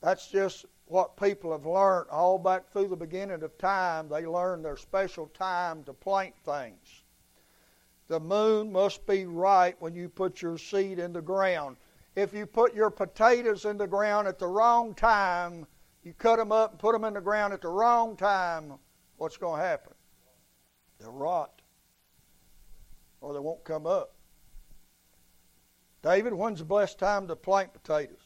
That's 0.00 0.28
just 0.28 0.66
what 0.86 1.16
people 1.16 1.52
have 1.52 1.66
learned 1.66 2.10
all 2.10 2.38
back 2.38 2.70
through 2.70 2.88
the 2.88 2.96
beginning 2.96 3.42
of 3.42 3.56
time. 3.56 4.08
They 4.08 4.26
learned 4.26 4.64
their 4.64 4.76
special 4.76 5.26
time 5.28 5.84
to 5.84 5.92
plant 5.92 6.34
things. 6.44 7.04
The 8.08 8.20
moon 8.20 8.72
must 8.72 9.06
be 9.06 9.26
right 9.26 9.74
when 9.80 9.94
you 9.94 10.08
put 10.08 10.42
your 10.42 10.58
seed 10.58 10.98
in 10.98 11.12
the 11.12 11.22
ground. 11.22 11.76
If 12.14 12.34
you 12.34 12.44
put 12.46 12.74
your 12.74 12.90
potatoes 12.90 13.64
in 13.64 13.78
the 13.78 13.86
ground 13.86 14.28
at 14.28 14.38
the 14.38 14.48
wrong 14.48 14.94
time, 14.94 15.66
you 16.02 16.12
cut 16.14 16.36
them 16.36 16.52
up 16.52 16.72
and 16.72 16.78
put 16.78 16.92
them 16.92 17.04
in 17.04 17.14
the 17.14 17.20
ground 17.20 17.52
at 17.52 17.62
the 17.62 17.68
wrong 17.68 18.16
time, 18.16 18.74
what's 19.16 19.36
going 19.36 19.60
to 19.60 19.66
happen? 19.66 19.92
They'll 20.98 21.12
rot 21.12 21.62
or 23.20 23.32
they 23.32 23.38
won't 23.38 23.64
come 23.64 23.86
up. 23.86 24.14
David, 26.02 26.34
when's 26.34 26.58
the 26.58 26.64
best 26.64 26.98
time 26.98 27.28
to 27.28 27.36
plant 27.36 27.72
potatoes? 27.72 28.18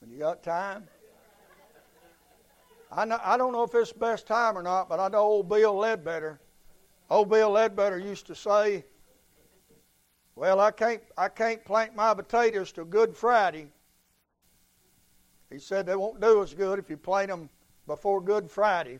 When 0.00 0.10
you 0.10 0.18
got 0.18 0.42
time? 0.42 0.88
I, 2.90 3.04
know, 3.04 3.18
I 3.22 3.36
don't 3.36 3.52
know 3.52 3.62
if 3.62 3.74
it's 3.74 3.92
the 3.92 3.98
best 3.98 4.26
time 4.26 4.56
or 4.56 4.62
not, 4.62 4.88
but 4.88 4.98
I 4.98 5.08
know 5.08 5.18
old 5.18 5.48
Bill 5.48 5.74
Ledbetter. 5.74 6.40
Old 7.08 7.28
Bill 7.28 7.50
Ledbetter 7.50 7.98
used 7.98 8.26
to 8.26 8.34
say, 8.34 8.84
"Well, 10.34 10.60
I 10.60 10.70
can't 10.70 11.02
I 11.16 11.28
can't 11.28 11.64
plant 11.64 11.94
my 11.94 12.14
potatoes 12.14 12.72
till 12.72 12.84
Good 12.84 13.16
Friday. 13.16 13.68
He 15.52 15.58
said 15.58 15.86
they 15.86 15.96
won't 15.96 16.20
do 16.20 16.42
as 16.42 16.54
good 16.54 16.78
if 16.78 16.88
you 16.88 16.96
plant 16.96 17.28
them 17.28 17.50
before 17.86 18.20
Good 18.20 18.50
Friday. 18.50 18.98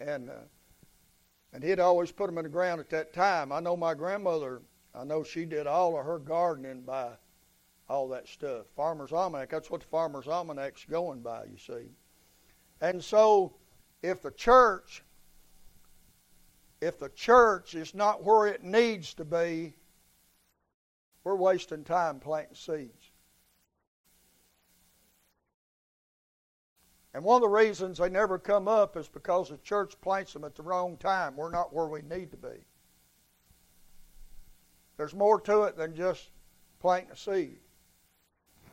And 0.00 0.30
uh, 0.30 0.44
and 1.52 1.62
he'd 1.62 1.80
always 1.80 2.12
put 2.12 2.26
them 2.26 2.38
in 2.38 2.44
the 2.44 2.50
ground 2.50 2.80
at 2.80 2.90
that 2.90 3.12
time. 3.12 3.52
I 3.52 3.60
know 3.60 3.76
my 3.76 3.94
grandmother, 3.94 4.60
I 4.94 5.04
know 5.04 5.22
she 5.22 5.44
did 5.44 5.66
all 5.66 5.98
of 5.98 6.04
her 6.04 6.18
gardening 6.18 6.82
by 6.82 7.12
all 7.88 8.08
that 8.08 8.28
stuff. 8.28 8.66
Farmer's 8.76 9.12
Almanac, 9.12 9.48
that's 9.48 9.70
what 9.70 9.80
the 9.80 9.86
Farmer's 9.86 10.28
Almanac's 10.28 10.84
going 10.84 11.20
by, 11.20 11.44
you 11.44 11.56
see. 11.56 11.88
And 12.80 13.02
so 13.02 13.54
if 14.02 14.22
the 14.22 14.30
church 14.30 15.02
if 16.80 16.98
the 16.98 17.08
church 17.08 17.74
is 17.74 17.94
not 17.94 18.22
where 18.24 18.46
it 18.46 18.62
needs 18.62 19.14
to 19.14 19.24
be, 19.24 19.74
we're 21.24 21.34
wasting 21.34 21.82
time 21.84 22.20
planting 22.20 22.54
seeds. 22.54 23.07
And 27.18 27.24
one 27.24 27.42
of 27.42 27.50
the 27.50 27.56
reasons 27.56 27.98
they 27.98 28.08
never 28.08 28.38
come 28.38 28.68
up 28.68 28.96
is 28.96 29.08
because 29.08 29.48
the 29.48 29.56
church 29.56 30.00
plants 30.00 30.34
them 30.34 30.44
at 30.44 30.54
the 30.54 30.62
wrong 30.62 30.96
time. 30.98 31.34
We're 31.34 31.50
not 31.50 31.74
where 31.74 31.88
we 31.88 32.00
need 32.02 32.30
to 32.30 32.36
be. 32.36 32.64
There's 34.96 35.16
more 35.16 35.40
to 35.40 35.64
it 35.64 35.76
than 35.76 35.96
just 35.96 36.30
planting 36.78 37.10
a 37.10 37.16
seed. 37.16 37.58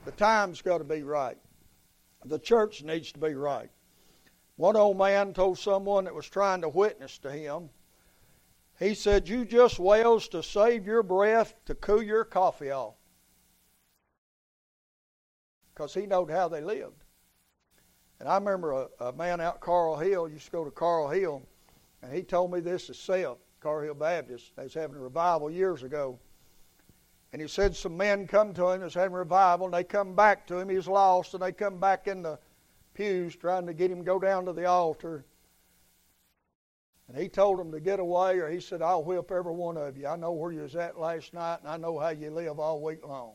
The 0.05 0.11
time's 0.11 0.61
got 0.61 0.77
to 0.77 0.83
be 0.83 1.01
right. 1.01 1.39
The 2.23 2.37
church 2.37 2.83
needs 2.83 3.11
to 3.13 3.19
be 3.19 3.33
right. 3.33 3.71
One 4.57 4.75
old 4.75 4.99
man 4.99 5.33
told 5.33 5.57
someone 5.57 6.03
that 6.03 6.13
was 6.13 6.29
trying 6.29 6.61
to 6.61 6.69
witness 6.69 7.17
to 7.17 7.31
him, 7.31 7.71
he 8.77 8.93
said, 8.93 9.27
You 9.27 9.45
just 9.45 9.79
wails 9.79 10.27
to 10.27 10.43
save 10.43 10.85
your 10.85 11.01
breath 11.01 11.55
to 11.65 11.73
cool 11.73 12.03
your 12.03 12.23
coffee 12.23 12.69
off. 12.69 12.93
Because 15.73 15.95
he 15.95 16.05
knowed 16.05 16.29
how 16.29 16.47
they 16.47 16.61
lived. 16.61 17.04
And 18.20 18.30
I 18.30 18.36
remember 18.36 18.72
a, 18.72 19.05
a 19.05 19.13
man 19.13 19.41
out 19.41 19.59
Coral 19.59 19.97
Hill, 19.97 20.30
used 20.30 20.45
to 20.45 20.51
go 20.51 20.63
to 20.63 20.72
Coral 20.72 21.09
Hill, 21.09 21.41
and 22.01 22.13
he 22.13 22.24
told 22.24 22.51
me 22.51 22.59
this 22.59 22.88
himself, 22.88 23.39
Coral 23.59 23.84
Hill 23.84 23.93
Baptist. 23.95 24.55
They 24.55 24.63
was 24.63 24.74
having 24.74 24.95
a 24.95 24.99
revival 24.99 25.49
years 25.49 25.84
ago. 25.84 26.20
And 27.34 27.41
he 27.41 27.47
said 27.47 27.76
some 27.76 27.97
men 27.97 28.28
come 28.28 28.53
to 28.53 28.70
him, 28.70 28.82
was 28.82 28.93
having 28.93 29.11
revival, 29.11 29.66
and 29.66 29.74
they 29.74 29.84
come 29.84 30.16
back 30.16 30.47
to 30.47 30.57
him. 30.57 30.70
He's 30.70 30.88
lost, 30.88 31.34
and 31.34 31.43
they 31.43 31.51
come 31.51 31.80
back 31.80 32.07
in 32.07 32.22
the 32.22 32.39
pews 32.93 33.36
trying 33.36 33.66
to 33.66 33.74
get 33.74 33.91
him 33.91 33.99
to 33.99 34.03
go 34.05 34.20
down 34.20 34.45
to 34.45 34.53
the 34.53 34.66
altar. 34.66 35.26
And 37.07 37.18
he 37.18 37.28
told 37.28 37.59
them 37.59 37.72
to 37.72 37.80
get 37.80 37.99
away, 37.99 38.39
or 38.39 38.49
he 38.49 38.59
said, 38.59 38.82
I'll 38.82 39.03
whip 39.03 39.32
every 39.32 39.51
one 39.51 39.78
of 39.78 39.97
you. 39.97 40.07
I 40.07 40.16
know 40.16 40.32
where 40.32 40.51
you 40.51 40.61
was 40.61 40.76
at 40.76 40.97
last 40.97 41.34
night, 41.34 41.59
and 41.61 41.70
I 41.70 41.78
know 41.78 41.99
how 41.99 42.09
you 42.09 42.32
live 42.32 42.59
all 42.59 42.82
week 42.82 43.05
long. 43.05 43.34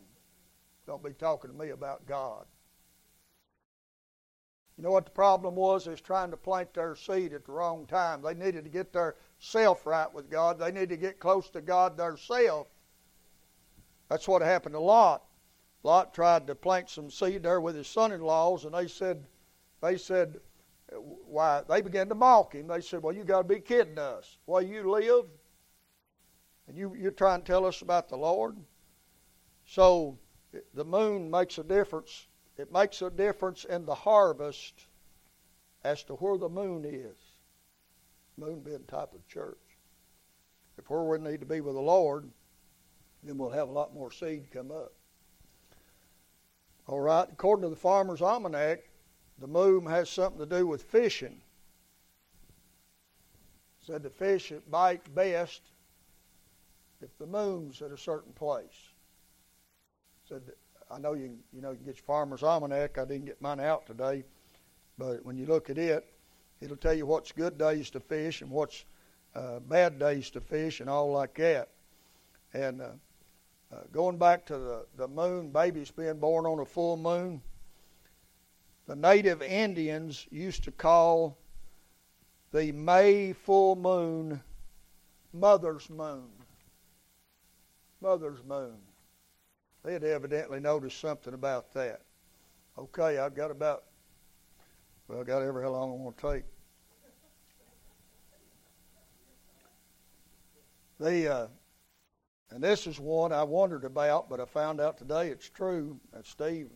Don't 0.87 1.05
be 1.05 1.12
talking 1.12 1.51
to 1.51 1.57
me 1.57 1.70
about 1.70 2.07
God. 2.07 2.47
You 4.81 4.85
know 4.85 4.93
what 4.93 5.05
the 5.05 5.11
problem 5.11 5.57
was? 5.57 5.87
Is 5.87 6.01
trying 6.01 6.31
to 6.31 6.39
plant 6.39 6.72
their 6.72 6.97
seed 6.97 7.35
at 7.35 7.45
the 7.45 7.53
wrong 7.53 7.85
time. 7.85 8.22
They 8.22 8.33
needed 8.33 8.64
to 8.64 8.70
get 8.70 8.95
their 8.95 9.16
self 9.39 9.85
right 9.85 10.11
with 10.11 10.31
God. 10.31 10.59
They 10.59 10.72
needed 10.72 10.89
to 10.89 10.97
get 10.97 11.20
close 11.20 11.51
to 11.51 11.61
God 11.61 11.99
themselves. 11.99 12.70
That's 14.09 14.26
what 14.26 14.41
happened 14.41 14.72
to 14.72 14.81
Lot. 14.81 15.22
Lot 15.83 16.14
tried 16.14 16.47
to 16.47 16.55
plant 16.55 16.89
some 16.89 17.11
seed 17.11 17.43
there 17.43 17.61
with 17.61 17.76
his 17.76 17.89
son-in-laws, 17.89 18.64
and 18.64 18.72
they 18.72 18.89
said, 18.89 19.26
they 19.83 19.99
said, 19.99 20.41
why? 21.26 21.61
They 21.68 21.83
began 21.83 22.09
to 22.09 22.14
mock 22.14 22.55
him. 22.55 22.66
They 22.66 22.81
said, 22.81 23.03
"Well, 23.03 23.14
you 23.14 23.22
got 23.22 23.43
to 23.43 23.55
be 23.55 23.61
kidding 23.61 23.99
us. 23.99 24.39
Why 24.47 24.62
you 24.62 24.91
live, 24.91 25.26
and 26.66 26.78
you 26.78 26.95
you're 26.95 27.11
trying 27.11 27.43
to 27.43 27.47
tell 27.47 27.66
us 27.66 27.83
about 27.83 28.09
the 28.09 28.16
Lord." 28.16 28.57
So 29.66 30.18
the 30.72 30.87
moon 30.87 31.31
makes 31.31 31.59
a 31.59 31.64
difference 31.64 32.28
it 32.61 32.72
makes 32.72 33.00
a 33.00 33.11
difference 33.11 33.64
in 33.64 33.86
the 33.86 33.94
harvest 33.94 34.86
as 35.82 36.02
to 36.04 36.14
where 36.14 36.36
the 36.36 36.48
moon 36.48 36.84
is. 36.84 37.16
Moon 38.36 38.61
being 38.61 38.84
type 38.86 39.14
of 39.14 39.26
church. 39.26 39.56
If 40.78 40.88
we're 40.90 41.02
where 41.02 41.18
we 41.18 41.30
need 41.30 41.40
to 41.40 41.46
be 41.46 41.61
with 41.61 41.74
the 41.74 41.80
Lord, 41.80 42.30
then 43.22 43.38
we'll 43.38 43.50
have 43.50 43.68
a 43.68 43.72
lot 43.72 43.94
more 43.94 44.12
seed 44.12 44.50
come 44.52 44.70
up. 44.70 44.92
All 46.86 47.00
right, 47.00 47.28
according 47.30 47.62
to 47.62 47.70
the 47.70 47.76
Farmer's 47.76 48.22
Almanac, 48.22 48.90
the 49.38 49.46
moon 49.46 49.86
has 49.86 50.11
something 50.11 50.40
to 50.40 50.46
do 50.46 50.66
with 50.66 50.82
fishing. 50.82 51.40
Said 53.86 54.02
the 54.02 54.11
fish 54.11 54.52
bite 54.70 55.14
best 55.14 55.62
if 57.00 57.16
the 57.18 57.26
moon's 57.26 57.80
at 57.80 57.90
a 57.90 57.96
certain 57.96 58.32
place. 58.32 58.90
Said 60.28 60.42
I 60.91 60.99
know 60.99 61.12
you 61.12 61.38
you 61.53 61.61
know 61.61 61.70
you 61.70 61.76
can 61.76 61.86
get 61.86 61.97
your 61.97 62.05
farmer's 62.05 62.43
almanac. 62.43 62.99
I 62.99 63.05
didn't 63.05 63.26
get 63.26 63.41
mine 63.41 63.61
out 63.61 63.86
today, 63.86 64.24
but 64.99 65.24
when 65.24 65.36
you 65.36 65.47
look 65.47 65.70
at 65.70 65.78
it, 65.78 66.12
it'll 66.61 66.76
tell 66.76 66.95
you 66.95 67.07
what's 67.07 67.32
good 67.32 67.57
days 67.57 67.91
to 67.91 68.01
fish 68.01 68.43
and 68.43 68.51
what's 68.51 68.84
uh, 69.34 69.61
bad 69.61 69.99
days 69.99 70.30
to 70.30 70.41
fish 70.41 70.80
and 70.80 70.91
all 70.91 71.12
like 71.12 71.34
that. 71.36 71.68
And 72.53 72.82
uh, 72.82 72.88
uh, 73.72 73.76
going 73.93 74.18
back 74.18 74.45
to 74.47 74.59
the 74.59 74.86
the 74.97 75.09
moon, 75.09 75.51
babies 75.51 75.91
being 75.91 76.18
born 76.18 76.47
on 76.47 76.59
a 76.59 76.64
full 76.64 76.97
moon. 76.97 77.41
The 78.86 78.97
native 78.97 79.41
Indians 79.41 80.26
used 80.32 80.64
to 80.64 80.72
call 80.72 81.38
the 82.51 82.72
May 82.72 83.32
full 83.32 83.76
moon 83.76 84.41
Mother's 85.32 85.88
Moon. 85.88 86.28
Mother's 88.01 88.43
Moon. 88.45 88.78
They 89.83 89.95
had 89.95 90.05
evidently 90.05 90.61
noticed 90.61 91.01
something 91.01 91.33
about 91.33 91.72
that. 91.72 92.03
Okay, 92.78 93.18
I've 93.18 93.35
got 93.35 93.51
about, 93.51 93.85
well, 95.09 95.20
I've 95.20 95.26
got 95.26 95.43
ever 95.43 95.62
how 95.62 95.70
long 95.70 95.91
I 95.91 95.95
want 95.95 96.18
to 96.18 96.33
take. 96.33 96.45
The, 100.99 101.35
uh, 101.35 101.47
and 102.51 102.62
this 102.62 102.87
is 102.87 103.01
one 103.01 103.33
I 103.33 103.43
wondered 103.43 103.85
about, 103.85 104.28
but 104.28 104.39
I 104.39 104.45
found 104.45 104.81
out 104.81 104.99
today 104.99 105.28
it's 105.28 105.49
true. 105.49 105.99
And 106.12 106.24
Steve, 106.26 106.68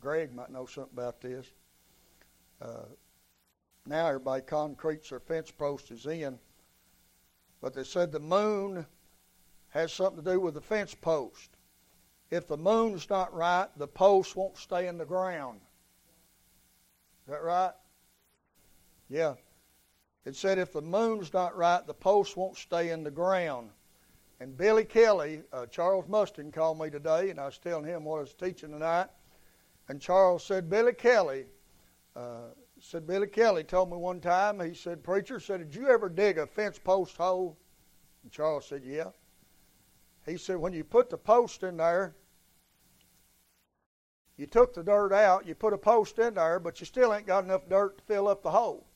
Greg 0.00 0.34
might 0.34 0.50
know 0.50 0.64
something 0.64 0.94
about 0.94 1.20
this. 1.20 1.46
Uh, 2.62 2.86
now 3.86 4.06
everybody 4.06 4.42
concretes 4.42 5.10
their 5.10 5.20
fence 5.20 5.50
posts 5.50 5.90
is 5.90 6.06
in, 6.06 6.38
but 7.60 7.74
they 7.74 7.84
said 7.84 8.10
the 8.10 8.20
moon 8.20 8.86
has 9.68 9.92
something 9.92 10.24
to 10.24 10.30
do 10.30 10.40
with 10.40 10.54
the 10.54 10.60
fence 10.62 10.94
post 10.94 11.57
if 12.30 12.46
the 12.46 12.56
moon's 12.56 13.08
not 13.08 13.32
right, 13.34 13.68
the 13.76 13.88
post 13.88 14.36
won't 14.36 14.56
stay 14.56 14.86
in 14.86 14.98
the 14.98 15.04
ground. 15.04 15.60
Is 17.26 17.32
that 17.32 17.42
right? 17.42 17.72
Yeah. 19.08 19.34
It 20.24 20.36
said 20.36 20.58
if 20.58 20.72
the 20.72 20.82
moon's 20.82 21.32
not 21.32 21.56
right, 21.56 21.86
the 21.86 21.94
post 21.94 22.36
won't 22.36 22.56
stay 22.56 22.90
in 22.90 23.02
the 23.02 23.10
ground. 23.10 23.70
And 24.40 24.56
Billy 24.56 24.84
Kelly, 24.84 25.42
uh, 25.52 25.66
Charles 25.66 26.06
Mustin 26.06 26.52
called 26.52 26.78
me 26.78 26.90
today, 26.90 27.30
and 27.30 27.40
I 27.40 27.46
was 27.46 27.58
telling 27.58 27.84
him 27.84 28.04
what 28.04 28.18
I 28.18 28.20
was 28.20 28.34
teaching 28.34 28.70
tonight. 28.70 29.08
And 29.88 30.00
Charles 30.00 30.44
said, 30.44 30.68
Billy 30.68 30.92
Kelly, 30.92 31.46
uh, 32.14 32.50
said 32.78 33.06
Billy 33.06 33.26
Kelly 33.26 33.64
told 33.64 33.90
me 33.90 33.96
one 33.96 34.20
time, 34.20 34.60
he 34.60 34.74
said, 34.74 35.02
Preacher, 35.02 35.40
said, 35.40 35.60
Did 35.60 35.74
you 35.74 35.88
ever 35.88 36.08
dig 36.08 36.38
a 36.38 36.46
fence 36.46 36.78
post 36.78 37.16
hole? 37.16 37.56
And 38.22 38.30
Charles 38.30 38.66
said, 38.66 38.82
Yeah. 38.84 39.10
He 40.28 40.36
said, 40.36 40.56
when 40.56 40.72
you 40.72 40.84
put 40.84 41.10
the 41.10 41.16
post 41.16 41.62
in 41.62 41.78
there, 41.78 42.14
you 44.36 44.46
took 44.46 44.74
the 44.74 44.82
dirt 44.82 45.12
out, 45.12 45.46
you 45.46 45.54
put 45.54 45.72
a 45.72 45.78
post 45.78 46.18
in 46.18 46.34
there, 46.34 46.60
but 46.60 46.78
you 46.78 46.86
still 46.86 47.12
ain't 47.14 47.26
got 47.26 47.44
enough 47.44 47.68
dirt 47.68 47.98
to 47.98 48.04
fill 48.04 48.28
up 48.28 48.42
the 48.42 48.50
hole. 48.50 48.86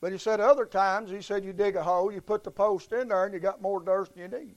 But 0.00 0.12
he 0.12 0.18
said 0.18 0.40
other 0.40 0.66
times, 0.66 1.10
he 1.10 1.20
said 1.20 1.44
you 1.44 1.52
dig 1.52 1.76
a 1.76 1.82
hole, 1.82 2.12
you 2.12 2.20
put 2.20 2.44
the 2.44 2.50
post 2.50 2.92
in 2.92 3.08
there, 3.08 3.24
and 3.24 3.34
you 3.34 3.40
got 3.40 3.60
more 3.60 3.80
dirt 3.80 4.14
than 4.14 4.22
you 4.22 4.38
need. 4.38 4.56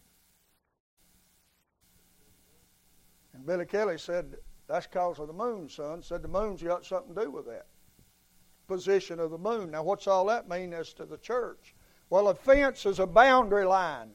And 3.33 3.45
Billy 3.45 3.65
Kelly 3.65 3.97
said, 3.97 4.35
that's 4.67 4.85
because 4.85 5.17
of 5.17 5.27
the 5.27 5.33
moon, 5.33 5.67
son. 5.67 6.03
Said 6.03 6.21
the 6.21 6.27
moon's 6.27 6.61
got 6.61 6.85
something 6.85 7.15
to 7.15 7.23
do 7.23 7.31
with 7.31 7.47
that. 7.47 7.65
Position 8.67 9.19
of 9.19 9.31
the 9.31 9.37
moon. 9.37 9.71
Now, 9.71 9.81
what's 9.81 10.07
all 10.07 10.25
that 10.27 10.47
mean 10.47 10.73
as 10.73 10.93
to 10.93 11.05
the 11.05 11.17
church? 11.17 11.73
Well, 12.11 12.27
a 12.27 12.35
fence 12.35 12.85
is 12.85 12.99
a 12.99 13.07
boundary 13.07 13.65
line. 13.65 14.11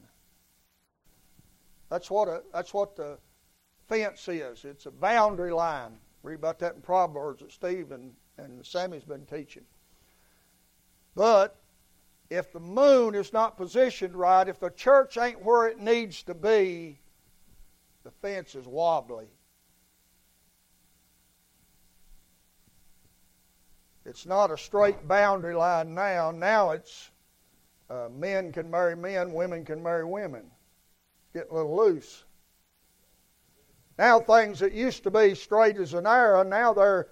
That's 1.89 2.09
what 2.09 2.27
a, 2.27 2.41
that's 2.53 2.73
what 2.73 2.95
the 2.95 3.17
fence 3.87 4.27
is. 4.27 4.65
It's 4.65 4.85
a 4.85 4.91
boundary 4.91 5.51
line. 5.51 5.97
Read 6.23 6.35
about 6.35 6.59
that 6.59 6.75
in 6.75 6.81
Proverbs 6.81 7.41
that 7.41 7.51
Steve 7.51 7.91
and, 7.91 8.13
and 8.37 8.65
Sammy's 8.65 9.03
been 9.03 9.25
teaching. 9.25 9.63
But 11.13 11.55
if 12.29 12.51
the 12.51 12.59
moon 12.59 13.13
is 13.13 13.31
not 13.31 13.57
positioned 13.57 14.15
right, 14.15 14.47
if 14.47 14.59
the 14.59 14.71
church 14.71 15.17
ain't 15.17 15.43
where 15.43 15.67
it 15.67 15.79
needs 15.79 16.23
to 16.23 16.33
be, 16.33 16.99
the 18.03 18.11
fence 18.11 18.55
is 18.55 18.65
wobbly. 18.65 19.27
It's 24.05 24.25
not 24.25 24.51
a 24.51 24.57
straight 24.57 25.07
boundary 25.07 25.55
line 25.55 25.95
now. 25.95 26.31
Now 26.31 26.71
it's 26.71 27.09
uh, 27.89 28.09
men 28.11 28.51
can 28.51 28.69
marry 28.69 28.95
men, 28.95 29.33
women 29.33 29.65
can 29.65 29.81
marry 29.81 30.05
women. 30.05 30.49
Getting 31.35 31.51
a 31.51 31.55
little 31.55 31.75
loose. 31.75 32.23
Now 33.97 34.21
things 34.21 34.57
that 34.59 34.71
used 34.71 35.03
to 35.03 35.11
be 35.11 35.35
straight 35.35 35.75
as 35.75 35.93
an 35.93 36.07
arrow, 36.07 36.43
now 36.43 36.73
they're 36.73 37.09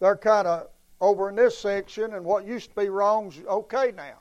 they're 0.00 0.16
kind 0.16 0.48
of 0.48 0.70
over 1.00 1.28
in 1.28 1.36
this 1.36 1.56
section, 1.56 2.14
and 2.14 2.24
what 2.24 2.44
used 2.44 2.70
to 2.70 2.74
be 2.74 2.88
wrong's 2.88 3.38
okay 3.46 3.92
now. 3.94 4.18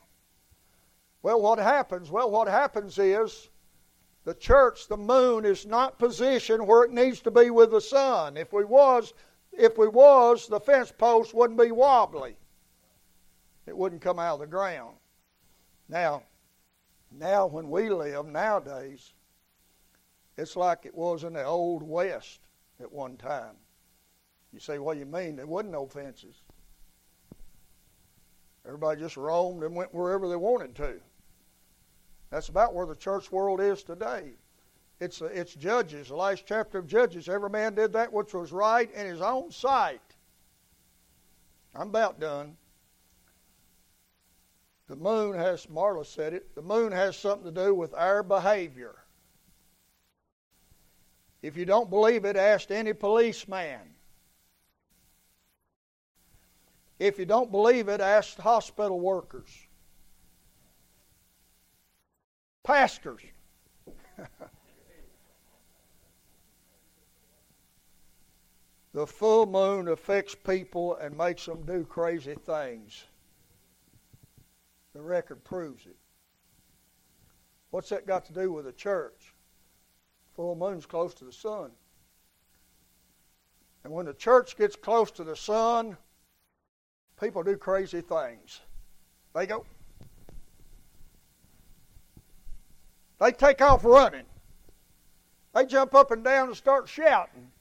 Well, 1.24 1.42
what 1.42 1.58
happens? 1.58 2.12
Well, 2.12 2.30
what 2.30 2.48
happens 2.48 3.00
is 3.00 3.50
the 4.24 4.36
church, 4.36 4.88
the 4.88 4.98
moon, 4.98 5.46
is 5.46 5.66
not 5.66 5.98
positioned 5.98 6.68
where 6.68 6.84
it 6.84 6.92
needs 6.92 7.20
to 7.22 7.32
be 7.32 7.50
with 7.50 7.72
the 7.72 7.82
sun. 7.82 8.38
If 8.38 8.54
we 8.54 8.66
was, 8.66 9.16
if 9.52 9.80
we 9.80 9.88
was, 9.88 10.48
the 10.48 10.60
fence 10.60 10.94
post 10.96 11.34
wouldn't 11.34 11.60
be 11.60 11.72
wobbly. 11.72 12.38
It 13.66 13.76
wouldn't 13.76 14.04
come 14.04 14.20
out 14.20 14.36
of 14.36 14.42
the 14.42 14.46
ground. 14.46 14.96
Now, 15.88 16.22
now 17.12 17.48
when 17.48 17.72
we 17.72 17.90
live 17.90 18.28
nowadays, 18.28 19.14
it's 20.40 20.56
like 20.56 20.86
it 20.86 20.96
was 20.96 21.24
in 21.24 21.34
the 21.34 21.44
old 21.44 21.84
west 21.84 22.40
at 22.80 22.92
one 22.92 23.18
time. 23.18 23.56
You 24.54 24.60
say, 24.60 24.80
what 24.80 24.94
do 24.94 25.00
you 25.00 25.06
mean? 25.06 25.36
There 25.36 25.46
wasn't 25.46 25.74
no 25.74 25.86
fences. 25.86 26.36
Everybody 28.66 29.02
just 29.02 29.18
roamed 29.18 29.64
and 29.64 29.76
went 29.76 29.94
wherever 29.94 30.30
they 30.30 30.36
wanted 30.36 30.76
to. 30.76 30.94
That's 32.30 32.50
about 32.50 32.74
where 32.74 32.86
the 32.86 32.96
church 32.96 33.32
world 33.32 33.60
is 33.60 33.84
today. 33.84 34.32
It's, 35.00 35.22
it's 35.22 35.54
Judges, 35.56 36.08
the 36.08 36.16
last 36.16 36.46
chapter 36.46 36.78
of 36.78 36.88
Judges. 36.88 37.30
Every 37.30 37.50
man 37.50 37.76
did 37.76 37.94
that 37.94 38.12
which 38.12 38.34
was 38.34 38.52
right 38.52 38.92
in 38.94 39.08
his 39.08 39.22
own 39.22 39.52
sight. 39.52 40.02
I'm 41.76 41.90
about 41.90 42.20
done. 42.20 42.56
The 44.88 44.96
moon 44.96 45.36
has, 45.36 45.66
Marla 45.68 46.06
said 46.06 46.34
it, 46.34 46.56
the 46.56 46.62
moon 46.62 46.92
has 46.92 47.16
something 47.16 47.54
to 47.54 47.64
do 47.66 47.76
with 47.76 47.94
our 47.94 48.24
behavior. 48.24 48.99
If 51.42 51.56
you 51.56 51.66
don't 51.66 51.90
believe 51.90 52.26
it, 52.26 52.36
ask 52.36 52.70
any 52.70 52.94
policeman. 52.94 53.80
If 57.00 57.18
you 57.18 57.26
don't 57.26 57.50
believe 57.50 57.88
it, 57.88 58.02
ask 58.02 58.38
hospital 58.38 59.00
workers, 59.00 59.50
pastors. 62.64 63.22
the 68.94 69.08
full 69.08 69.46
moon 69.46 69.88
affects 69.88 70.36
people 70.36 70.96
and 70.98 71.18
makes 71.18 71.46
them 71.46 71.62
do 71.66 71.86
crazy 71.86 72.36
things. 72.36 73.06
The 74.94 75.02
record 75.02 75.42
proves 75.46 75.86
it. 75.86 75.96
What's 77.70 77.88
that 77.90 78.06
got 78.06 78.26
to 78.26 78.34
do 78.34 78.52
with 78.52 78.66
the 78.66 78.74
church? 78.74 79.29
Full 80.40 80.56
moon's 80.56 80.86
close 80.86 81.14
to 81.16 81.26
the 81.26 81.34
sun. 81.34 81.70
And 83.84 83.92
when 83.92 84.06
the 84.06 84.14
church 84.14 84.56
gets 84.56 84.78
close 84.78 85.12
to 85.12 85.26
the 85.26 85.36
sun, 85.36 85.98
people 87.20 87.44
do 87.44 87.58
crazy 87.58 88.00
things. 88.00 88.62
They 89.36 89.46
go. 89.46 89.66
They 93.20 93.34
take 93.34 93.62
off 93.62 93.84
running. 93.84 94.24
They 95.54 95.66
jump 95.66 95.94
up 95.94 96.12
and 96.12 96.24
down 96.24 96.48
and 96.48 96.56
start 96.56 96.88
shouting. 96.88 97.52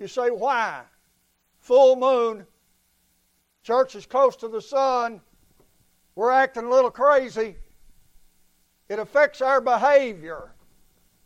You 0.00 0.08
say, 0.08 0.30
why? 0.30 0.82
Full 1.60 1.94
moon, 1.94 2.44
church 3.62 3.94
is 3.94 4.04
close 4.04 4.34
to 4.34 4.48
the 4.48 4.60
sun, 4.60 5.20
we're 6.16 6.32
acting 6.32 6.64
a 6.64 6.70
little 6.70 6.90
crazy. 6.90 7.54
It 8.88 8.98
affects 8.98 9.40
our 9.40 9.60
behavior. 9.60 10.50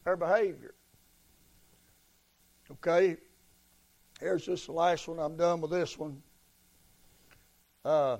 Our 0.07 0.17
behavior. 0.17 0.75
Okay, 2.73 3.17
here's 4.21 4.47
just 4.47 4.67
the 4.67 4.73
last 4.73 5.09
one. 5.09 5.19
I'm 5.19 5.37
done 5.37 5.61
with 5.61 5.71
this 5.71 5.99
one. 5.99 6.23
Uh, 7.85 8.19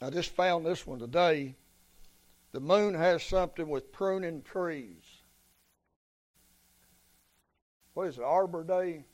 I 0.00 0.10
just 0.10 0.30
found 0.30 0.64
this 0.64 0.86
one 0.86 0.98
today. 0.98 1.54
The 2.52 2.60
moon 2.60 2.94
has 2.94 3.22
something 3.22 3.68
with 3.68 3.92
pruning 3.92 4.42
trees. 4.42 5.02
What 7.94 8.08
is 8.08 8.18
it, 8.18 8.24
Arbor 8.24 8.64
Day? 8.64 9.04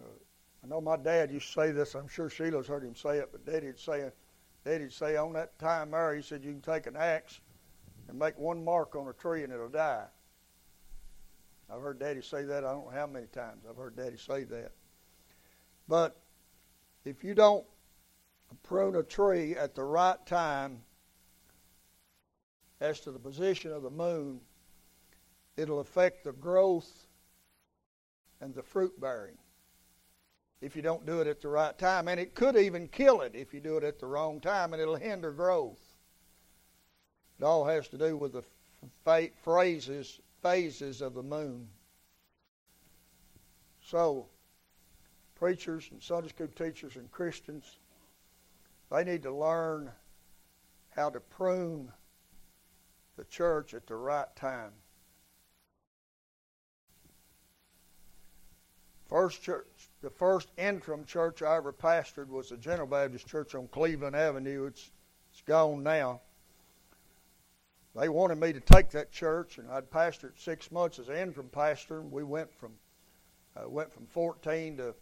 Uh, 0.00 0.06
I 0.62 0.68
know 0.68 0.80
my 0.80 0.96
dad 0.96 1.30
used 1.30 1.46
to 1.48 1.52
say 1.52 1.70
this. 1.72 1.94
I'm 1.94 2.08
sure 2.08 2.28
Sheila's 2.28 2.66
heard 2.66 2.84
him 2.84 2.94
say 2.94 3.18
it, 3.18 3.30
but 3.32 3.44
Daddy'd 3.44 3.78
say, 3.78 4.10
Daddy'd 4.64 4.92
say 4.92 5.16
on 5.16 5.32
that 5.32 5.58
time 5.58 5.90
there, 5.90 6.14
he 6.14 6.22
said 6.22 6.44
you 6.44 6.52
can 6.52 6.60
take 6.60 6.86
an 6.86 6.96
axe 6.96 7.40
and 8.08 8.18
make 8.18 8.38
one 8.38 8.64
mark 8.64 8.94
on 8.96 9.08
a 9.08 9.12
tree 9.12 9.42
and 9.42 9.52
it'll 9.52 9.68
die. 9.68 10.06
I've 11.72 11.82
heard 11.82 11.98
Daddy 11.98 12.22
say 12.22 12.44
that. 12.44 12.64
I 12.64 12.72
don't 12.72 12.86
know 12.86 12.92
how 12.92 13.06
many 13.06 13.26
times 13.26 13.64
I've 13.68 13.76
heard 13.76 13.96
Daddy 13.96 14.16
say 14.16 14.44
that. 14.44 14.72
But 15.88 16.20
if 17.04 17.24
you 17.24 17.34
don't 17.34 17.64
prune 18.62 18.96
a 18.96 19.02
tree 19.02 19.56
at 19.56 19.74
the 19.74 19.82
right 19.82 20.24
time 20.26 20.82
as 22.80 23.00
to 23.00 23.10
the 23.10 23.18
position 23.18 23.72
of 23.72 23.82
the 23.82 23.90
moon, 23.90 24.40
it'll 25.56 25.80
affect 25.80 26.24
the 26.24 26.32
growth 26.32 27.06
and 28.40 28.54
the 28.54 28.62
fruit 28.62 29.00
bearing 29.00 29.36
if 30.60 30.74
you 30.76 30.82
don't 30.82 31.06
do 31.06 31.20
it 31.20 31.26
at 31.26 31.40
the 31.40 31.48
right 31.48 31.76
time. 31.78 32.08
And 32.08 32.20
it 32.20 32.34
could 32.34 32.56
even 32.56 32.88
kill 32.88 33.20
it 33.20 33.34
if 33.34 33.52
you 33.52 33.60
do 33.60 33.76
it 33.76 33.84
at 33.84 33.98
the 33.98 34.06
wrong 34.06 34.40
time, 34.40 34.72
and 34.72 34.80
it'll 34.80 34.96
hinder 34.96 35.32
growth. 35.32 35.85
It 37.38 37.44
all 37.44 37.64
has 37.64 37.88
to 37.88 37.98
do 37.98 38.16
with 38.16 38.32
the 38.32 39.30
phrases, 39.42 40.20
phases 40.42 41.02
of 41.02 41.14
the 41.14 41.22
moon. 41.22 41.68
So, 43.82 44.26
preachers 45.34 45.88
and 45.90 46.02
Sunday 46.02 46.28
school 46.28 46.48
teachers 46.48 46.96
and 46.96 47.10
Christians, 47.12 47.78
they 48.90 49.04
need 49.04 49.22
to 49.22 49.32
learn 49.32 49.90
how 50.90 51.10
to 51.10 51.20
prune 51.20 51.92
the 53.16 53.24
church 53.24 53.74
at 53.74 53.86
the 53.86 53.94
right 53.94 54.34
time. 54.34 54.72
First 59.08 59.42
church, 59.42 59.66
the 60.02 60.10
first 60.10 60.48
interim 60.56 61.04
church 61.04 61.42
I 61.42 61.56
ever 61.56 61.72
pastored 61.72 62.28
was 62.28 62.48
the 62.48 62.56
General 62.56 62.88
Baptist 62.88 63.28
Church 63.28 63.54
on 63.54 63.68
Cleveland 63.68 64.16
Avenue. 64.16 64.66
It's 64.66 64.90
it's 65.32 65.42
gone 65.42 65.82
now. 65.82 66.22
They 67.96 68.10
wanted 68.10 68.38
me 68.38 68.52
to 68.52 68.60
take 68.60 68.90
that 68.90 69.10
church, 69.10 69.56
and 69.56 69.70
I'd 69.70 69.90
pastored 69.90 70.38
six 70.38 70.70
months 70.70 70.98
as 70.98 71.08
interim 71.08 71.48
pastor. 71.48 72.00
And 72.00 72.12
we 72.12 72.24
went 72.24 72.52
from 72.52 72.72
uh, 73.56 73.68
went 73.68 73.90
from 73.90 74.06
14 74.06 74.76
to 74.76 74.94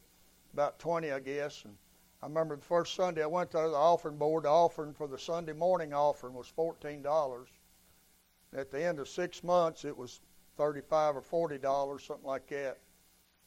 about 0.53 0.78
20, 0.78 1.11
I 1.11 1.18
guess. 1.18 1.64
And 1.64 1.74
I 2.22 2.26
remember 2.26 2.55
the 2.55 2.62
first 2.62 2.95
Sunday 2.95 3.24
I 3.24 3.26
went 3.26 3.51
there, 3.51 3.68
the 3.68 3.74
offering 3.74 4.16
board, 4.16 4.45
the 4.45 4.49
offering 4.49 4.95
for 4.95 5.09
the 5.09 5.18
Sunday 5.18 5.53
morning 5.53 5.92
offering 5.92 6.34
was 6.34 6.53
$14. 6.57 7.47
At 8.57 8.70
the 8.70 8.84
end 8.84 9.01
of 9.01 9.09
six 9.09 9.42
months, 9.42 9.84
it 9.84 9.97
was 9.97 10.20
35 10.57 11.16
or 11.16 11.49
$40, 11.49 12.01
something 12.01 12.24
like 12.24 12.47
that. 12.49 12.78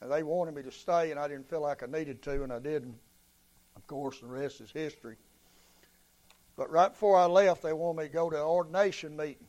And 0.02 0.12
they 0.12 0.24
wanted 0.24 0.56
me 0.56 0.64
to 0.64 0.72
stay, 0.72 1.12
and 1.12 1.20
I 1.20 1.30
didn't 1.30 1.50
feel 1.50 1.62
like 1.62 1.82
I 1.84 1.86
needed 1.86 2.22
to, 2.24 2.44
and 2.44 2.52
I 2.52 2.60
didn't. 2.60 3.00
Of 3.78 3.88
course, 3.88 4.20
the 4.20 4.28
rest 4.28 4.60
is 4.60 4.72
history. 4.72 5.16
But 6.58 6.72
right 6.72 6.90
before 6.90 7.18
I 7.18 7.26
left, 7.26 7.62
they 7.62 7.72
wanted 7.72 8.02
me 8.02 8.08
to 8.08 8.14
go 8.14 8.30
to 8.32 8.36
an 8.36 8.42
ordination 8.42 9.16
meeting. 9.16 9.46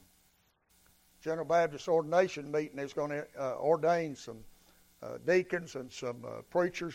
General 1.23 1.47
Baptist 1.47 1.89
ordination 1.89 2.53
meeting. 2.53 2.77
They 2.77 2.83
was 2.83 2.93
going 2.93 3.11
to 3.11 3.27
uh, 3.39 3.55
ordain 3.55 4.15
some 4.15 4.45
uh, 5.03 5.19
deacons 5.27 5.75
and 5.75 5.91
some 5.91 6.23
uh, 6.25 6.43
preachers. 6.51 6.95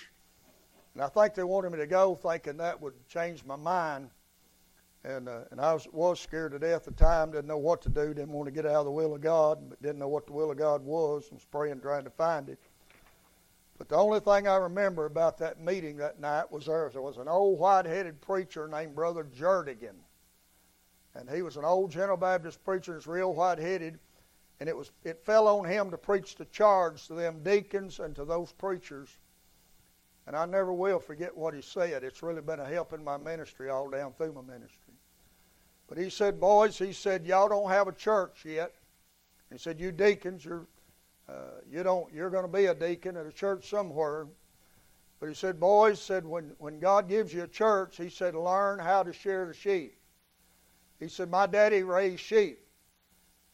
And 0.94 1.04
I 1.04 1.08
think 1.08 1.34
they 1.34 1.44
wanted 1.44 1.72
me 1.72 1.80
to 1.80 1.88
go 1.88 2.14
thinking 2.14 2.58
that 2.58 2.80
would 2.80 2.94
change 3.08 3.44
my 3.44 3.56
mind. 3.56 4.10
And, 5.04 5.28
uh, 5.28 5.42
and 5.52 5.60
I 5.60 5.74
was, 5.74 5.88
was 5.92 6.20
scared 6.20 6.54
to 6.54 6.60
death 6.60 6.88
at 6.88 6.96
the 6.96 7.04
time, 7.04 7.32
didn't 7.32 7.48
know 7.48 7.58
what 7.58 7.82
to 7.82 7.90
do, 7.90 8.14
didn't 8.14 8.32
want 8.32 8.46
to 8.46 8.52
get 8.52 8.66
out 8.66 8.76
of 8.76 8.86
the 8.86 8.92
will 8.92 9.16
of 9.16 9.22
God, 9.22 9.58
but 9.68 9.82
didn't 9.82 10.00
know 10.00 10.08
what 10.08 10.28
the 10.28 10.34
will 10.34 10.52
of 10.52 10.58
God 10.58 10.82
was, 10.86 11.28
and 11.30 11.38
was 11.38 11.46
praying, 11.46 11.82
trying 11.82 12.06
to 12.06 12.10
find 12.10 12.48
it. 12.48 12.60
But 13.84 13.90
the 13.90 14.02
only 14.02 14.22
thing 14.22 14.48
I 14.48 14.56
remember 14.56 15.06
about 15.06 15.38
that 15.40 15.60
meeting 15.60 15.98
that 15.98 16.18
night 16.18 16.50
was 16.50 16.68
there, 16.68 16.90
there 16.94 17.02
was 17.02 17.18
an 17.18 17.28
old 17.28 17.60
white-headed 17.60 18.22
preacher 18.22 18.66
named 18.66 18.96
Brother 18.96 19.26
Jerdigan. 19.26 19.96
And 21.16 21.30
he 21.30 21.42
was 21.42 21.58
an 21.58 21.66
old 21.66 21.92
General 21.92 22.16
Baptist 22.16 22.64
preacher, 22.64 22.94
was 22.94 23.08
real 23.08 23.34
white-headed, 23.34 24.00
and 24.62 24.70
it 24.70 24.78
was 24.78 24.92
it 25.04 25.26
fell 25.26 25.50
on 25.50 25.66
him 25.66 25.92
to 25.92 25.98
preach 25.98 26.38
the 26.38 26.46
charge 26.46 27.08
to 27.08 27.14
them 27.14 27.44
deacons 27.44 28.00
and 28.00 28.16
to 28.16 28.24
those 28.24 28.54
preachers. 28.54 29.18
And 30.28 30.36
I 30.38 30.46
never 30.46 30.72
will 30.72 31.00
forget 31.00 31.36
what 31.36 31.54
he 31.54 31.62
said. 31.62 32.06
It's 32.06 32.24
really 32.24 32.40
been 32.40 32.62
a 32.62 32.66
help 32.66 32.94
in 32.94 33.04
my 33.04 33.18
ministry 33.18 33.70
all 33.70 33.90
down 33.90 34.14
through 34.14 34.32
my 34.32 34.54
ministry. 34.54 34.94
But 35.88 35.98
he 35.98 36.10
said, 36.10 36.40
boys, 36.40 36.78
he 36.78 36.94
said, 36.94 37.26
y'all 37.26 37.50
don't 37.50 37.70
have 37.70 37.90
a 37.90 37.92
church 37.92 38.46
yet. 38.46 38.74
He 39.52 39.58
said, 39.58 39.78
you 39.82 39.92
deacons, 39.92 40.46
you're 40.46 40.68
uh, 41.30 41.62
you 41.70 41.84
don't 41.84 42.14
you're 42.14 42.30
going 42.30 42.46
to 42.46 42.52
be 42.52 42.66
a 42.66 42.76
deacon 42.76 43.18
at 43.18 43.26
a 43.26 43.32
church 43.32 43.70
somewhere 43.70 44.28
but 45.20 45.30
he 45.30 45.36
said 45.36 45.60
boys 45.60 46.00
said 46.00 46.26
when 46.26 46.52
when 46.58 46.80
god 46.80 47.08
gives 47.08 47.34
you 47.34 47.44
a 47.44 47.48
church 47.48 47.98
he 47.98 48.10
said 48.10 48.36
learn 48.36 48.80
how 48.80 49.04
to 49.04 49.14
shear 49.14 49.46
the 49.46 49.54
sheep 49.54 49.98
he 51.00 51.08
said 51.08 51.30
my 51.30 51.46
daddy 51.48 51.84
raised 51.84 52.22
sheep 52.22 52.60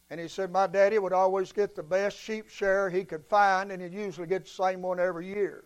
And 0.10 0.20
he 0.20 0.28
said, 0.28 0.52
My 0.52 0.68
daddy 0.68 0.98
would 0.98 1.14
always 1.14 1.52
get 1.52 1.76
the 1.76 1.84
best 1.84 2.18
sheep 2.18 2.50
share 2.50 2.90
he 2.90 3.04
could 3.04 3.26
find, 3.26 3.72
and 3.72 3.82
he'd 3.82 3.94
usually 3.94 4.28
get 4.28 4.46
the 4.46 4.50
same 4.50 4.82
one 4.82 5.00
every 5.00 5.28
year. 5.28 5.66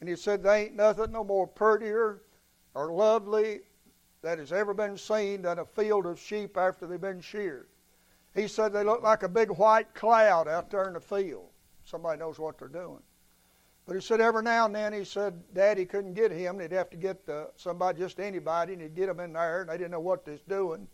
And 0.00 0.08
he 0.08 0.16
said, 0.16 0.42
There 0.42 0.54
ain't 0.54 0.74
nothing 0.74 1.12
no 1.12 1.24
more 1.24 1.46
prettier 1.46 2.22
or 2.74 2.92
lovely 2.92 3.60
that 4.22 4.38
has 4.38 4.52
ever 4.52 4.74
been 4.74 4.98
seen 4.98 5.42
than 5.42 5.58
a 5.58 5.64
field 5.64 6.06
of 6.06 6.20
sheep 6.20 6.56
after 6.56 6.86
they've 6.86 7.00
been 7.00 7.20
sheared. 7.20 7.68
He 8.34 8.48
said 8.48 8.72
they 8.72 8.84
looked 8.84 9.02
like 9.02 9.22
a 9.22 9.28
big 9.28 9.50
white 9.50 9.94
cloud 9.94 10.48
out 10.48 10.70
there 10.70 10.86
in 10.88 10.94
the 10.94 11.00
field. 11.00 11.48
Somebody 11.84 12.18
knows 12.18 12.38
what 12.38 12.58
they're 12.58 12.68
doing. 12.68 13.02
But 13.86 13.94
he 13.94 14.00
said 14.00 14.20
every 14.20 14.42
now 14.42 14.66
and 14.66 14.74
then 14.74 14.92
he 14.92 15.04
said 15.04 15.34
Daddy 15.54 15.84
couldn't 15.84 16.14
get 16.14 16.30
him. 16.30 16.56
They'd 16.56 16.72
have 16.72 16.90
to 16.90 16.96
get 16.96 17.28
uh, 17.28 17.46
somebody, 17.56 17.98
just 17.98 18.20
anybody, 18.20 18.74
and 18.74 18.82
he'd 18.82 18.94
get 18.94 19.08
them 19.08 19.20
in 19.20 19.32
there, 19.32 19.62
and 19.62 19.70
they 19.70 19.76
didn't 19.76 19.90
know 19.90 20.00
what 20.00 20.24
they're 20.24 20.38
doing. 20.48 20.86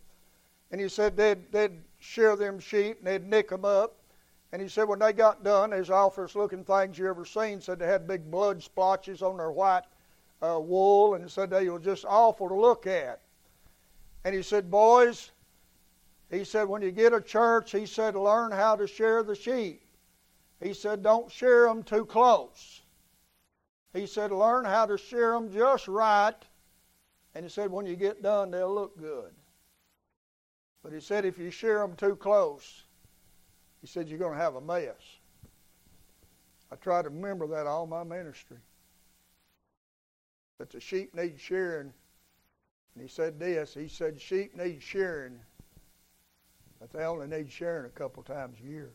And 0.70 0.80
he 0.80 0.89
said 0.89 1.16
they'd, 1.16 1.51
they'd 1.53 1.78
shear 1.99 2.34
them 2.36 2.59
sheep 2.59 2.99
and 2.99 3.07
they'd 3.07 3.26
nick 3.26 3.51
them 3.51 3.64
up. 3.64 3.97
And 4.53 4.62
he 4.62 4.68
said 4.68 4.89
when 4.89 4.99
they 4.99 5.12
got 5.12 5.45
done, 5.45 5.72
as 5.72 5.91
awfulest 5.91 6.34
looking 6.34 6.64
things 6.64 6.99
you 6.99 7.07
ever 7.09 7.24
seen. 7.24 7.61
Said 7.61 7.78
they 7.78 7.86
had 7.86 8.09
big 8.09 8.30
blood 8.30 8.62
splotches 8.62 9.22
on 9.22 9.36
their 9.36 9.51
white 9.51 9.84
uh, 10.43 10.59
wool, 10.59 11.14
and 11.14 11.30
said 11.30 11.51
they 11.51 11.68
were 11.68 11.78
just 11.78 12.05
awful 12.07 12.49
to 12.49 12.55
look 12.55 12.86
at. 12.86 13.20
And 14.24 14.34
he 14.34 14.43
said, 14.43 14.70
boys, 14.70 15.30
he 16.31 16.45
said 16.45 16.68
when 16.68 16.83
you 16.83 16.91
get 16.91 17.12
a 17.12 17.20
church, 17.20 17.72
he 17.72 17.87
said 17.87 18.14
learn 18.14 18.53
how 18.53 18.76
to 18.76 18.87
shear 18.87 19.22
the 19.22 19.35
sheep. 19.35 19.83
He 20.62 20.74
said 20.74 21.03
don't 21.03 21.31
shear 21.31 21.66
them 21.66 21.83
too 21.83 22.05
close. 22.05 22.83
He 23.95 24.07
said 24.07 24.31
learn 24.31 24.64
how 24.64 24.87
to 24.87 24.99
shear 24.99 25.33
them 25.33 25.53
just 25.53 25.89
right. 25.89 26.35
And 27.35 27.45
he 27.45 27.51
said 27.51 27.70
when 27.70 27.87
you 27.87 27.97
get 27.97 28.22
done, 28.22 28.51
they'll 28.51 28.74
look 28.74 28.99
good. 28.99 29.33
But 30.83 30.93
he 30.93 31.01
said 31.01 31.24
if 31.24 31.39
you 31.39 31.51
shear 31.51 31.79
them 31.79 31.97
too 31.97 32.16
close, 32.16 32.83
he 33.81 33.87
said 33.87 34.09
you're 34.09 34.18
going 34.18 34.37
to 34.37 34.41
have 34.43 34.57
a 34.57 34.61
mess. 34.61 34.95
I 36.70 36.76
try 36.76 37.03
to 37.03 37.09
remember 37.09 37.47
that 37.49 37.66
all 37.66 37.87
my 37.87 38.05
ministry. 38.05 38.59
That 40.59 40.70
the 40.70 40.81
sheep 40.81 41.14
need 41.14 41.39
shearing. 41.39 41.93
And 42.95 43.03
he 43.03 43.09
said 43.09 43.39
this, 43.39 43.74
he 43.74 43.89
said 43.89 44.20
sheep 44.20 44.57
need 44.57 44.83
shearing, 44.83 45.39
but 46.81 46.93
they 46.93 47.05
only 47.05 47.26
need 47.26 47.51
shearing 47.51 47.87
a 47.87 47.91
couple 47.91 48.22
times 48.22 48.59
a 48.62 48.66
year. 48.66 48.93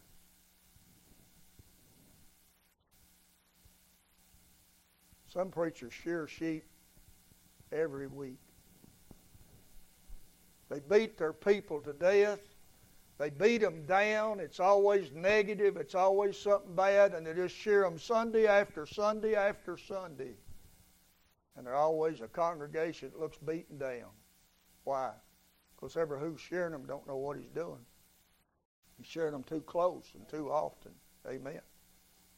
Some 5.27 5.49
preachers 5.49 5.93
shear 5.93 6.27
sheep 6.27 6.63
every 7.71 8.07
week. 8.07 8.37
They 10.69 10.79
beat 10.79 11.17
their 11.17 11.33
people 11.33 11.81
to 11.81 11.93
death. 11.93 12.39
They 13.17 13.29
beat 13.29 13.59
them 13.59 13.85
down. 13.85 14.39
It's 14.39 14.59
always 14.59 15.11
negative. 15.11 15.77
It's 15.77 15.95
always 15.95 16.37
something 16.37 16.75
bad. 16.75 17.13
And 17.13 17.25
they 17.25 17.33
just 17.33 17.55
shear 17.55 17.81
them 17.81 17.97
Sunday 17.97 18.47
after 18.47 18.85
Sunday 18.85 19.35
after 19.35 19.77
Sunday. 19.77 20.35
And 21.55 21.65
they're 21.65 21.75
always 21.75 22.21
a 22.21 22.27
congregation 22.27 23.11
that 23.11 23.19
looks 23.19 23.37
beaten 23.37 23.77
down. 23.77 24.09
Why? 24.83 25.11
Because 25.83 25.97
every 25.97 26.17
who's 26.17 26.39
sharing 26.39 26.71
them 26.71 26.85
don't 26.87 27.05
know 27.05 27.17
what 27.17 27.35
he's 27.35 27.49
doing. 27.49 27.85
He's 28.97 29.05
shearing 29.05 29.33
them 29.33 29.43
too 29.43 29.59
close 29.59 30.09
and 30.15 30.25
too 30.29 30.49
often. 30.49 30.93
Amen. 31.27 31.59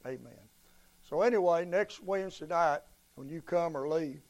Amen. 0.04 0.34
So 1.08 1.22
anyway, 1.22 1.64
next 1.64 2.02
Wednesday 2.02 2.48
night, 2.48 2.80
when 3.14 3.30
you 3.30 3.44
come 3.44 3.78
or 3.78 3.88
leave, 3.88 4.22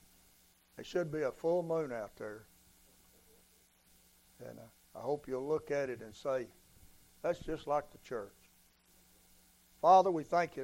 there 0.76 0.84
should 0.84 1.13
be 1.13 1.22
a 1.22 1.32
full 1.32 1.63
moon 1.63 1.93
out 1.93 2.18
there. 2.18 2.43
And 4.45 4.59
uh, 4.59 4.97
I 4.99 4.99
hope 4.99 5.30
you'll 5.30 5.47
look 5.47 5.72
at 5.72 5.89
it 5.89 6.01
and 6.01 6.13
say, 6.13 6.47
that's 7.22 7.39
just 7.39 7.68
like 7.68 7.89
the 7.91 7.99
church. 7.99 8.36
Father, 9.82 10.11
we 10.11 10.26
thank 10.26 10.57
you. 10.57 10.63